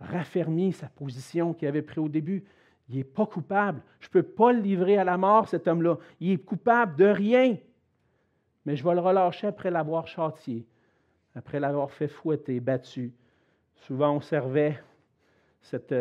raffermit 0.00 0.72
sa 0.72 0.88
position 0.88 1.54
qu'il 1.54 1.68
avait 1.68 1.82
prise 1.82 2.04
au 2.04 2.08
début. 2.08 2.44
Il 2.88 2.96
n'est 2.96 3.04
pas 3.04 3.26
coupable. 3.26 3.82
Je 4.00 4.08
ne 4.08 4.12
peux 4.12 4.22
pas 4.22 4.52
le 4.52 4.60
livrer 4.60 4.98
à 4.98 5.04
la 5.04 5.16
mort, 5.16 5.48
cet 5.48 5.66
homme-là. 5.66 5.98
Il 6.20 6.32
est 6.32 6.38
coupable 6.38 6.96
de 6.96 7.06
rien. 7.06 7.56
Mais 8.66 8.76
je 8.76 8.84
vais 8.84 8.94
le 8.94 9.00
relâcher 9.00 9.46
après 9.46 9.70
l'avoir 9.70 10.06
châtié, 10.06 10.66
après 11.34 11.60
l'avoir 11.60 11.90
fait 11.90 12.08
fouetter, 12.08 12.60
battu. 12.60 13.12
Souvent, 13.76 14.16
on 14.16 14.20
servait 14.20 14.80
cette, 15.60 15.94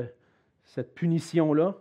cette 0.63 0.93
punition-là. 0.93 1.76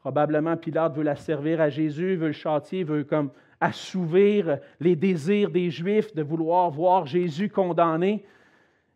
Probablement, 0.00 0.56
Pilate 0.56 0.96
veut 0.96 1.02
la 1.02 1.16
servir 1.16 1.60
à 1.60 1.68
Jésus, 1.68 2.16
veut 2.16 2.28
le 2.28 2.32
châtier, 2.32 2.84
veut 2.84 3.04
comme 3.04 3.30
assouvir 3.60 4.58
les 4.80 4.96
désirs 4.96 5.50
des 5.50 5.70
Juifs 5.70 6.14
de 6.14 6.22
vouloir 6.22 6.70
voir 6.70 7.06
Jésus 7.06 7.50
condamné. 7.50 8.24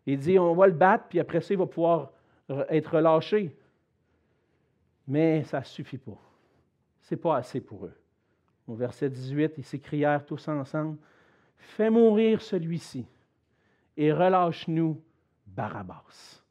Il 0.07 0.17
dit, 0.17 0.39
on 0.39 0.55
va 0.55 0.67
le 0.67 0.73
battre, 0.73 1.05
puis 1.09 1.19
après 1.19 1.41
ça, 1.41 1.53
il 1.53 1.57
va 1.57 1.67
pouvoir 1.67 2.11
être 2.69 2.95
relâché. 2.95 3.55
Mais 5.07 5.43
ça 5.43 5.59
ne 5.59 5.65
suffit 5.65 5.99
pas. 5.99 6.17
Ce 7.01 7.13
n'est 7.13 7.21
pas 7.21 7.37
assez 7.37 7.61
pour 7.61 7.85
eux. 7.85 7.93
Au 8.67 8.73
verset 8.73 9.09
18, 9.09 9.53
ils 9.57 9.63
s'écrièrent 9.63 10.25
tous 10.25 10.47
ensemble, 10.47 10.97
Fais 11.57 11.89
mourir 11.89 12.41
celui-ci 12.41 13.05
et 13.97 14.11
relâche-nous 14.11 15.01
Barabbas. 15.47 16.43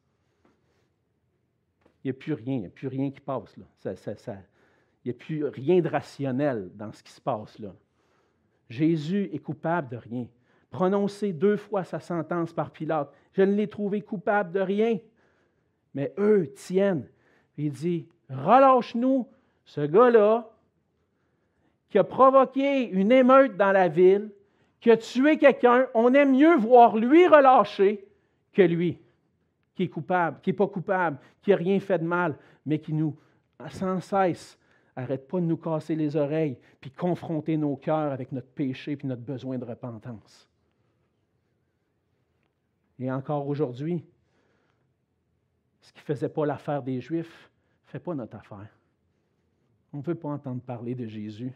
Il 2.04 2.08
n'y 2.08 2.10
a 2.10 2.18
plus 2.18 2.34
rien, 2.34 2.54
il 2.56 2.60
n'y 2.60 2.66
a 2.66 2.70
plus 2.70 2.88
rien 2.88 3.10
qui 3.10 3.20
passe 3.20 3.56
là. 3.56 3.64
il 3.84 5.06
n'y 5.06 5.10
a 5.10 5.14
plus 5.14 5.44
rien 5.46 5.80
de 5.80 5.88
rationnel 5.88 6.70
dans 6.74 6.92
ce 6.92 7.02
qui 7.02 7.10
se 7.10 7.20
passe 7.20 7.58
là. 7.58 7.74
Jésus 8.68 9.30
est 9.32 9.38
coupable 9.38 9.88
de 9.88 9.96
rien. 9.96 10.26
Prononcé 10.70 11.32
deux 11.32 11.56
fois 11.56 11.84
sa 11.84 12.00
sentence 12.00 12.52
par 12.52 12.70
Pilate, 12.70 13.10
je 13.32 13.42
ne 13.42 13.54
l'ai 13.54 13.68
trouvé 13.68 14.02
coupable 14.02 14.52
de 14.52 14.60
rien. 14.60 14.98
Mais 15.94 16.12
eux 16.18 16.52
tiennent. 16.54 17.08
Il 17.56 17.72
dit, 17.72 18.08
relâche-nous 18.28 19.28
ce 19.64 19.80
gars-là 19.80 20.50
qui 21.88 21.98
a 21.98 22.04
provoqué 22.04 22.88
une 22.88 23.12
émeute 23.12 23.56
dans 23.56 23.72
la 23.72 23.88
ville, 23.88 24.30
qui 24.80 24.90
a 24.90 24.96
tué 24.96 25.38
quelqu'un. 25.38 25.86
On 25.94 26.12
aime 26.12 26.32
mieux 26.32 26.56
voir 26.56 26.96
lui 26.96 27.26
relâché 27.26 28.04
que 28.52 28.62
lui, 28.62 28.98
qui 29.74 29.84
est 29.84 29.88
coupable, 29.88 30.40
qui 30.40 30.50
n'est 30.50 30.56
pas 30.56 30.68
coupable, 30.68 31.18
qui 31.42 31.50
n'a 31.50 31.56
rien 31.56 31.80
fait 31.80 31.98
de 31.98 32.04
mal, 32.04 32.36
mais 32.64 32.78
qui 32.78 32.92
nous, 32.92 33.16
sans 33.70 34.00
cesse, 34.00 34.58
arrête 34.96 35.26
pas 35.26 35.40
de 35.40 35.46
nous 35.46 35.56
casser 35.56 35.96
les 35.96 36.16
oreilles, 36.16 36.56
puis 36.80 36.90
confronter 36.90 37.56
nos 37.56 37.76
cœurs 37.76 38.12
avec 38.12 38.30
notre 38.32 38.48
péché 38.48 38.96
puis 38.96 39.08
notre 39.08 39.22
besoin 39.22 39.58
de 39.58 39.64
repentance. 39.64 40.48
Et 42.98 43.10
encore 43.10 43.48
aujourd'hui, 43.48 44.04
ce 45.80 45.92
qui 45.92 46.00
ne 46.00 46.04
faisait 46.04 46.28
pas 46.28 46.46
l'affaire 46.46 46.82
des 46.82 47.00
Juifs 47.00 47.50
ne 47.86 47.90
fait 47.90 47.98
pas 47.98 48.14
notre 48.14 48.36
affaire. 48.36 48.68
On 49.92 49.98
ne 49.98 50.02
veut 50.02 50.14
pas 50.14 50.28
entendre 50.28 50.62
parler 50.62 50.94
de 50.94 51.06
Jésus. 51.06 51.52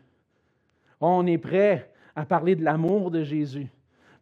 On 1.01 1.27
est 1.27 1.39
prêt 1.39 1.93
à 2.17 2.27
parler 2.27 2.57
de 2.57 2.65
l'amour 2.65 3.11
de 3.11 3.23
Jésus, 3.23 3.69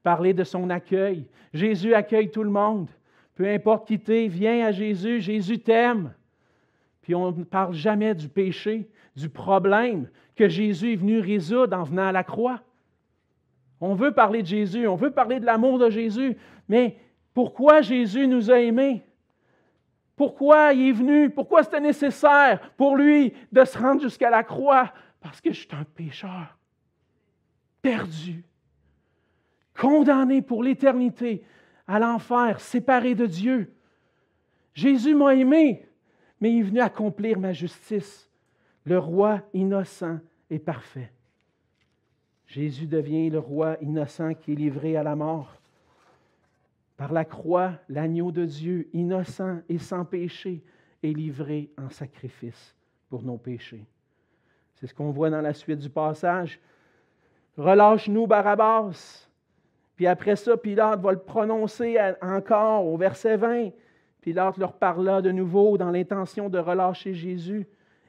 parler 0.03 0.35
de 0.35 0.45
son 0.45 0.69
accueil. 0.69 1.27
Jésus 1.53 1.95
accueille 1.95 2.31
tout 2.31 2.45
le 2.45 2.51
monde. 2.51 2.89
Peu 3.37 3.47
importe 3.47 3.87
qui 3.87 3.99
t'es, 4.01 4.27
viens 4.27 4.67
à 4.67 4.73
Jésus, 4.73 5.21
Jésus 5.21 5.59
t'aime. 5.59 6.13
Puis 7.03 7.15
on 7.15 7.31
ne 7.31 7.45
parle 7.45 7.75
jamais 7.75 8.15
du 8.15 8.29
péché, 8.29 8.89
du 9.15 9.29
problème 9.29 10.09
que 10.35 10.49
Jésus 10.49 10.95
est 10.95 10.97
venu 10.97 11.21
résoudre 11.21 11.77
en 11.77 11.85
venant 11.85 12.09
à 12.09 12.13
la 12.13 12.25
croix. 12.25 12.63
On 13.81 13.95
veut 13.95 14.13
parler 14.13 14.43
de 14.43 14.49
Jésus, 14.49 14.89
on 14.89 14.97
veut 14.97 15.11
parler 15.11 15.39
de 15.39 15.45
l'amour 15.45 15.79
de 15.79 15.91
Jésus, 15.91 16.37
mais 16.67 16.97
pourquoi 17.35 17.83
Jésus 17.83 18.27
nous 18.27 18.51
a 18.51 18.59
aimés? 18.59 19.03
Pourquoi 20.17 20.73
il 20.73 20.89
est 20.89 20.93
venu? 20.93 21.29
Pourquoi 21.29 21.63
c'était 21.63 21.81
nécessaire 21.81 22.73
pour 22.79 22.97
lui 22.97 23.35
de 23.53 23.65
se 23.65 23.77
rendre 23.77 24.01
jusqu'à 24.01 24.31
la 24.31 24.43
croix? 24.43 24.95
Parce 25.21 25.43
que 25.43 25.53
je 25.53 25.61
suis 25.61 25.69
un 25.73 25.85
pécheur, 25.85 26.57
perdu, 27.83 28.45
condamné 29.79 30.41
pour 30.41 30.63
l'éternité 30.63 31.45
à 31.87 31.99
l'enfer, 31.99 32.61
séparé 32.61 33.15
de 33.15 33.27
Dieu. 33.27 33.73
Jésus 34.75 35.15
m'a 35.15 35.35
aimé, 35.35 35.87
mais 36.41 36.53
il 36.53 36.59
est 36.59 36.63
venu 36.63 36.81
accomplir 36.81 37.39
ma 37.39 37.53
justice, 37.53 38.31
le 38.85 38.99
roi 38.99 39.43
innocent 39.55 40.19
et 40.51 40.59
parfait. 40.59 41.11
Jésus 42.47 42.87
devient 42.87 43.31
le 43.31 43.39
roi 43.39 43.77
innocent 43.81 44.35
qui 44.35 44.53
est 44.53 44.57
livré 44.57 44.97
à 44.97 45.03
la 45.03 45.17
mort. 45.17 45.61
Par 46.97 47.13
la 47.13 47.25
croix, 47.25 47.75
l'agneau 47.89 48.33
de 48.33 48.45
Dieu, 48.45 48.89
innocent 48.93 49.61
et 49.69 49.79
sans 49.79 50.05
péché, 50.05 50.63
est 51.03 51.13
livré 51.13 51.71
en 51.77 51.91
sacrifice 51.91 52.75
pour 53.09 53.23
nos 53.23 53.37
péchés. 53.37 53.85
C'est 54.75 54.87
ce 54.87 54.95
qu'on 54.95 55.11
voit 55.11 55.31
dans 55.31 55.41
la 55.41 55.55
suite 55.55 55.79
du 55.79 55.91
passage. 55.91 56.61
Relâche-nous, 57.57 58.27
Barabbas. 58.27 59.29
Puis 59.97 60.07
après 60.07 60.37
ça, 60.37 60.57
Pilate 60.57 61.01
va 61.01 61.13
le 61.13 61.19
prononcer 61.19 61.99
encore 62.23 62.87
au 62.87 62.97
verset 62.97 63.37
20. 63.37 63.71
Pilate 64.21 64.59
leur 64.59 64.75
parla 64.75 65.23
de 65.23 65.31
nouveau 65.31 65.79
dans 65.79 65.91
l'intention 65.91 66.49
de 66.49 66.59
relâcher 66.59 67.15
Jésus. 67.15 67.67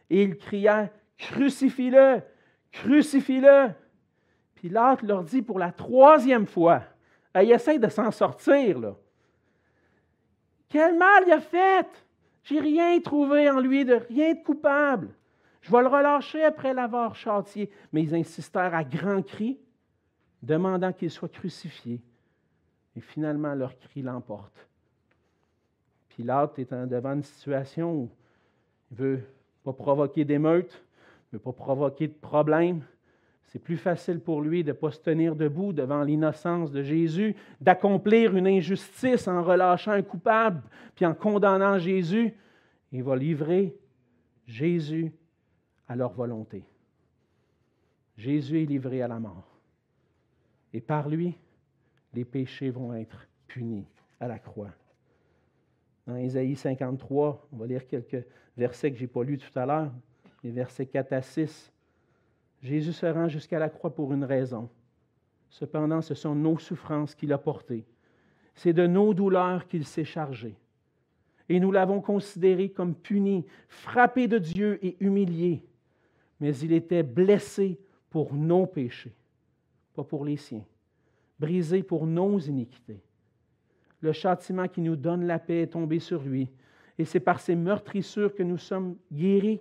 Et 0.09 0.23
il 0.23 0.37
cria 0.37 0.89
Crucifie-le 1.17 2.21
Crucifie-le 2.71 3.69
Pilate 4.55 5.01
leur 5.03 5.23
dit 5.23 5.41
pour 5.41 5.59
la 5.59 5.71
troisième 5.71 6.45
fois 6.45 6.83
il 7.43 7.51
essaie 7.51 7.79
de 7.79 7.89
s'en 7.89 8.11
sortir. 8.11 8.79
Là. 8.79 8.95
Quel 10.69 10.97
mal 10.97 11.23
il 11.25 11.33
a 11.33 11.39
fait? 11.39 11.87
J'ai 12.43 12.59
rien 12.59 12.99
trouvé 12.99 13.49
en 13.49 13.59
lui 13.59 13.83
de 13.85 13.95
rien 14.09 14.33
de 14.33 14.43
coupable. 14.43 15.09
Je 15.61 15.71
vais 15.71 15.81
le 15.81 15.87
relâcher 15.87 16.43
après 16.43 16.73
l'avoir 16.73 17.15
châtié. 17.15 17.69
Mais 17.91 18.03
ils 18.03 18.15
insistèrent 18.15 18.73
à 18.73 18.83
grands 18.83 19.21
cris, 19.21 19.59
demandant 20.41 20.93
qu'il 20.93 21.11
soit 21.11 21.31
crucifié. 21.31 22.01
Et 22.95 23.01
finalement, 23.01 23.53
leur 23.53 23.77
cri 23.77 24.01
l'emporte. 24.01 24.67
Pilate 26.09 26.59
est 26.59 26.73
devant 26.73 27.13
une 27.13 27.23
situation 27.23 27.93
où 27.93 28.09
il 28.91 29.01
ne 29.01 29.07
veut 29.07 29.23
pas 29.63 29.73
provoquer 29.73 30.25
d'émeute, 30.25 30.83
il 31.31 31.35
ne 31.35 31.37
veut 31.37 31.43
pas 31.43 31.53
provoquer 31.53 32.07
de 32.07 32.13
problème. 32.13 32.81
C'est 33.47 33.59
plus 33.59 33.77
facile 33.77 34.19
pour 34.19 34.41
lui 34.41 34.63
de 34.63 34.69
ne 34.69 34.73
pas 34.73 34.91
se 34.91 34.99
tenir 34.99 35.35
debout 35.35 35.73
devant 35.73 36.03
l'innocence 36.03 36.71
de 36.71 36.81
Jésus, 36.81 37.35
d'accomplir 37.61 38.35
une 38.35 38.47
injustice 38.47 39.27
en 39.27 39.43
relâchant 39.43 39.91
un 39.91 40.01
coupable, 40.01 40.61
puis 40.95 41.05
en 41.05 41.13
condamnant 41.13 41.77
Jésus. 41.77 42.33
Il 42.91 43.03
va 43.03 43.15
livrer 43.15 43.75
Jésus 44.47 45.13
à 45.87 45.95
leur 45.95 46.13
volonté. 46.13 46.63
Jésus 48.17 48.63
est 48.63 48.65
livré 48.65 49.01
à 49.01 49.07
la 49.07 49.19
mort. 49.19 49.56
Et 50.73 50.81
par 50.81 51.09
lui, 51.09 51.37
les 52.13 52.25
péchés 52.25 52.69
vont 52.69 52.93
être 52.93 53.27
punis 53.47 53.85
à 54.19 54.27
la 54.27 54.39
croix. 54.39 54.71
Dans 56.05 56.15
Isaïe 56.15 56.55
53, 56.55 57.47
on 57.51 57.57
va 57.57 57.67
lire 57.67 57.85
quelques 57.87 58.25
versets 58.55 58.91
que 58.91 58.97
je 58.97 59.03
n'ai 59.03 59.07
pas 59.07 59.23
lus 59.23 59.37
tout 59.37 59.59
à 59.59 59.65
l'heure, 59.65 59.91
les 60.43 60.51
versets 60.51 60.85
4 60.85 61.13
à 61.13 61.21
6. 61.21 61.71
Jésus 62.61 62.93
se 62.93 63.05
rend 63.05 63.27
jusqu'à 63.27 63.59
la 63.59 63.69
croix 63.69 63.93
pour 63.93 64.13
une 64.13 64.23
raison. 64.23 64.69
Cependant, 65.49 66.01
ce 66.01 66.13
sont 66.13 66.35
nos 66.35 66.57
souffrances 66.57 67.15
qu'il 67.15 67.33
a 67.33 67.37
portées. 67.37 67.85
C'est 68.55 68.73
de 68.73 68.87
nos 68.87 69.13
douleurs 69.13 69.67
qu'il 69.67 69.85
s'est 69.85 70.03
chargé. 70.03 70.55
Et 71.49 71.59
nous 71.59 71.71
l'avons 71.71 72.01
considéré 72.01 72.69
comme 72.69 72.95
puni, 72.95 73.45
frappé 73.69 74.27
de 74.27 74.37
Dieu 74.37 74.79
et 74.83 74.97
humilié. 74.99 75.63
Mais 76.39 76.55
il 76.57 76.73
était 76.73 77.03
blessé 77.03 77.79
pour 78.09 78.33
nos 78.33 78.65
péchés, 78.65 79.15
pas 79.97 80.03
pour 80.03 80.23
les 80.23 80.37
siens, 80.37 80.63
brisé 81.39 81.81
pour 81.81 82.05
nos 82.05 82.37
iniquités. 82.37 83.01
Le 83.99 84.11
châtiment 84.11 84.67
qui 84.67 84.79
nous 84.79 84.95
donne 84.95 85.25
la 85.25 85.39
paix 85.39 85.63
est 85.63 85.73
tombé 85.73 85.97
sur 85.97 86.21
lui, 86.21 86.47
et 86.99 87.03
c'est 87.03 87.19
par 87.19 87.39
ses 87.39 87.55
meurtrissures 87.55 88.35
que 88.35 88.43
nous 88.43 88.59
sommes 88.59 88.95
guéris. 89.11 89.59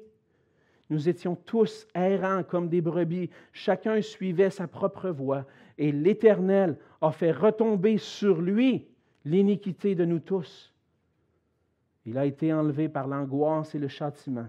Nous 0.90 1.08
étions 1.08 1.36
tous 1.36 1.88
errants 1.94 2.42
comme 2.42 2.68
des 2.68 2.82
brebis, 2.82 3.30
chacun 3.54 4.02
suivait 4.02 4.50
sa 4.50 4.68
propre 4.68 5.08
voie, 5.08 5.46
et 5.78 5.90
l'Éternel 5.90 6.76
a 7.00 7.12
fait 7.12 7.32
retomber 7.32 7.96
sur 7.96 8.42
lui 8.42 8.86
l'iniquité 9.24 9.94
de 9.94 10.04
nous 10.04 10.20
tous. 10.20 10.74
Il 12.04 12.18
a 12.18 12.26
été 12.26 12.52
enlevé 12.52 12.90
par 12.90 13.08
l'angoisse 13.08 13.74
et 13.74 13.78
le 13.78 13.88
châtiment. 13.88 14.48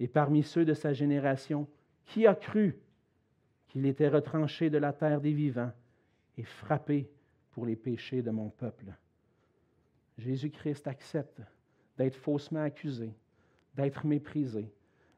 Et 0.00 0.06
parmi 0.06 0.42
ceux 0.42 0.66
de 0.66 0.74
sa 0.74 0.92
génération, 0.92 1.66
qui 2.04 2.26
a 2.26 2.34
cru 2.34 2.78
qu'il 3.74 3.86
était 3.86 4.08
retranché 4.08 4.70
de 4.70 4.78
la 4.78 4.92
terre 4.92 5.20
des 5.20 5.32
vivants 5.32 5.72
et 6.38 6.44
frappé 6.44 7.10
pour 7.50 7.66
les 7.66 7.74
péchés 7.74 8.22
de 8.22 8.30
mon 8.30 8.48
peuple. 8.48 8.84
Jésus-Christ 10.16 10.86
accepte 10.86 11.42
d'être 11.98 12.14
faussement 12.14 12.62
accusé, 12.62 13.12
d'être 13.74 14.06
méprisé, 14.06 14.72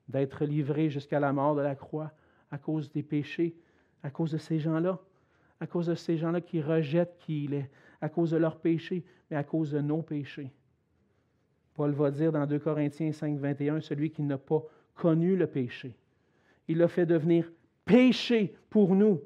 d'être 0.08 0.46
livré 0.46 0.88
jusqu'à 0.88 1.20
la 1.20 1.34
mort 1.34 1.54
de 1.54 1.60
la 1.60 1.74
croix 1.74 2.12
à 2.50 2.56
cause 2.56 2.90
des 2.90 3.02
péchés, 3.02 3.54
à 4.02 4.08
cause 4.08 4.32
de 4.32 4.38
ces 4.38 4.58
gens-là, 4.58 4.98
à 5.60 5.66
cause 5.66 5.88
de 5.88 5.94
ces 5.94 6.16
gens-là 6.16 6.40
qui 6.40 6.62
rejettent 6.62 7.18
qui 7.18 7.44
il 7.44 7.52
est, 7.52 7.70
à 8.00 8.08
cause 8.08 8.30
de 8.30 8.38
leurs 8.38 8.58
péchés, 8.58 9.04
mais 9.30 9.36
à 9.36 9.44
cause 9.44 9.72
de 9.72 9.82
nos 9.82 10.00
péchés. 10.00 10.50
Paul 11.74 11.92
va 11.92 12.10
dire 12.10 12.32
dans 12.32 12.46
2 12.46 12.58
Corinthiens 12.58 13.12
5, 13.12 13.36
21, 13.36 13.82
celui 13.82 14.10
qui 14.10 14.22
n'a 14.22 14.38
pas 14.38 14.62
connu 14.94 15.36
le 15.36 15.46
péché, 15.46 15.94
il 16.68 16.78
l'a 16.78 16.88
fait 16.88 17.04
devenir 17.04 17.52
péché 17.86 18.54
pour 18.68 18.94
nous, 18.94 19.22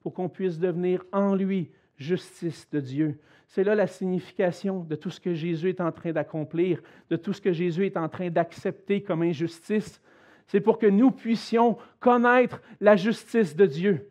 pour 0.00 0.14
qu'on 0.14 0.28
puisse 0.28 0.60
devenir 0.60 1.04
en 1.10 1.34
lui 1.34 1.72
justice 1.96 2.68
de 2.70 2.78
Dieu. 2.78 3.18
C'est 3.48 3.64
là 3.64 3.74
la 3.74 3.86
signification 3.86 4.80
de 4.84 4.94
tout 4.94 5.10
ce 5.10 5.20
que 5.20 5.34
Jésus 5.34 5.70
est 5.70 5.80
en 5.80 5.90
train 5.90 6.12
d'accomplir, 6.12 6.80
de 7.10 7.16
tout 7.16 7.32
ce 7.32 7.40
que 7.40 7.52
Jésus 7.52 7.86
est 7.86 7.96
en 7.96 8.08
train 8.08 8.30
d'accepter 8.30 9.02
comme 9.02 9.22
injustice. 9.22 10.00
C'est 10.46 10.60
pour 10.60 10.78
que 10.78 10.86
nous 10.86 11.10
puissions 11.10 11.78
connaître 11.98 12.62
la 12.80 12.96
justice 12.96 13.56
de 13.56 13.66
Dieu, 13.66 14.08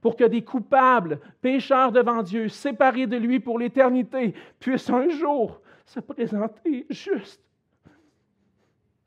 pour 0.00 0.16
que 0.16 0.24
des 0.24 0.42
coupables, 0.42 1.20
pécheurs 1.40 1.92
devant 1.92 2.22
Dieu, 2.22 2.48
séparés 2.48 3.06
de 3.06 3.16
lui 3.16 3.40
pour 3.40 3.58
l'éternité, 3.58 4.34
puissent 4.58 4.90
un 4.90 5.08
jour 5.08 5.60
se 5.84 6.00
présenter 6.00 6.86
juste, 6.90 7.42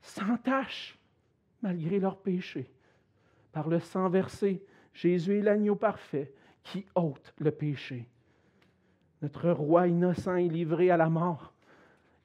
sans 0.00 0.36
tache, 0.38 0.98
malgré 1.62 1.98
leurs 1.98 2.18
péchés. 2.18 2.68
Par 3.52 3.68
le 3.68 3.80
sang 3.80 4.08
versé, 4.08 4.62
Jésus 4.94 5.38
est 5.38 5.42
l'agneau 5.42 5.76
parfait 5.76 6.32
qui 6.62 6.86
ôte 6.94 7.34
le 7.38 7.50
péché. 7.50 8.08
Notre 9.20 9.50
roi 9.50 9.88
innocent 9.88 10.34
est 10.36 10.48
livré 10.48 10.90
à 10.90 10.96
la 10.96 11.08
mort 11.08 11.52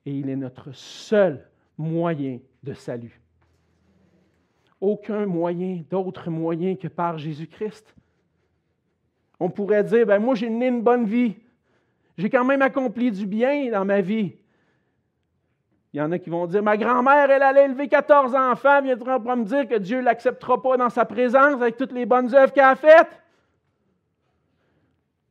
et 0.06 0.12
il 0.12 0.30
est 0.30 0.36
notre 0.36 0.72
seul 0.72 1.46
moyen 1.78 2.40
de 2.64 2.74
salut. 2.74 3.22
Aucun 4.80 5.26
moyen, 5.26 5.84
d'autre 5.90 6.30
moyen 6.30 6.76
que 6.76 6.88
par 6.88 7.18
Jésus-Christ. 7.18 7.96
On 9.40 9.50
pourrait 9.50 9.84
dire, 9.84 10.06
ben 10.06 10.20
moi 10.20 10.36
j'ai 10.36 10.48
une 10.48 10.82
bonne 10.82 11.06
vie, 11.06 11.36
j'ai 12.18 12.30
quand 12.30 12.46
même 12.46 12.62
accompli 12.62 13.12
du 13.12 13.26
bien 13.26 13.70
dans 13.72 13.86
ma 13.86 14.02
vie. 14.02 14.34
Il 15.94 15.98
y 15.98 16.02
en 16.02 16.12
a 16.12 16.20
qui 16.20 16.30
vont 16.30 16.46
dire, 16.48 16.62
ma 16.62 16.78
grand-mère, 16.78 17.32
elle 17.32 17.42
allait 17.42 17.66
élever 17.66 17.88
14 17.88 18.36
enfants, 18.36 18.82
viendra 18.82 19.20
pour 19.20 19.36
me 19.36 19.46
dire 19.46 19.68
que 19.68 19.76
Dieu 19.76 20.00
ne 20.00 20.04
l'acceptera 20.04 20.62
pas 20.62 20.78
dans 20.78 20.90
sa 20.90 21.06
présence 21.06 21.62
avec 21.62 21.78
toutes 21.78 21.94
les 21.94 22.06
bonnes 22.06 22.34
œuvres 22.36 22.52
qu'elle 22.52 22.66
a 22.66 22.76
faites. 22.76 23.22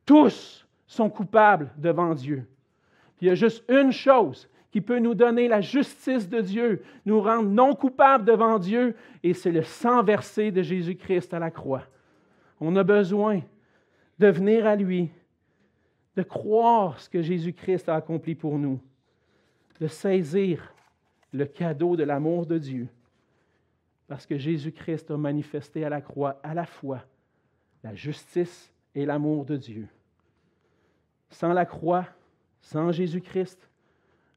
Tous 0.05 0.65
sont 0.87 1.09
coupables 1.09 1.71
devant 1.77 2.13
Dieu. 2.13 2.47
il 3.21 3.27
y 3.27 3.31
a 3.31 3.35
juste 3.35 3.63
une 3.69 3.91
chose 3.91 4.49
qui 4.71 4.81
peut 4.81 4.99
nous 4.99 5.15
donner 5.15 5.47
la 5.47 5.61
justice 5.61 6.27
de 6.29 6.41
Dieu, 6.41 6.83
nous 7.05 7.21
rendre 7.21 7.49
non 7.49 7.73
coupables 7.73 8.25
devant 8.25 8.59
Dieu, 8.59 8.95
et 9.23 9.33
c'est 9.33 9.51
le 9.51 9.63
sang 9.63 10.03
versé 10.03 10.51
de 10.51 10.61
Jésus-Christ 10.61 11.33
à 11.33 11.39
la 11.39 11.51
croix. 11.51 11.83
On 12.59 12.75
a 12.75 12.83
besoin 12.83 13.41
de 14.19 14.27
venir 14.27 14.65
à 14.65 14.75
lui, 14.75 15.09
de 16.15 16.23
croire 16.23 16.99
ce 16.99 17.09
que 17.09 17.21
Jésus-Christ 17.21 17.89
a 17.89 17.95
accompli 17.95 18.35
pour 18.35 18.57
nous, 18.57 18.79
de 19.79 19.87
saisir 19.87 20.73
le 21.33 21.45
cadeau 21.45 21.95
de 21.95 22.03
l'amour 22.03 22.45
de 22.45 22.57
Dieu, 22.57 22.87
parce 24.07 24.25
que 24.25 24.37
Jésus-Christ 24.37 25.11
a 25.11 25.17
manifesté 25.17 25.83
à 25.83 25.89
la 25.89 26.01
croix 26.01 26.39
à 26.43 26.53
la 26.53 26.65
fois 26.65 27.03
la 27.83 27.93
justice 27.93 28.73
et 28.95 29.05
l'amour 29.05 29.45
de 29.45 29.57
Dieu. 29.57 29.87
Sans 31.29 31.53
la 31.53 31.65
croix, 31.65 32.05
sans 32.61 32.91
Jésus-Christ, 32.91 33.69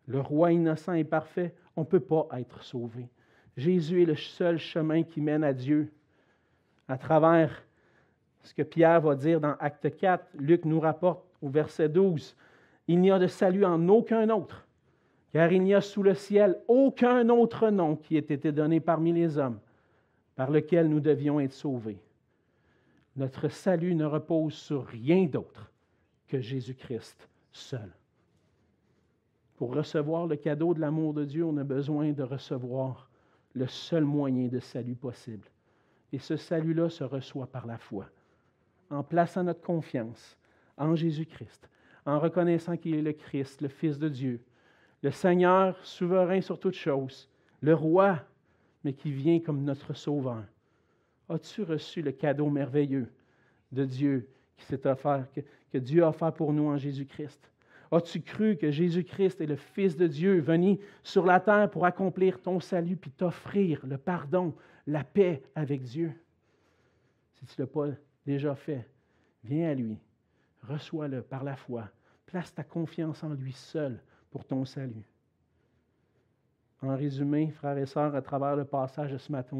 le 0.06 0.20
roi 0.20 0.52
innocent 0.52 0.92
et 0.92 1.04
parfait, 1.04 1.54
on 1.76 1.82
ne 1.82 1.86
peut 1.86 2.00
pas 2.00 2.26
être 2.32 2.62
sauvé. 2.62 3.08
Jésus 3.56 4.02
est 4.02 4.06
le 4.06 4.16
seul 4.16 4.58
chemin 4.58 5.02
qui 5.02 5.20
mène 5.20 5.44
à 5.44 5.52
Dieu. 5.52 5.92
À 6.88 6.98
travers 6.98 7.62
ce 8.42 8.54
que 8.54 8.62
Pierre 8.62 9.00
va 9.00 9.14
dire 9.14 9.40
dans 9.40 9.54
Acte 9.60 9.96
4, 9.96 10.24
Luc 10.34 10.64
nous 10.64 10.80
rapporte 10.80 11.24
au 11.42 11.48
verset 11.48 11.88
12, 11.88 12.36
il 12.88 13.00
n'y 13.00 13.10
a 13.10 13.18
de 13.18 13.26
salut 13.26 13.64
en 13.64 13.88
aucun 13.88 14.28
autre, 14.30 14.66
car 15.32 15.52
il 15.52 15.62
n'y 15.62 15.74
a 15.74 15.80
sous 15.80 16.02
le 16.02 16.14
ciel 16.14 16.58
aucun 16.66 17.28
autre 17.28 17.70
nom 17.70 17.96
qui 17.96 18.16
ait 18.16 18.20
été 18.20 18.52
donné 18.52 18.80
parmi 18.80 19.12
les 19.12 19.38
hommes 19.38 19.60
par 20.34 20.50
lequel 20.50 20.88
nous 20.88 21.00
devions 21.00 21.38
être 21.40 21.52
sauvés. 21.52 22.02
Notre 23.16 23.48
salut 23.48 23.94
ne 23.94 24.04
repose 24.04 24.54
sur 24.54 24.86
rien 24.86 25.26
d'autre 25.26 25.70
que 26.26 26.40
Jésus-Christ 26.40 27.28
seul. 27.52 27.90
Pour 29.56 29.74
recevoir 29.74 30.26
le 30.26 30.36
cadeau 30.36 30.72
de 30.72 30.80
l'amour 30.80 31.12
de 31.12 31.24
Dieu, 31.24 31.44
on 31.44 31.56
a 31.58 31.64
besoin 31.64 32.12
de 32.12 32.22
recevoir 32.22 33.10
le 33.52 33.66
seul 33.66 34.04
moyen 34.04 34.48
de 34.48 34.60
salut 34.60 34.94
possible. 34.94 35.48
Et 36.12 36.18
ce 36.18 36.36
salut-là 36.36 36.88
se 36.88 37.04
reçoit 37.04 37.46
par 37.46 37.66
la 37.66 37.78
foi, 37.78 38.06
en 38.88 39.02
plaçant 39.02 39.44
notre 39.44 39.60
confiance 39.60 40.38
en 40.76 40.96
Jésus-Christ, 40.96 41.68
en 42.06 42.18
reconnaissant 42.18 42.76
qu'il 42.76 42.94
est 42.94 43.02
le 43.02 43.12
Christ, 43.12 43.60
le 43.60 43.68
Fils 43.68 43.98
de 43.98 44.08
Dieu, 44.08 44.40
le 45.02 45.10
Seigneur 45.10 45.76
souverain 45.84 46.40
sur 46.40 46.58
toutes 46.58 46.74
choses, 46.74 47.28
le 47.60 47.74
roi, 47.74 48.20
mais 48.84 48.92
qui 48.92 49.10
vient 49.10 49.40
comme 49.40 49.64
notre 49.64 49.94
sauveur. 49.94 50.44
As-tu 51.28 51.62
reçu 51.62 52.02
le 52.02 52.12
cadeau 52.12 52.50
merveilleux 52.50 53.08
de 53.72 53.84
Dieu 53.84 54.28
que 55.72 55.78
Dieu 55.78 56.04
a 56.04 56.08
offert 56.08 56.32
pour 56.32 56.52
nous 56.52 56.66
en 56.66 56.76
Jésus-Christ? 56.76 57.50
As-tu 57.92 58.20
cru 58.20 58.56
que 58.56 58.70
Jésus-Christ 58.70 59.40
est 59.40 59.46
le 59.46 59.56
Fils 59.56 59.96
de 59.96 60.06
Dieu 60.06 60.40
venu 60.40 60.78
sur 61.02 61.24
la 61.24 61.40
terre 61.40 61.70
pour 61.70 61.86
accomplir 61.86 62.40
ton 62.40 62.60
salut 62.60 62.96
puis 62.96 63.10
t'offrir 63.10 63.84
le 63.84 63.98
pardon, 63.98 64.54
la 64.86 65.02
paix 65.02 65.42
avec 65.54 65.82
Dieu? 65.82 66.12
Si 67.34 67.46
tu 67.46 67.60
ne 67.60 67.64
l'as 67.64 67.72
pas 67.72 67.86
déjà 68.26 68.54
fait, 68.54 68.86
viens 69.42 69.70
à 69.70 69.74
lui, 69.74 69.98
reçois-le 70.68 71.22
par 71.22 71.42
la 71.42 71.56
foi, 71.56 71.88
place 72.26 72.54
ta 72.54 72.62
confiance 72.62 73.24
en 73.24 73.30
lui 73.30 73.52
seul 73.52 74.00
pour 74.30 74.44
ton 74.44 74.64
salut. 74.64 75.04
En 76.82 76.96
résumé, 76.96 77.50
frères 77.50 77.76
et 77.76 77.86
sœurs, 77.86 78.14
à 78.14 78.22
travers 78.22 78.56
le 78.56 78.64
passage 78.64 79.12
de 79.12 79.18
ce 79.18 79.30
matin, 79.30 79.56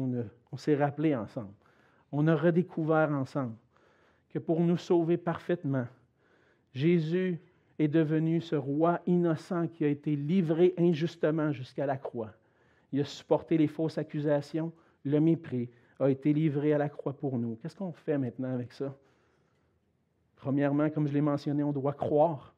on 0.51 0.57
s'est 0.57 0.75
rappelé 0.75 1.15
ensemble, 1.15 1.53
on 2.11 2.27
a 2.27 2.35
redécouvert 2.35 3.11
ensemble 3.11 3.55
que 4.29 4.39
pour 4.39 4.59
nous 4.61 4.77
sauver 4.77 5.17
parfaitement, 5.17 5.85
Jésus 6.73 7.39
est 7.77 7.87
devenu 7.87 8.41
ce 8.41 8.55
roi 8.55 9.01
innocent 9.05 9.67
qui 9.67 9.83
a 9.83 9.87
été 9.87 10.15
livré 10.15 10.73
injustement 10.77 11.51
jusqu'à 11.51 11.85
la 11.85 11.97
croix. 11.97 12.31
Il 12.91 13.01
a 13.01 13.05
supporté 13.05 13.57
les 13.57 13.67
fausses 13.67 13.97
accusations, 13.97 14.71
le 15.03 15.19
mépris, 15.19 15.69
a 15.99 16.09
été 16.09 16.33
livré 16.33 16.73
à 16.73 16.77
la 16.77 16.89
croix 16.89 17.13
pour 17.13 17.37
nous. 17.37 17.57
Qu'est-ce 17.61 17.75
qu'on 17.75 17.91
fait 17.91 18.17
maintenant 18.17 18.53
avec 18.53 18.73
ça? 18.73 18.95
Premièrement, 20.35 20.89
comme 20.89 21.07
je 21.07 21.13
l'ai 21.13 21.21
mentionné, 21.21 21.61
on 21.63 21.71
doit 21.71 21.93
croire, 21.93 22.55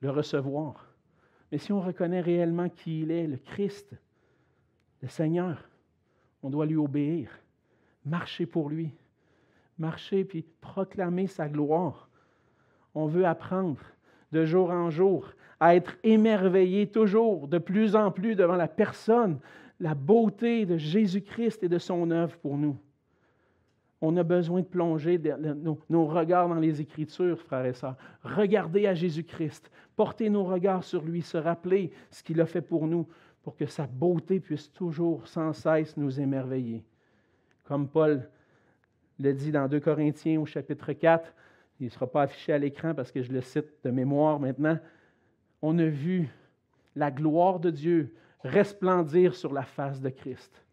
le 0.00 0.10
recevoir. 0.10 0.89
Mais 1.50 1.58
si 1.58 1.72
on 1.72 1.80
reconnaît 1.80 2.20
réellement 2.20 2.68
qui 2.68 3.02
il 3.02 3.10
est, 3.10 3.26
le 3.26 3.36
Christ, 3.36 3.92
le 5.02 5.08
Seigneur, 5.08 5.68
on 6.42 6.50
doit 6.50 6.66
lui 6.66 6.76
obéir, 6.76 7.30
marcher 8.04 8.46
pour 8.46 8.68
lui, 8.68 8.90
marcher 9.78 10.24
puis 10.24 10.44
proclamer 10.60 11.26
sa 11.26 11.48
gloire. 11.48 12.08
On 12.94 13.06
veut 13.06 13.26
apprendre 13.26 13.80
de 14.32 14.44
jour 14.44 14.70
en 14.70 14.90
jour 14.90 15.32
à 15.58 15.74
être 15.74 15.96
émerveillé 16.02 16.86
toujours 16.86 17.48
de 17.48 17.58
plus 17.58 17.94
en 17.96 18.10
plus 18.10 18.34
devant 18.34 18.56
la 18.56 18.68
personne, 18.68 19.38
la 19.78 19.94
beauté 19.94 20.66
de 20.66 20.76
Jésus-Christ 20.76 21.62
et 21.62 21.68
de 21.68 21.78
son 21.78 22.10
œuvre 22.10 22.36
pour 22.38 22.56
nous. 22.56 22.76
On 24.02 24.16
a 24.16 24.22
besoin 24.22 24.60
de 24.60 24.66
plonger 24.66 25.20
nos, 25.88 26.06
regards 26.06 26.48
dans 26.48 26.54
les 26.54 26.80
Écritures, 26.80 27.38
frères 27.40 27.66
et 27.66 27.74
sœurs. 27.74 27.96
Regarder 28.22 28.86
à 28.86 28.94
Jésus-Christ, 28.94 29.70
porter 29.94 30.30
nos 30.30 30.44
regards 30.44 30.84
sur 30.84 31.02
lui, 31.02 31.20
se 31.20 31.36
rappeler 31.36 31.92
ce 32.10 32.22
qu'il 32.22 32.40
a 32.40 32.46
fait 32.46 32.62
pour 32.62 32.86
nous, 32.86 33.06
pour 33.42 33.56
que 33.56 33.66
sa 33.66 33.86
beauté 33.86 34.40
puisse 34.40 34.72
toujours, 34.72 35.26
sans 35.26 35.52
cesse, 35.52 35.96
nous 35.96 36.18
émerveiller. 36.18 36.82
Comme 37.64 37.88
Paul 37.88 38.28
le 39.18 39.34
dit 39.34 39.52
dans 39.52 39.68
2 39.68 39.80
Corinthiens 39.80 40.40
au 40.40 40.46
chapitre 40.46 40.92
4, 40.94 41.34
il 41.78 41.84
ne 41.84 41.90
sera 41.90 42.06
pas 42.06 42.22
affiché 42.22 42.52
à 42.52 42.58
l'écran 42.58 42.94
parce 42.94 43.12
que 43.12 43.22
je 43.22 43.32
le 43.32 43.40
cite 43.40 43.68
de 43.84 43.90
mémoire 43.90 44.40
maintenant. 44.40 44.78
On 45.62 45.78
a 45.78 45.86
vu 45.86 46.28
la 46.96 47.10
gloire 47.10 47.60
de 47.60 47.70
Dieu 47.70 48.14
resplendir 48.42 49.34
sur 49.34 49.52
la 49.52 49.62
face 49.62 50.00
de 50.00 50.08
Christ. 50.08 50.64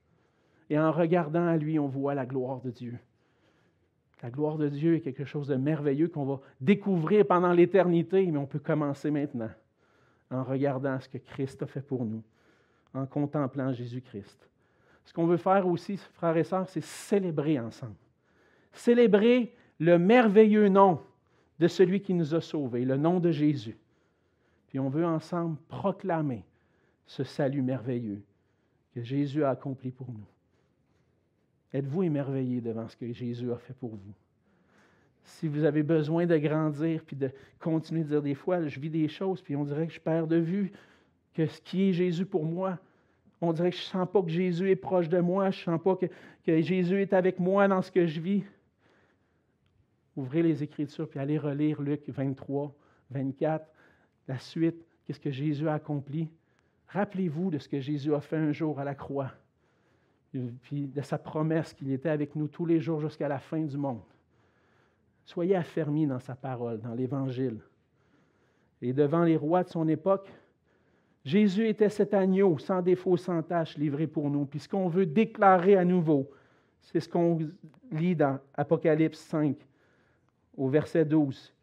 Et 0.70 0.80
en 0.80 0.92
regardant 0.92 1.48
à 1.48 1.58
lui, 1.58 1.80
on 1.80 1.88
voit 1.88 2.14
la 2.14 2.26
gloire 2.26 2.62
de 2.62 2.72
Dieu. 2.72 2.98
La 4.24 4.32
gloire 4.32 4.58
de 4.58 4.68
Dieu 4.68 4.96
est 4.96 5.02
quelque 5.02 5.26
chose 5.26 5.48
de 5.48 5.56
merveilleux 5.56 6.08
qu'on 6.08 6.26
va 6.26 6.40
découvrir 6.60 7.26
pendant 7.26 7.54
l'éternité, 7.54 8.26
mais 8.26 8.38
on 8.38 8.48
peut 8.48 8.60
commencer 8.60 9.12
maintenant 9.12 9.52
en 10.32 10.44
regardant 10.44 11.00
ce 11.00 11.08
que 11.08 11.18
Christ 11.18 11.62
a 11.64 11.68
fait 11.68 11.82
pour 11.82 12.04
nous, 12.04 12.24
en 12.94 13.06
contemplant 13.06 13.72
Jésus-Christ. 13.72 14.50
Ce 15.06 15.14
qu'on 15.14 15.28
veut 15.28 15.38
faire 15.38 15.68
aussi, 15.68 15.98
frères 16.14 16.36
et 16.36 16.44
sœurs, 16.44 16.68
c'est 16.68 16.84
célébrer 16.84 17.60
ensemble. 17.60 17.96
célébrer 18.74 19.56
le 19.80 19.98
merveilleux 19.98 20.68
nom 20.68 21.00
de 21.60 21.68
celui 21.68 22.02
qui 22.02 22.14
nous 22.14 22.36
a 22.36 22.42
sauvés, 22.42 22.86
le 22.86 22.98
nom 22.98 23.20
de 23.20 23.32
Jésus. 23.32 23.78
Puis 24.68 24.80
on 24.80 24.90
veut 24.90 25.06
ensemble 25.06 25.58
proclamer 25.68 26.44
ce 27.06 27.24
salut 27.24 27.62
merveilleux 27.62 28.22
que 28.94 29.02
Jésus 29.02 29.44
a 29.44 29.52
accompli 29.52 29.92
pour 29.92 30.12
nous. 30.12 30.26
Êtes-vous 31.74 32.04
émerveillé 32.04 32.62
devant 32.62 32.88
ce 32.88 32.96
que 32.96 33.12
Jésus 33.12 33.52
a 33.52 33.58
fait 33.58 33.74
pour 33.74 33.92
vous? 33.92 34.14
Si 35.24 35.48
vous 35.48 35.66
avez 35.66 35.84
besoin 35.84 36.26
de 36.26 36.38
grandir 36.38 37.04
puis 37.06 37.16
de 37.16 37.30
continuer 37.60 38.04
de 38.04 38.10
dire 38.10 38.22
des 38.22 38.36
fois, 38.36 38.66
je 38.66 38.80
vis 38.80 38.90
des 38.90 39.10
choses, 39.10 39.42
puis 39.42 39.56
on 39.56 39.66
dirait 39.66 39.88
que 39.88 39.94
je 39.94 40.00
perds 40.00 40.28
de 40.28 40.38
vue 40.38 40.72
que 41.34 41.46
ce 41.46 41.60
qui 41.62 41.90
est 41.90 41.94
Jésus 41.94 42.26
pour 42.26 42.46
moi, 42.46 42.80
on 43.42 43.54
dirait 43.54 43.72
que 43.72 43.78
je 43.78 43.84
ne 43.84 43.88
sens 43.88 44.08
pas 44.12 44.22
que 44.22 44.30
Jésus 44.30 44.72
est 44.72 44.76
proche 44.76 45.10
de 45.10 45.20
moi, 45.20 45.52
je 45.52 45.60
ne 45.60 45.76
sens 45.76 45.84
pas 45.84 45.96
que, 45.96 46.06
que, 46.46 46.62
Jésus 46.62 47.02
est 47.02 47.14
avec 47.14 47.40
moi 47.40 47.68
dans 47.68 47.82
ce 47.82 47.92
que 47.92 48.08
je 48.08 48.20
vis. 48.20 48.44
Ouvrez 50.16 50.42
les 50.42 50.64
Écritures 50.64 51.08
puis 51.08 51.20
allez 51.20 51.38
relire 51.38 51.82
Luc 51.82 52.08
23, 52.08 52.74
24, 53.12 53.68
la 54.28 54.40
suite, 54.40 54.84
qu'est-ce 55.06 55.20
que 55.20 55.30
Jésus 55.30 55.68
a 55.68 55.74
accompli. 55.74 56.30
Rappelez-vous 56.88 57.52
de 57.52 57.58
ce 57.60 57.68
que 57.68 57.80
Jésus 57.80 58.14
a 58.16 58.22
fait 58.22 58.38
un 58.38 58.52
jour 58.52 58.80
à 58.80 58.84
la 58.84 58.96
croix, 58.96 59.32
puis 60.62 60.88
de 60.88 61.02
sa 61.02 61.18
promesse 61.18 61.74
qu'il 61.74 61.92
était 61.92 62.10
avec 62.10 62.36
nous 62.36 62.48
tous 62.48 62.66
les 62.66 62.80
jours 62.80 63.02
jusqu'à 63.02 63.28
la 63.28 63.40
fin 63.40 63.62
du 63.62 63.78
monde. 63.78 64.02
Soyez 65.26 65.56
affermis 65.56 66.08
dans 66.08 66.20
sa 66.20 66.36
parole, 66.36 66.80
dans 66.80 66.94
l'Évangile. 66.94 67.60
Et 68.82 68.94
devant 68.94 69.24
les 69.24 69.38
rois 69.38 69.64
de 69.64 69.70
son 69.70 69.88
époque, 69.88 70.32
Jésus 71.26 71.68
était 71.68 71.90
cet 71.90 72.14
agneau 72.14 72.58
sans 72.58 72.82
défaut, 72.82 73.18
sans 73.18 73.44
tâche, 73.44 73.78
livré 73.78 74.08
pour 74.08 74.30
nous. 74.30 74.46
Puis 74.46 74.60
ce 74.60 74.70
qu'on 74.70 74.88
veut 74.88 75.06
déclarer 75.06 75.76
à 75.76 75.84
nouveau, 75.84 76.30
c'est 76.82 77.02
ce 77.02 77.10
qu'on 77.10 77.40
lit 77.92 78.16
dans 78.16 78.40
Apocalypse 78.54 79.20
5, 79.20 79.58
au 80.56 80.70
verset 80.70 81.04
12. 81.04 81.54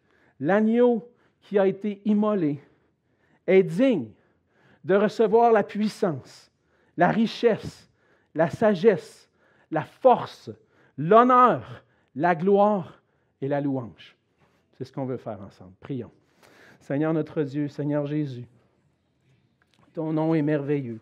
L'agneau 0.40 1.08
qui 1.40 1.58
a 1.58 1.66
été 1.66 2.02
immolé 2.04 2.60
est 3.46 3.62
digne 3.62 4.10
de 4.84 4.94
recevoir 4.94 5.52
la 5.52 5.62
puissance, 5.62 6.50
la 6.96 7.08
richesse, 7.08 7.88
la 8.34 8.50
sagesse, 8.50 9.30
la 9.70 9.84
force, 9.84 10.50
l'honneur, 10.96 11.84
la 12.14 12.34
gloire 12.34 13.02
et 13.40 13.48
la 13.48 13.60
louange. 13.60 14.16
C'est 14.72 14.84
ce 14.84 14.92
qu'on 14.92 15.06
veut 15.06 15.16
faire 15.16 15.40
ensemble. 15.40 15.74
Prions. 15.80 16.10
Seigneur 16.80 17.14
notre 17.14 17.42
Dieu, 17.42 17.68
Seigneur 17.68 18.06
Jésus, 18.06 18.46
ton 19.94 20.12
nom 20.12 20.34
est 20.34 20.42
merveilleux. 20.42 21.00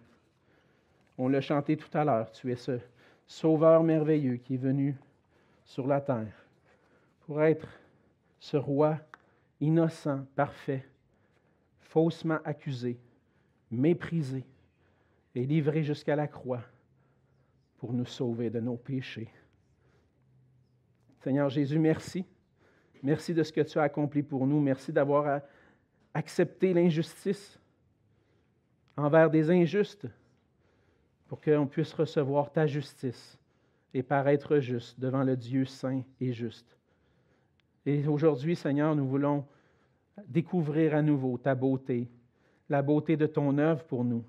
On 1.18 1.28
l'a 1.28 1.40
chanté 1.40 1.76
tout 1.76 1.96
à 1.96 2.04
l'heure. 2.04 2.30
Tu 2.32 2.52
es 2.52 2.56
ce 2.56 2.78
Sauveur 3.26 3.82
merveilleux 3.82 4.36
qui 4.36 4.54
est 4.54 4.58
venu 4.58 4.96
sur 5.64 5.86
la 5.86 6.00
terre 6.00 6.46
pour 7.20 7.42
être 7.42 7.68
ce 8.40 8.56
roi 8.56 8.98
innocent, 9.60 10.26
parfait, 10.36 10.84
faussement 11.80 12.38
accusé, 12.44 12.98
méprisé 13.70 14.44
et 15.34 15.46
livré 15.46 15.82
jusqu'à 15.82 16.16
la 16.16 16.26
croix 16.26 16.62
pour 17.82 17.92
nous 17.92 18.06
sauver 18.06 18.48
de 18.48 18.60
nos 18.60 18.76
péchés. 18.76 19.28
Seigneur 21.18 21.48
Jésus, 21.48 21.80
merci. 21.80 22.24
Merci 23.02 23.34
de 23.34 23.42
ce 23.42 23.52
que 23.52 23.60
tu 23.62 23.76
as 23.76 23.82
accompli 23.82 24.22
pour 24.22 24.46
nous. 24.46 24.60
Merci 24.60 24.92
d'avoir 24.92 25.40
accepté 26.14 26.72
l'injustice 26.72 27.58
envers 28.96 29.28
des 29.30 29.50
injustes 29.50 30.06
pour 31.26 31.40
qu'on 31.40 31.66
puisse 31.66 31.92
recevoir 31.92 32.52
ta 32.52 32.68
justice 32.68 33.36
et 33.92 34.04
paraître 34.04 34.60
juste 34.60 35.00
devant 35.00 35.24
le 35.24 35.36
Dieu 35.36 35.64
saint 35.64 36.04
et 36.20 36.32
juste. 36.32 36.78
Et 37.84 38.06
aujourd'hui, 38.06 38.54
Seigneur, 38.54 38.94
nous 38.94 39.08
voulons 39.08 39.44
découvrir 40.28 40.94
à 40.94 41.02
nouveau 41.02 41.36
ta 41.36 41.56
beauté, 41.56 42.08
la 42.68 42.80
beauté 42.80 43.16
de 43.16 43.26
ton 43.26 43.58
œuvre 43.58 43.82
pour 43.82 44.04
nous. 44.04 44.22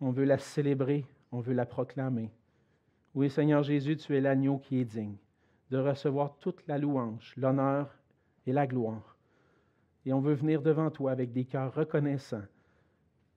On 0.00 0.10
veut 0.10 0.24
la 0.24 0.38
célébrer, 0.38 1.06
on 1.30 1.38
veut 1.38 1.54
la 1.54 1.64
proclamer. 1.64 2.32
Oui, 3.14 3.30
Seigneur 3.30 3.62
Jésus, 3.62 3.96
tu 3.96 4.16
es 4.16 4.20
l'agneau 4.20 4.58
qui 4.58 4.78
est 4.78 4.84
digne 4.84 5.16
de 5.70 5.78
recevoir 5.78 6.36
toute 6.38 6.66
la 6.66 6.78
louange, 6.78 7.34
l'honneur 7.36 7.94
et 8.46 8.52
la 8.52 8.66
gloire. 8.66 9.16
Et 10.06 10.12
on 10.12 10.20
veut 10.20 10.34
venir 10.34 10.62
devant 10.62 10.90
toi 10.90 11.12
avec 11.12 11.32
des 11.32 11.44
cœurs 11.44 11.74
reconnaissants, 11.74 12.46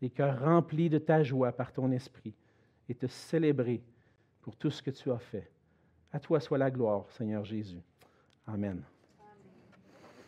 des 0.01 0.09
cœurs 0.09 0.39
remplis 0.39 0.89
de 0.89 0.97
ta 0.97 1.23
joie 1.23 1.51
par 1.51 1.73
ton 1.73 1.91
esprit 1.91 2.33
et 2.87 2.95
te 2.95 3.07
célébrer 3.07 3.83
pour 4.41 4.55
tout 4.55 4.71
ce 4.71 4.81
que 4.81 4.91
tu 4.91 5.11
as 5.11 5.19
fait. 5.19 5.51
À 6.13 6.19
toi 6.19 6.39
soit 6.39 6.57
la 6.57 6.71
gloire, 6.71 7.05
Seigneur 7.11 7.43
Jésus. 7.43 7.81
Amen. 8.47 8.81